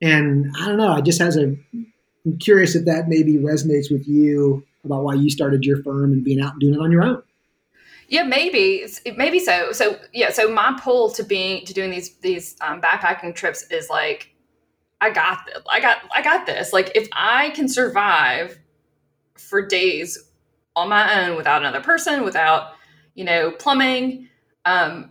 And 0.00 0.54
I 0.60 0.68
don't 0.68 0.78
know, 0.78 0.92
I 0.92 1.00
just 1.00 1.20
has 1.20 1.36
a 1.36 1.56
I'm 2.24 2.38
curious 2.38 2.74
if 2.74 2.84
that 2.84 3.08
maybe 3.08 3.34
resonates 3.34 3.90
with 3.90 4.06
you 4.06 4.64
about 4.84 5.02
why 5.02 5.14
you 5.14 5.30
started 5.30 5.64
your 5.64 5.82
firm 5.82 6.12
and 6.12 6.24
being 6.24 6.40
out 6.40 6.52
and 6.52 6.60
doing 6.60 6.74
it 6.74 6.80
on 6.80 6.92
your 6.92 7.02
own. 7.02 7.22
Yeah, 8.08 8.24
maybe, 8.24 8.86
maybe 9.16 9.38
so. 9.38 9.72
So 9.72 9.98
yeah, 10.12 10.30
so 10.30 10.52
my 10.52 10.78
pull 10.82 11.10
to 11.12 11.22
being 11.22 11.64
to 11.64 11.72
doing 11.72 11.90
these 11.90 12.14
these 12.16 12.56
um, 12.60 12.80
backpacking 12.80 13.34
trips 13.34 13.62
is 13.70 13.88
like, 13.88 14.34
I 15.00 15.10
got 15.10 15.46
this. 15.46 15.62
I 15.70 15.80
got 15.80 15.98
I 16.14 16.22
got 16.22 16.46
this. 16.46 16.72
Like 16.72 16.92
if 16.94 17.08
I 17.12 17.50
can 17.50 17.68
survive 17.68 18.58
for 19.36 19.66
days 19.66 20.18
on 20.76 20.88
my 20.88 21.24
own 21.24 21.36
without 21.36 21.62
another 21.62 21.80
person, 21.80 22.22
without 22.22 22.72
you 23.14 23.24
know 23.24 23.50
plumbing, 23.52 24.28
um, 24.64 25.10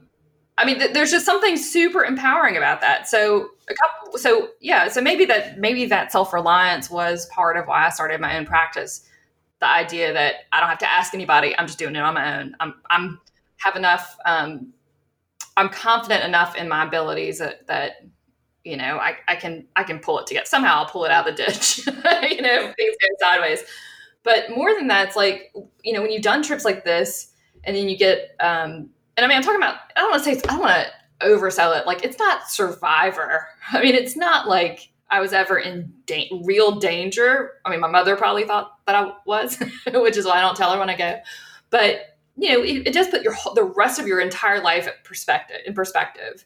I 0.57 0.65
mean, 0.65 0.77
th- 0.77 0.93
there's 0.93 1.11
just 1.11 1.25
something 1.25 1.57
super 1.57 2.03
empowering 2.03 2.55
about 2.55 2.81
that. 2.81 3.07
So 3.07 3.49
a 3.71 3.75
couple, 3.75 4.17
so 4.17 4.49
yeah, 4.59 4.87
so 4.89 5.01
maybe 5.01 5.25
that 5.25 5.59
maybe 5.59 5.85
that 5.85 6.11
self 6.11 6.33
reliance 6.33 6.89
was 6.89 7.25
part 7.27 7.57
of 7.57 7.67
why 7.67 7.85
I 7.85 7.89
started 7.89 8.21
my 8.21 8.37
own 8.37 8.45
practice. 8.45 9.07
The 9.59 9.67
idea 9.67 10.13
that 10.13 10.35
I 10.51 10.59
don't 10.59 10.69
have 10.69 10.79
to 10.79 10.91
ask 10.91 11.13
anybody; 11.13 11.57
I'm 11.57 11.67
just 11.67 11.79
doing 11.79 11.95
it 11.95 12.01
on 12.01 12.13
my 12.13 12.39
own. 12.39 12.55
I'm 12.59 12.75
I'm 12.89 13.19
have 13.57 13.75
enough. 13.75 14.17
Um, 14.25 14.73
I'm 15.57 15.69
confident 15.69 16.23
enough 16.23 16.55
in 16.55 16.67
my 16.67 16.85
abilities 16.85 17.39
that 17.39 17.67
that 17.67 18.05
you 18.63 18.77
know 18.77 18.97
I, 18.97 19.17
I 19.27 19.35
can 19.35 19.67
I 19.75 19.83
can 19.83 19.99
pull 19.99 20.19
it 20.19 20.27
together. 20.27 20.45
Somehow 20.45 20.77
I'll 20.77 20.89
pull 20.89 21.05
it 21.05 21.11
out 21.11 21.27
of 21.27 21.35
the 21.35 21.43
ditch. 21.43 21.85
you 21.87 22.41
know, 22.41 22.73
things 22.77 22.95
go 23.01 23.07
sideways. 23.19 23.63
But 24.23 24.51
more 24.51 24.73
than 24.75 24.87
that, 24.87 25.07
it's 25.07 25.15
like 25.15 25.51
you 25.83 25.93
know 25.93 26.01
when 26.01 26.11
you've 26.11 26.21
done 26.21 26.43
trips 26.43 26.65
like 26.65 26.83
this, 26.83 27.33
and 27.63 27.75
then 27.75 27.89
you 27.89 27.97
get 27.97 28.35
um, 28.39 28.89
and 29.17 29.25
I 29.25 29.27
mean, 29.27 29.37
I'm 29.37 29.43
talking 29.43 29.61
about, 29.61 29.75
I 29.95 30.01
don't 30.01 30.11
want 30.11 30.23
to 30.23 30.33
say, 30.35 30.41
I 30.47 30.51
don't 30.51 30.59
want 30.59 30.73
to 30.73 30.91
oversell 31.23 31.79
it. 31.79 31.85
Like, 31.85 32.03
it's 32.03 32.19
not 32.19 32.49
Survivor. 32.49 33.47
I 33.71 33.81
mean, 33.81 33.95
it's 33.95 34.15
not 34.15 34.47
like 34.47 34.91
I 35.09 35.19
was 35.19 35.33
ever 35.33 35.59
in 35.59 35.93
da- 36.05 36.29
real 36.43 36.79
danger. 36.79 37.53
I 37.65 37.69
mean, 37.69 37.79
my 37.79 37.89
mother 37.89 38.15
probably 38.15 38.45
thought 38.45 38.77
that 38.85 38.95
I 38.95 39.13
was, 39.25 39.57
which 39.93 40.17
is 40.17 40.25
why 40.25 40.37
I 40.37 40.41
don't 40.41 40.55
tell 40.55 40.71
her 40.71 40.79
when 40.79 40.89
I 40.89 40.97
go. 40.97 41.19
But, 41.69 42.17
you 42.37 42.49
know, 42.49 42.63
it, 42.63 42.87
it 42.87 42.93
does 42.93 43.09
put 43.09 43.23
your 43.23 43.35
the 43.55 43.63
rest 43.75 43.99
of 43.99 44.07
your 44.07 44.21
entire 44.21 44.61
life 44.61 44.87
perspective 45.03 45.57
in 45.65 45.73
perspective. 45.73 46.45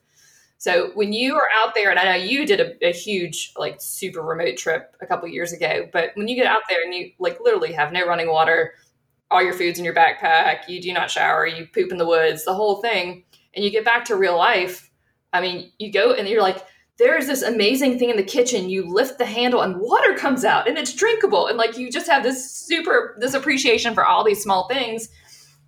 So 0.57 0.91
when 0.95 1.13
you 1.13 1.35
are 1.35 1.47
out 1.55 1.75
there, 1.75 1.91
and 1.91 1.99
I 1.99 2.05
know 2.05 2.23
you 2.23 2.45
did 2.45 2.59
a, 2.59 2.87
a, 2.87 2.91
huge, 2.91 3.53
like, 3.57 3.75
super 3.79 4.21
remote 4.21 4.57
trip 4.57 4.95
a 5.01 5.05
couple 5.05 5.27
years 5.27 5.51
ago, 5.51 5.87
but 5.91 6.11
when 6.15 6.27
you 6.27 6.35
get 6.35 6.47
out 6.47 6.61
there 6.69 6.81
and 6.83 6.93
you 6.93 7.11
like 7.19 7.39
literally 7.41 7.73
have 7.73 7.91
no 7.91 8.05
running 8.05 8.29
water, 8.29 8.73
all 9.29 9.43
your 9.43 9.53
food's 9.53 9.79
in 9.79 9.85
your 9.85 9.93
backpack, 9.93 10.67
you 10.67 10.81
do 10.81 10.93
not 10.93 11.11
shower, 11.11 11.45
you 11.45 11.67
poop 11.73 11.91
in 11.91 11.97
the 11.97 12.05
woods, 12.05 12.45
the 12.45 12.53
whole 12.53 12.81
thing, 12.81 13.25
and 13.55 13.63
you 13.63 13.71
get 13.71 13.85
back 13.85 14.05
to 14.05 14.15
real 14.15 14.37
life. 14.37 14.89
I 15.33 15.41
mean, 15.41 15.71
you 15.79 15.91
go 15.91 16.13
and 16.13 16.27
you're 16.27 16.41
like, 16.41 16.65
there's 16.97 17.27
this 17.27 17.41
amazing 17.41 17.99
thing 17.99 18.09
in 18.09 18.17
the 18.17 18.23
kitchen. 18.23 18.69
You 18.69 18.87
lift 18.87 19.17
the 19.17 19.25
handle 19.25 19.61
and 19.61 19.79
water 19.79 20.15
comes 20.15 20.45
out 20.45 20.67
and 20.67 20.77
it's 20.77 20.93
drinkable. 20.93 21.47
And 21.47 21.57
like 21.57 21.77
you 21.77 21.91
just 21.91 22.07
have 22.07 22.23
this 22.23 22.49
super 22.51 23.17
this 23.19 23.33
appreciation 23.33 23.93
for 23.93 24.05
all 24.05 24.23
these 24.23 24.41
small 24.41 24.67
things. 24.67 25.09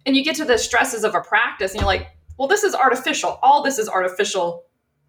And 0.05 0.15
you 0.15 0.23
get 0.23 0.38
to 0.38 0.45
the 0.45 0.57
stresses 0.57 1.03
of 1.03 1.15
a 1.15 1.21
practice 1.21 1.71
and 1.71 1.81
you're 1.81 1.88
like, 1.88 2.07
well, 2.38 2.47
this 2.47 2.63
is 2.63 2.73
artificial. 2.73 3.39
All 3.41 3.61
this 3.61 3.77
is 3.77 3.89
artificial. 3.89 4.63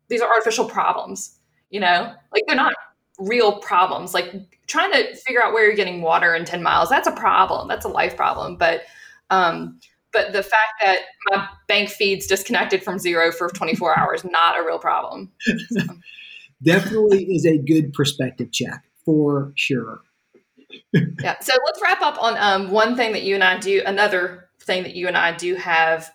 These 0.08 0.20
are 0.20 0.28
artificial 0.28 0.64
problems, 0.64 1.38
you 1.70 1.78
know? 1.78 2.14
Like 2.32 2.42
they're 2.46 2.56
not 2.56 2.74
real 3.18 3.58
problems. 3.58 4.14
Like 4.14 4.34
trying 4.66 4.90
to 4.92 5.14
figure 5.16 5.42
out 5.42 5.52
where 5.52 5.66
you're 5.66 5.76
getting 5.76 6.02
water 6.02 6.34
in 6.34 6.44
10 6.44 6.62
miles, 6.62 6.88
that's 6.88 7.06
a 7.06 7.12
problem. 7.12 7.68
That's 7.68 7.84
a 7.84 7.88
life 7.88 8.16
problem. 8.16 8.56
But 8.56 8.82
um, 9.30 9.78
but 10.12 10.32
the 10.32 10.42
fact 10.42 10.82
that 10.82 11.00
my 11.30 11.48
bank 11.66 11.90
feed's 11.90 12.26
disconnected 12.26 12.82
from 12.82 12.96
Xero 12.98 13.32
for 13.32 13.48
24 13.48 13.98
hours, 13.98 14.24
not 14.24 14.58
a 14.58 14.64
real 14.64 14.78
problem. 14.78 15.32
So. 15.70 15.80
Definitely 16.62 17.24
is 17.24 17.46
a 17.46 17.56
good 17.56 17.92
perspective 17.92 18.50
check 18.50 18.84
for 19.04 19.52
sure. 19.54 20.00
yeah. 20.92 21.38
So 21.40 21.54
let's 21.64 21.80
wrap 21.80 22.02
up 22.02 22.20
on 22.20 22.36
um, 22.36 22.70
one 22.70 22.96
thing 22.96 23.12
that 23.12 23.22
you 23.22 23.34
and 23.34 23.44
I 23.44 23.58
do, 23.58 23.82
another 23.86 24.48
thing 24.60 24.82
that 24.82 24.96
you 24.96 25.06
and 25.06 25.16
I 25.16 25.32
do 25.36 25.54
have 25.54 26.10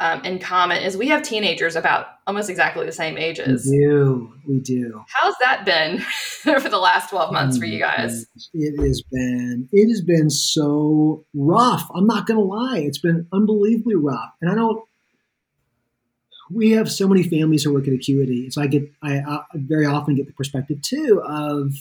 um, 0.00 0.24
in 0.24 0.38
common 0.38 0.82
is 0.82 0.96
we 0.96 1.08
have 1.08 1.22
teenagers 1.22 1.76
about 1.76 2.06
almost 2.26 2.50
exactly 2.50 2.84
the 2.84 2.92
same 2.92 3.16
ages. 3.16 3.68
We 3.70 3.78
do. 3.78 4.32
We 4.46 4.60
do. 4.60 5.04
How's 5.08 5.34
that 5.40 5.64
been 5.64 6.00
for 6.60 6.68
the 6.68 6.78
last 6.78 7.10
12 7.10 7.32
months 7.32 7.58
for 7.58 7.64
you 7.64 7.78
guys? 7.78 8.26
It 8.52 8.80
has 8.80 9.02
been, 9.02 9.68
it 9.72 9.88
has 9.88 10.00
been 10.00 10.30
so 10.30 11.24
rough. 11.32 11.88
I'm 11.94 12.06
not 12.06 12.26
going 12.26 12.38
to 12.38 12.44
lie. 12.44 12.78
It's 12.78 12.98
been 12.98 13.28
unbelievably 13.32 13.94
rough. 13.94 14.32
And 14.40 14.50
I 14.50 14.56
don't, 14.56 14.82
we 16.50 16.72
have 16.72 16.90
so 16.90 17.06
many 17.06 17.22
families 17.22 17.62
who 17.62 17.72
work 17.72 17.86
at 17.86 17.94
Acuity. 17.94 18.50
So 18.50 18.62
I 18.62 18.66
get, 18.66 18.90
I, 19.02 19.18
I 19.20 19.42
very 19.54 19.86
often 19.86 20.16
get 20.16 20.26
the 20.26 20.32
perspective 20.32 20.82
too 20.82 21.22
of, 21.24 21.72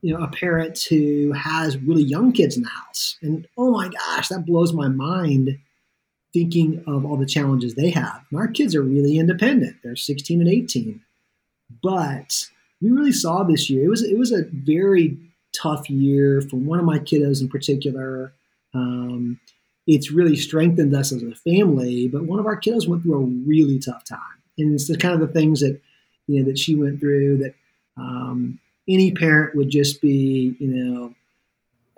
you 0.00 0.16
know, 0.16 0.22
a 0.22 0.28
parent 0.28 0.78
who 0.88 1.32
has 1.32 1.76
really 1.76 2.04
young 2.04 2.30
kids 2.30 2.56
in 2.56 2.62
the 2.62 2.68
house. 2.68 3.16
And 3.20 3.48
oh 3.58 3.72
my 3.72 3.88
gosh, 3.88 4.28
that 4.28 4.46
blows 4.46 4.72
my 4.72 4.88
mind 4.88 5.58
thinking 6.34 6.82
of 6.86 7.06
all 7.06 7.16
the 7.16 7.24
challenges 7.24 7.74
they 7.74 7.90
have. 7.90 8.22
And 8.30 8.38
our 8.38 8.48
kids 8.48 8.74
are 8.74 8.82
really 8.82 9.18
independent. 9.18 9.76
They're 9.82 9.96
16 9.96 10.40
and 10.40 10.50
18. 10.50 11.00
But 11.82 12.46
we 12.82 12.90
really 12.90 13.12
saw 13.12 13.44
this 13.44 13.70
year. 13.70 13.84
It 13.84 13.88
was 13.88 14.02
it 14.02 14.18
was 14.18 14.32
a 14.32 14.44
very 14.52 15.16
tough 15.56 15.88
year 15.88 16.42
for 16.42 16.56
one 16.56 16.78
of 16.78 16.84
my 16.84 16.98
kiddos 16.98 17.40
in 17.40 17.48
particular. 17.48 18.34
Um, 18.74 19.40
it's 19.86 20.10
really 20.10 20.36
strengthened 20.36 20.94
us 20.94 21.12
as 21.12 21.22
a 21.22 21.34
family, 21.34 22.08
but 22.08 22.24
one 22.24 22.40
of 22.40 22.46
our 22.46 22.60
kiddos 22.60 22.88
went 22.88 23.02
through 23.02 23.22
a 23.22 23.48
really 23.48 23.78
tough 23.78 24.04
time. 24.04 24.18
And 24.58 24.74
it's 24.74 24.88
the 24.88 24.96
kind 24.96 25.14
of 25.14 25.20
the 25.20 25.32
things 25.32 25.60
that 25.60 25.80
you 26.26 26.40
know 26.40 26.46
that 26.46 26.58
she 26.58 26.74
went 26.74 27.00
through 27.00 27.38
that 27.38 27.54
um, 27.96 28.58
any 28.88 29.12
parent 29.12 29.54
would 29.54 29.70
just 29.70 30.00
be, 30.00 30.56
you 30.58 30.68
know, 30.68 31.14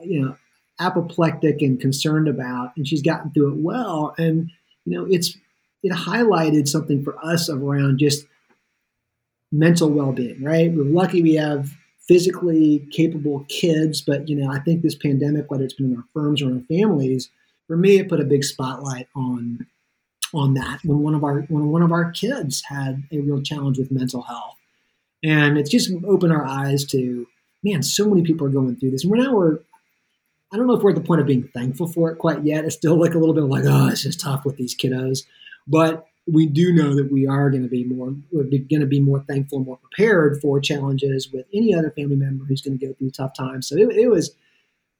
you 0.00 0.20
know, 0.20 0.36
apoplectic 0.78 1.62
and 1.62 1.80
concerned 1.80 2.28
about, 2.28 2.72
and 2.76 2.86
she's 2.86 3.02
gotten 3.02 3.30
through 3.30 3.52
it 3.52 3.58
well. 3.58 4.14
And 4.18 4.50
you 4.84 4.98
know, 4.98 5.06
it's 5.08 5.36
it 5.82 5.92
highlighted 5.92 6.68
something 6.68 7.04
for 7.04 7.16
us 7.24 7.48
around 7.48 7.98
just 7.98 8.26
mental 9.52 9.90
well-being. 9.90 10.42
Right? 10.42 10.72
We're 10.72 10.84
lucky 10.84 11.22
we 11.22 11.34
have 11.34 11.70
physically 12.06 12.86
capable 12.92 13.44
kids, 13.48 14.00
but 14.00 14.28
you 14.28 14.36
know, 14.36 14.50
I 14.50 14.60
think 14.60 14.82
this 14.82 14.94
pandemic, 14.94 15.50
whether 15.50 15.64
it's 15.64 15.74
been 15.74 15.92
in 15.92 15.96
our 15.96 16.04
firms 16.12 16.40
or 16.40 16.46
in 16.46 16.58
our 16.58 16.64
families, 16.64 17.30
for 17.66 17.76
me, 17.76 17.98
it 17.98 18.08
put 18.08 18.20
a 18.20 18.24
big 18.24 18.44
spotlight 18.44 19.08
on 19.14 19.66
on 20.34 20.54
that 20.54 20.80
when 20.84 20.98
one 21.00 21.14
of 21.14 21.24
our 21.24 21.42
when 21.42 21.68
one 21.68 21.82
of 21.82 21.92
our 21.92 22.10
kids 22.10 22.62
had 22.64 23.04
a 23.12 23.18
real 23.20 23.40
challenge 23.42 23.78
with 23.78 23.90
mental 23.90 24.22
health, 24.22 24.56
and 25.22 25.58
it's 25.58 25.70
just 25.70 25.90
opened 26.06 26.32
our 26.32 26.44
eyes 26.44 26.84
to 26.84 27.26
man, 27.66 27.82
so 27.82 28.08
many 28.08 28.22
people 28.22 28.46
are 28.46 28.50
going 28.50 28.76
through 28.76 28.90
this. 28.90 29.02
And 29.02 29.10
we're 29.10 29.22
now 29.22 29.34
we're 29.34 29.58
I 30.52 30.56
don't 30.56 30.66
know 30.66 30.74
if 30.74 30.82
we're 30.82 30.90
at 30.90 30.96
the 30.96 31.02
point 31.02 31.20
of 31.20 31.26
being 31.26 31.48
thankful 31.48 31.88
for 31.88 32.10
it 32.10 32.18
quite 32.18 32.44
yet. 32.44 32.64
It's 32.64 32.76
still 32.76 32.98
like 32.98 33.14
a 33.14 33.18
little 33.18 33.34
bit 33.34 33.44
like, 33.44 33.64
oh, 33.66 33.88
it's 33.88 34.02
just 34.02 34.20
tough 34.20 34.44
with 34.44 34.56
these 34.56 34.76
kiddos. 34.76 35.24
But 35.66 36.06
we 36.26 36.46
do 36.46 36.72
know 36.72 36.94
that 36.94 37.10
we 37.10 37.26
are 37.26 37.50
going 37.50 37.62
to 37.62 37.68
be 37.68 37.84
more, 37.84 38.14
we're 38.30 38.44
going 38.44 38.80
to 38.80 38.86
be 38.86 39.00
more 39.00 39.24
thankful 39.28 39.58
and 39.58 39.66
more 39.66 39.78
prepared 39.78 40.40
for 40.40 40.60
challenges 40.60 41.30
with 41.32 41.46
any 41.52 41.74
other 41.74 41.90
family 41.90 42.16
member 42.16 42.44
who's 42.44 42.62
going 42.62 42.78
to 42.78 42.86
go 42.86 42.92
through 42.94 43.10
tough 43.10 43.32
times. 43.36 43.68
So 43.68 43.76
it, 43.76 43.96
it 43.96 44.08
was 44.08 44.34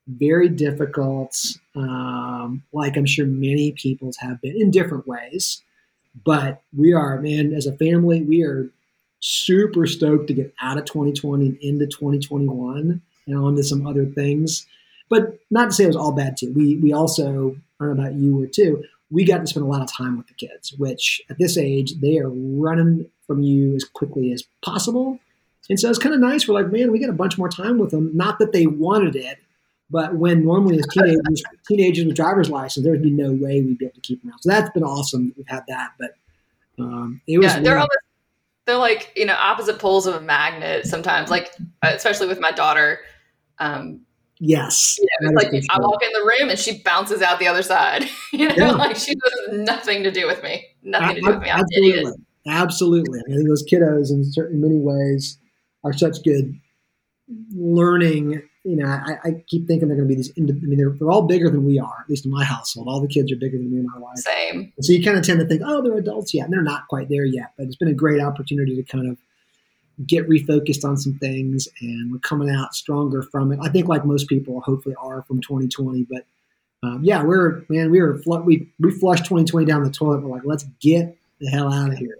very 0.08 0.48
difficult, 0.48 1.36
um, 1.74 2.62
like 2.72 2.96
I'm 2.96 3.06
sure 3.06 3.26
many 3.26 3.72
people's 3.72 4.16
have 4.18 4.40
been 4.40 4.56
in 4.56 4.70
different 4.70 5.06
ways. 5.06 5.62
But 6.24 6.62
we 6.76 6.92
are, 6.92 7.20
man, 7.20 7.52
as 7.52 7.66
a 7.66 7.76
family, 7.76 8.22
we 8.22 8.42
are 8.42 8.70
super 9.20 9.86
stoked 9.86 10.28
to 10.28 10.34
get 10.34 10.54
out 10.60 10.78
of 10.78 10.84
2020 10.84 11.46
and 11.46 11.58
into 11.60 11.86
2021 11.86 13.02
and 13.26 13.36
onto 13.36 13.62
some 13.62 13.86
other 13.86 14.06
things 14.06 14.66
but 15.08 15.38
not 15.50 15.66
to 15.66 15.72
say 15.72 15.84
it 15.84 15.88
was 15.88 15.96
all 15.96 16.12
bad 16.12 16.36
too. 16.36 16.52
We 16.52 16.76
we 16.76 16.92
also 16.92 17.56
I 17.80 17.84
don't 17.84 17.96
know 17.96 18.02
about 18.02 18.14
you 18.14 18.42
or 18.42 18.46
too. 18.46 18.84
We 19.10 19.24
got 19.24 19.38
to 19.38 19.46
spend 19.46 19.64
a 19.64 19.68
lot 19.68 19.82
of 19.82 19.92
time 19.92 20.16
with 20.16 20.26
the 20.26 20.34
kids, 20.34 20.72
which 20.74 21.20
at 21.30 21.38
this 21.38 21.56
age 21.56 21.94
they 22.00 22.18
are 22.18 22.28
running 22.28 23.08
from 23.26 23.42
you 23.42 23.74
as 23.76 23.84
quickly 23.84 24.32
as 24.32 24.42
possible. 24.64 25.20
And 25.68 25.78
so 25.78 25.88
it's 25.90 25.98
kind 25.98 26.14
of 26.14 26.20
nice. 26.20 26.46
We're 26.46 26.54
like, 26.54 26.72
man, 26.72 26.92
we 26.92 26.98
got 26.98 27.10
a 27.10 27.14
bunch 27.14 27.38
more 27.38 27.48
time 27.48 27.78
with 27.78 27.90
them. 27.90 28.10
Not 28.16 28.38
that 28.38 28.52
they 28.52 28.66
wanted 28.66 29.16
it, 29.16 29.38
but 29.90 30.14
when 30.14 30.44
normally 30.44 30.78
as 30.78 30.86
teenagers, 30.92 31.42
teenagers 31.68 32.04
with 32.04 32.16
driver's 32.16 32.50
license, 32.50 32.84
there'd 32.84 33.02
be 33.02 33.10
no 33.10 33.32
way 33.32 33.62
we'd 33.62 33.78
be 33.78 33.86
able 33.86 33.94
to 33.94 34.00
keep 34.00 34.22
them 34.22 34.32
out. 34.32 34.42
So 34.42 34.50
that's 34.50 34.70
been 34.70 34.84
awesome. 34.84 35.32
We've 35.36 35.46
had 35.46 35.64
that, 35.68 35.92
but 35.98 36.14
um, 36.78 37.20
it 37.26 37.38
was. 37.38 37.46
Yeah, 37.46 37.60
they're 37.60 37.76
almost 37.76 37.98
they're 38.66 38.76
like 38.76 39.12
you 39.16 39.24
know 39.24 39.36
opposite 39.38 39.78
poles 39.78 40.06
of 40.06 40.14
a 40.14 40.20
magnet 40.20 40.86
sometimes. 40.86 41.30
Like 41.30 41.52
especially 41.82 42.26
with 42.26 42.40
my 42.40 42.50
daughter. 42.50 43.00
Um, 43.58 44.05
yes. 44.38 44.96
It's 44.98 45.34
like 45.34 45.52
I 45.70 45.80
walk 45.80 46.02
in 46.02 46.12
the 46.12 46.24
room 46.24 46.50
and 46.50 46.58
she 46.58 46.82
bounces 46.82 47.22
out 47.22 47.38
the 47.38 47.48
other 47.48 47.62
side. 47.62 48.04
you 48.32 48.48
know, 48.48 48.54
yeah. 48.56 48.72
like 48.72 48.96
she 48.96 49.12
has 49.12 49.58
nothing 49.58 50.02
to 50.02 50.10
do 50.10 50.26
with 50.26 50.42
me. 50.42 50.66
Nothing 50.82 51.08
I, 51.08 51.14
to 51.14 51.20
do 51.20 51.26
with 51.26 51.40
me. 51.40 51.50
I'm 51.50 51.60
absolutely. 51.60 52.12
Absolutely. 52.48 53.20
I 53.20 53.36
think 53.36 53.48
those 53.48 53.64
kiddos, 53.64 54.10
in 54.10 54.24
certain 54.24 54.60
many 54.60 54.78
ways, 54.78 55.38
are 55.84 55.92
such 55.92 56.22
good 56.22 56.58
learning 57.54 58.42
you 58.66 58.74
know, 58.74 58.88
I, 58.88 59.18
I 59.22 59.44
keep 59.46 59.68
thinking 59.68 59.86
they're 59.86 59.96
going 59.96 60.08
to 60.08 60.12
be 60.12 60.16
these. 60.16 60.32
I 60.36 60.40
mean, 60.40 60.76
they're, 60.76 60.90
they're 60.98 61.10
all 61.10 61.22
bigger 61.22 61.48
than 61.48 61.64
we 61.64 61.78
are. 61.78 62.00
At 62.00 62.10
least 62.10 62.24
in 62.24 62.32
my 62.32 62.42
household, 62.42 62.88
all 62.88 63.00
the 63.00 63.06
kids 63.06 63.30
are 63.30 63.36
bigger 63.36 63.56
than 63.56 63.70
me 63.70 63.78
and 63.78 63.86
my 63.86 63.98
wife. 63.98 64.16
Same. 64.16 64.72
And 64.76 64.84
so 64.84 64.92
you 64.92 65.04
kind 65.04 65.16
of 65.16 65.24
tend 65.24 65.38
to 65.38 65.46
think, 65.46 65.62
oh, 65.64 65.82
they're 65.82 65.96
adults 65.96 66.34
yet, 66.34 66.46
and 66.46 66.52
they're 66.52 66.62
not 66.62 66.88
quite 66.88 67.08
there 67.08 67.24
yet. 67.24 67.52
But 67.56 67.66
it's 67.66 67.76
been 67.76 67.88
a 67.88 67.94
great 67.94 68.20
opportunity 68.20 68.74
to 68.74 68.82
kind 68.82 69.08
of 69.08 69.18
get 70.06 70.28
refocused 70.28 70.84
on 70.84 70.96
some 70.96 71.14
things, 71.14 71.68
and 71.80 72.12
we're 72.12 72.18
coming 72.18 72.50
out 72.50 72.74
stronger 72.74 73.22
from 73.22 73.52
it. 73.52 73.58
I 73.62 73.68
think, 73.68 73.88
like 73.88 74.04
most 74.04 74.28
people, 74.28 74.60
hopefully 74.60 74.94
are 75.00 75.22
from 75.22 75.40
2020. 75.40 76.06
But 76.10 76.26
um, 76.82 77.02
yeah, 77.02 77.22
we're 77.22 77.64
man, 77.68 77.90
we 77.90 78.00
were 78.00 78.20
we 78.44 78.70
we 78.78 78.90
flushed 78.90 79.24
2020 79.24 79.66
down 79.66 79.82
the 79.82 79.90
toilet. 79.90 80.22
We're 80.22 80.36
like, 80.36 80.44
let's 80.44 80.64
get 80.80 81.16
the 81.40 81.48
hell 81.48 81.72
out 81.72 81.92
of 81.92 81.98
here. 81.98 82.18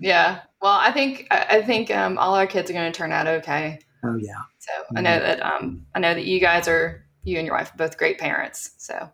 yeah. 0.00 0.40
Well, 0.60 0.72
I 0.72 0.92
think 0.92 1.26
I 1.30 1.62
think 1.62 1.90
um, 1.90 2.18
all 2.18 2.34
our 2.34 2.46
kids 2.46 2.70
are 2.70 2.74
going 2.74 2.92
to 2.92 2.96
turn 2.96 3.12
out 3.12 3.26
okay. 3.26 3.80
Oh 4.04 4.16
yeah. 4.16 4.42
So 4.58 4.72
I 4.96 5.00
know 5.00 5.18
that 5.18 5.40
um, 5.42 5.86
I 5.94 5.98
know 5.98 6.14
that 6.14 6.24
you 6.24 6.40
guys 6.40 6.68
are 6.68 7.04
you 7.24 7.38
and 7.38 7.46
your 7.46 7.56
wife 7.56 7.72
are 7.72 7.76
both 7.76 7.98
great 7.98 8.18
parents. 8.18 8.72
So 8.78 9.10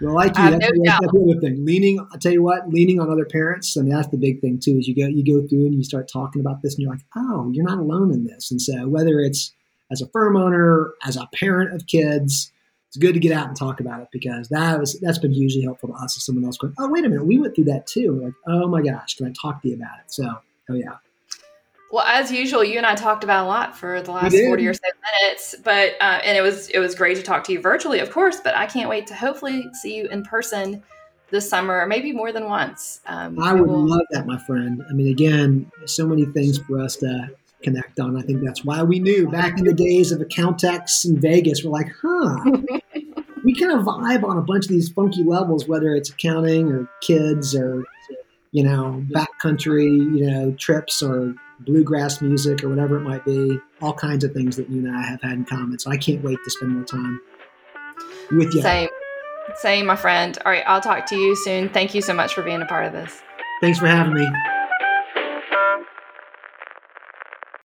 well, 0.00 0.14
like 0.14 0.36
you, 0.36 0.44
uh, 0.44 0.50
that's, 0.50 0.70
no 0.74 0.82
that's, 0.84 1.00
that's 1.00 1.12
the 1.12 1.30
other 1.30 1.40
thing. 1.40 1.64
Leaning, 1.64 2.06
I 2.12 2.18
tell 2.18 2.32
you 2.32 2.42
what, 2.42 2.68
leaning 2.68 3.00
on 3.00 3.10
other 3.10 3.24
parents. 3.24 3.76
I 3.76 3.82
mean, 3.82 3.90
that's 3.90 4.08
the 4.08 4.18
big 4.18 4.40
thing 4.40 4.58
too. 4.58 4.78
Is 4.78 4.88
you 4.88 4.94
go 4.94 5.06
you 5.06 5.24
go 5.24 5.46
through 5.46 5.66
and 5.66 5.74
you 5.74 5.84
start 5.84 6.08
talking 6.12 6.40
about 6.40 6.62
this, 6.62 6.74
and 6.74 6.82
you're 6.82 6.90
like, 6.90 7.04
oh, 7.16 7.50
you're 7.52 7.64
not 7.64 7.78
alone 7.78 8.12
in 8.12 8.24
this. 8.24 8.50
And 8.50 8.60
so 8.60 8.88
whether 8.88 9.20
it's 9.20 9.52
as 9.90 10.02
a 10.02 10.08
firm 10.08 10.36
owner, 10.36 10.92
as 11.04 11.16
a 11.16 11.28
parent 11.34 11.74
of 11.74 11.86
kids, 11.86 12.52
it's 12.88 12.96
good 12.96 13.14
to 13.14 13.20
get 13.20 13.32
out 13.32 13.48
and 13.48 13.56
talk 13.56 13.80
about 13.80 14.00
it 14.00 14.08
because 14.12 14.48
that 14.48 14.78
was 14.78 14.98
that's 15.00 15.18
been 15.18 15.32
hugely 15.32 15.62
helpful 15.62 15.88
to 15.88 15.94
us 15.94 16.16
as 16.16 16.24
someone 16.24 16.44
else 16.44 16.58
going, 16.58 16.74
oh, 16.78 16.88
wait 16.88 17.04
a 17.04 17.08
minute, 17.08 17.26
we 17.26 17.38
went 17.38 17.54
through 17.54 17.64
that 17.64 17.86
too. 17.86 18.14
We're 18.14 18.24
like, 18.26 18.34
oh 18.48 18.68
my 18.68 18.82
gosh, 18.82 19.14
can 19.16 19.26
I 19.26 19.32
talk 19.40 19.62
to 19.62 19.68
you 19.68 19.76
about 19.76 19.98
it? 20.04 20.12
So, 20.12 20.24
oh 20.70 20.74
yeah. 20.74 20.96
Well, 21.92 22.04
as 22.04 22.32
usual, 22.32 22.64
you 22.64 22.78
and 22.78 22.86
I 22.86 22.94
talked 22.94 23.22
about 23.22 23.44
a 23.44 23.48
lot 23.48 23.76
for 23.76 24.02
the 24.02 24.10
last 24.10 24.36
forty 24.36 24.66
or 24.66 24.74
so 24.74 24.80
minutes, 25.22 25.54
but 25.62 25.92
uh, 26.00 26.20
and 26.24 26.36
it 26.36 26.42
was 26.42 26.68
it 26.70 26.78
was 26.78 26.94
great 26.94 27.16
to 27.16 27.22
talk 27.22 27.44
to 27.44 27.52
you 27.52 27.60
virtually, 27.60 28.00
of 28.00 28.10
course. 28.10 28.40
But 28.42 28.56
I 28.56 28.66
can't 28.66 28.88
wait 28.88 29.06
to 29.08 29.14
hopefully 29.14 29.64
see 29.72 29.96
you 29.96 30.08
in 30.08 30.24
person 30.24 30.82
this 31.30 31.48
summer, 31.48 31.80
or 31.80 31.86
maybe 31.86 32.12
more 32.12 32.32
than 32.32 32.46
once. 32.46 33.00
Um, 33.06 33.38
I 33.40 33.54
would 33.54 33.68
will... 33.68 33.86
love 33.86 34.06
that, 34.10 34.26
my 34.26 34.38
friend. 34.38 34.82
I 34.88 34.92
mean, 34.92 35.08
again, 35.08 35.70
so 35.84 36.06
many 36.06 36.24
things 36.26 36.58
for 36.58 36.80
us 36.80 36.96
to 36.96 37.30
connect 37.62 38.00
on. 38.00 38.16
I 38.16 38.22
think 38.22 38.42
that's 38.44 38.64
why 38.64 38.82
we 38.82 38.98
knew 38.98 39.28
back 39.28 39.58
in 39.58 39.64
the 39.64 39.74
days 39.74 40.12
of 40.12 40.20
Accountex 40.20 41.04
in 41.04 41.20
Vegas. 41.20 41.64
We're 41.64 41.70
like, 41.70 41.92
huh. 42.02 42.38
we 43.44 43.54
kind 43.54 43.72
of 43.72 43.84
vibe 43.84 44.24
on 44.24 44.38
a 44.38 44.42
bunch 44.42 44.64
of 44.64 44.70
these 44.70 44.88
funky 44.88 45.22
levels, 45.22 45.68
whether 45.68 45.94
it's 45.94 46.10
accounting 46.10 46.72
or 46.72 46.88
kids 47.00 47.54
or 47.54 47.84
you 48.50 48.64
know 48.64 49.04
backcountry, 49.10 49.84
you 50.16 50.30
know 50.30 50.52
trips 50.52 51.02
or 51.02 51.34
bluegrass 51.60 52.20
music 52.20 52.62
or 52.62 52.68
whatever 52.68 52.96
it 52.96 53.02
might 53.02 53.24
be, 53.24 53.58
all 53.80 53.92
kinds 53.92 54.24
of 54.24 54.32
things 54.32 54.56
that 54.56 54.68
you 54.68 54.86
and 54.86 54.96
I 54.96 55.02
have 55.02 55.22
had 55.22 55.32
in 55.32 55.44
common. 55.44 55.78
So 55.78 55.90
I 55.90 55.96
can't 55.96 56.22
wait 56.22 56.38
to 56.44 56.50
spend 56.50 56.72
more 56.72 56.84
time 56.84 57.20
with 58.32 58.54
you. 58.54 58.62
Same. 58.62 58.88
Same, 59.56 59.86
my 59.86 59.96
friend. 59.96 60.36
All 60.44 60.50
right, 60.50 60.64
I'll 60.66 60.80
talk 60.80 61.06
to 61.06 61.16
you 61.16 61.36
soon. 61.36 61.68
Thank 61.68 61.94
you 61.94 62.02
so 62.02 62.12
much 62.12 62.34
for 62.34 62.42
being 62.42 62.62
a 62.62 62.66
part 62.66 62.84
of 62.84 62.92
this. 62.92 63.22
Thanks 63.60 63.78
for 63.78 63.86
having 63.86 64.14
me. 64.14 64.28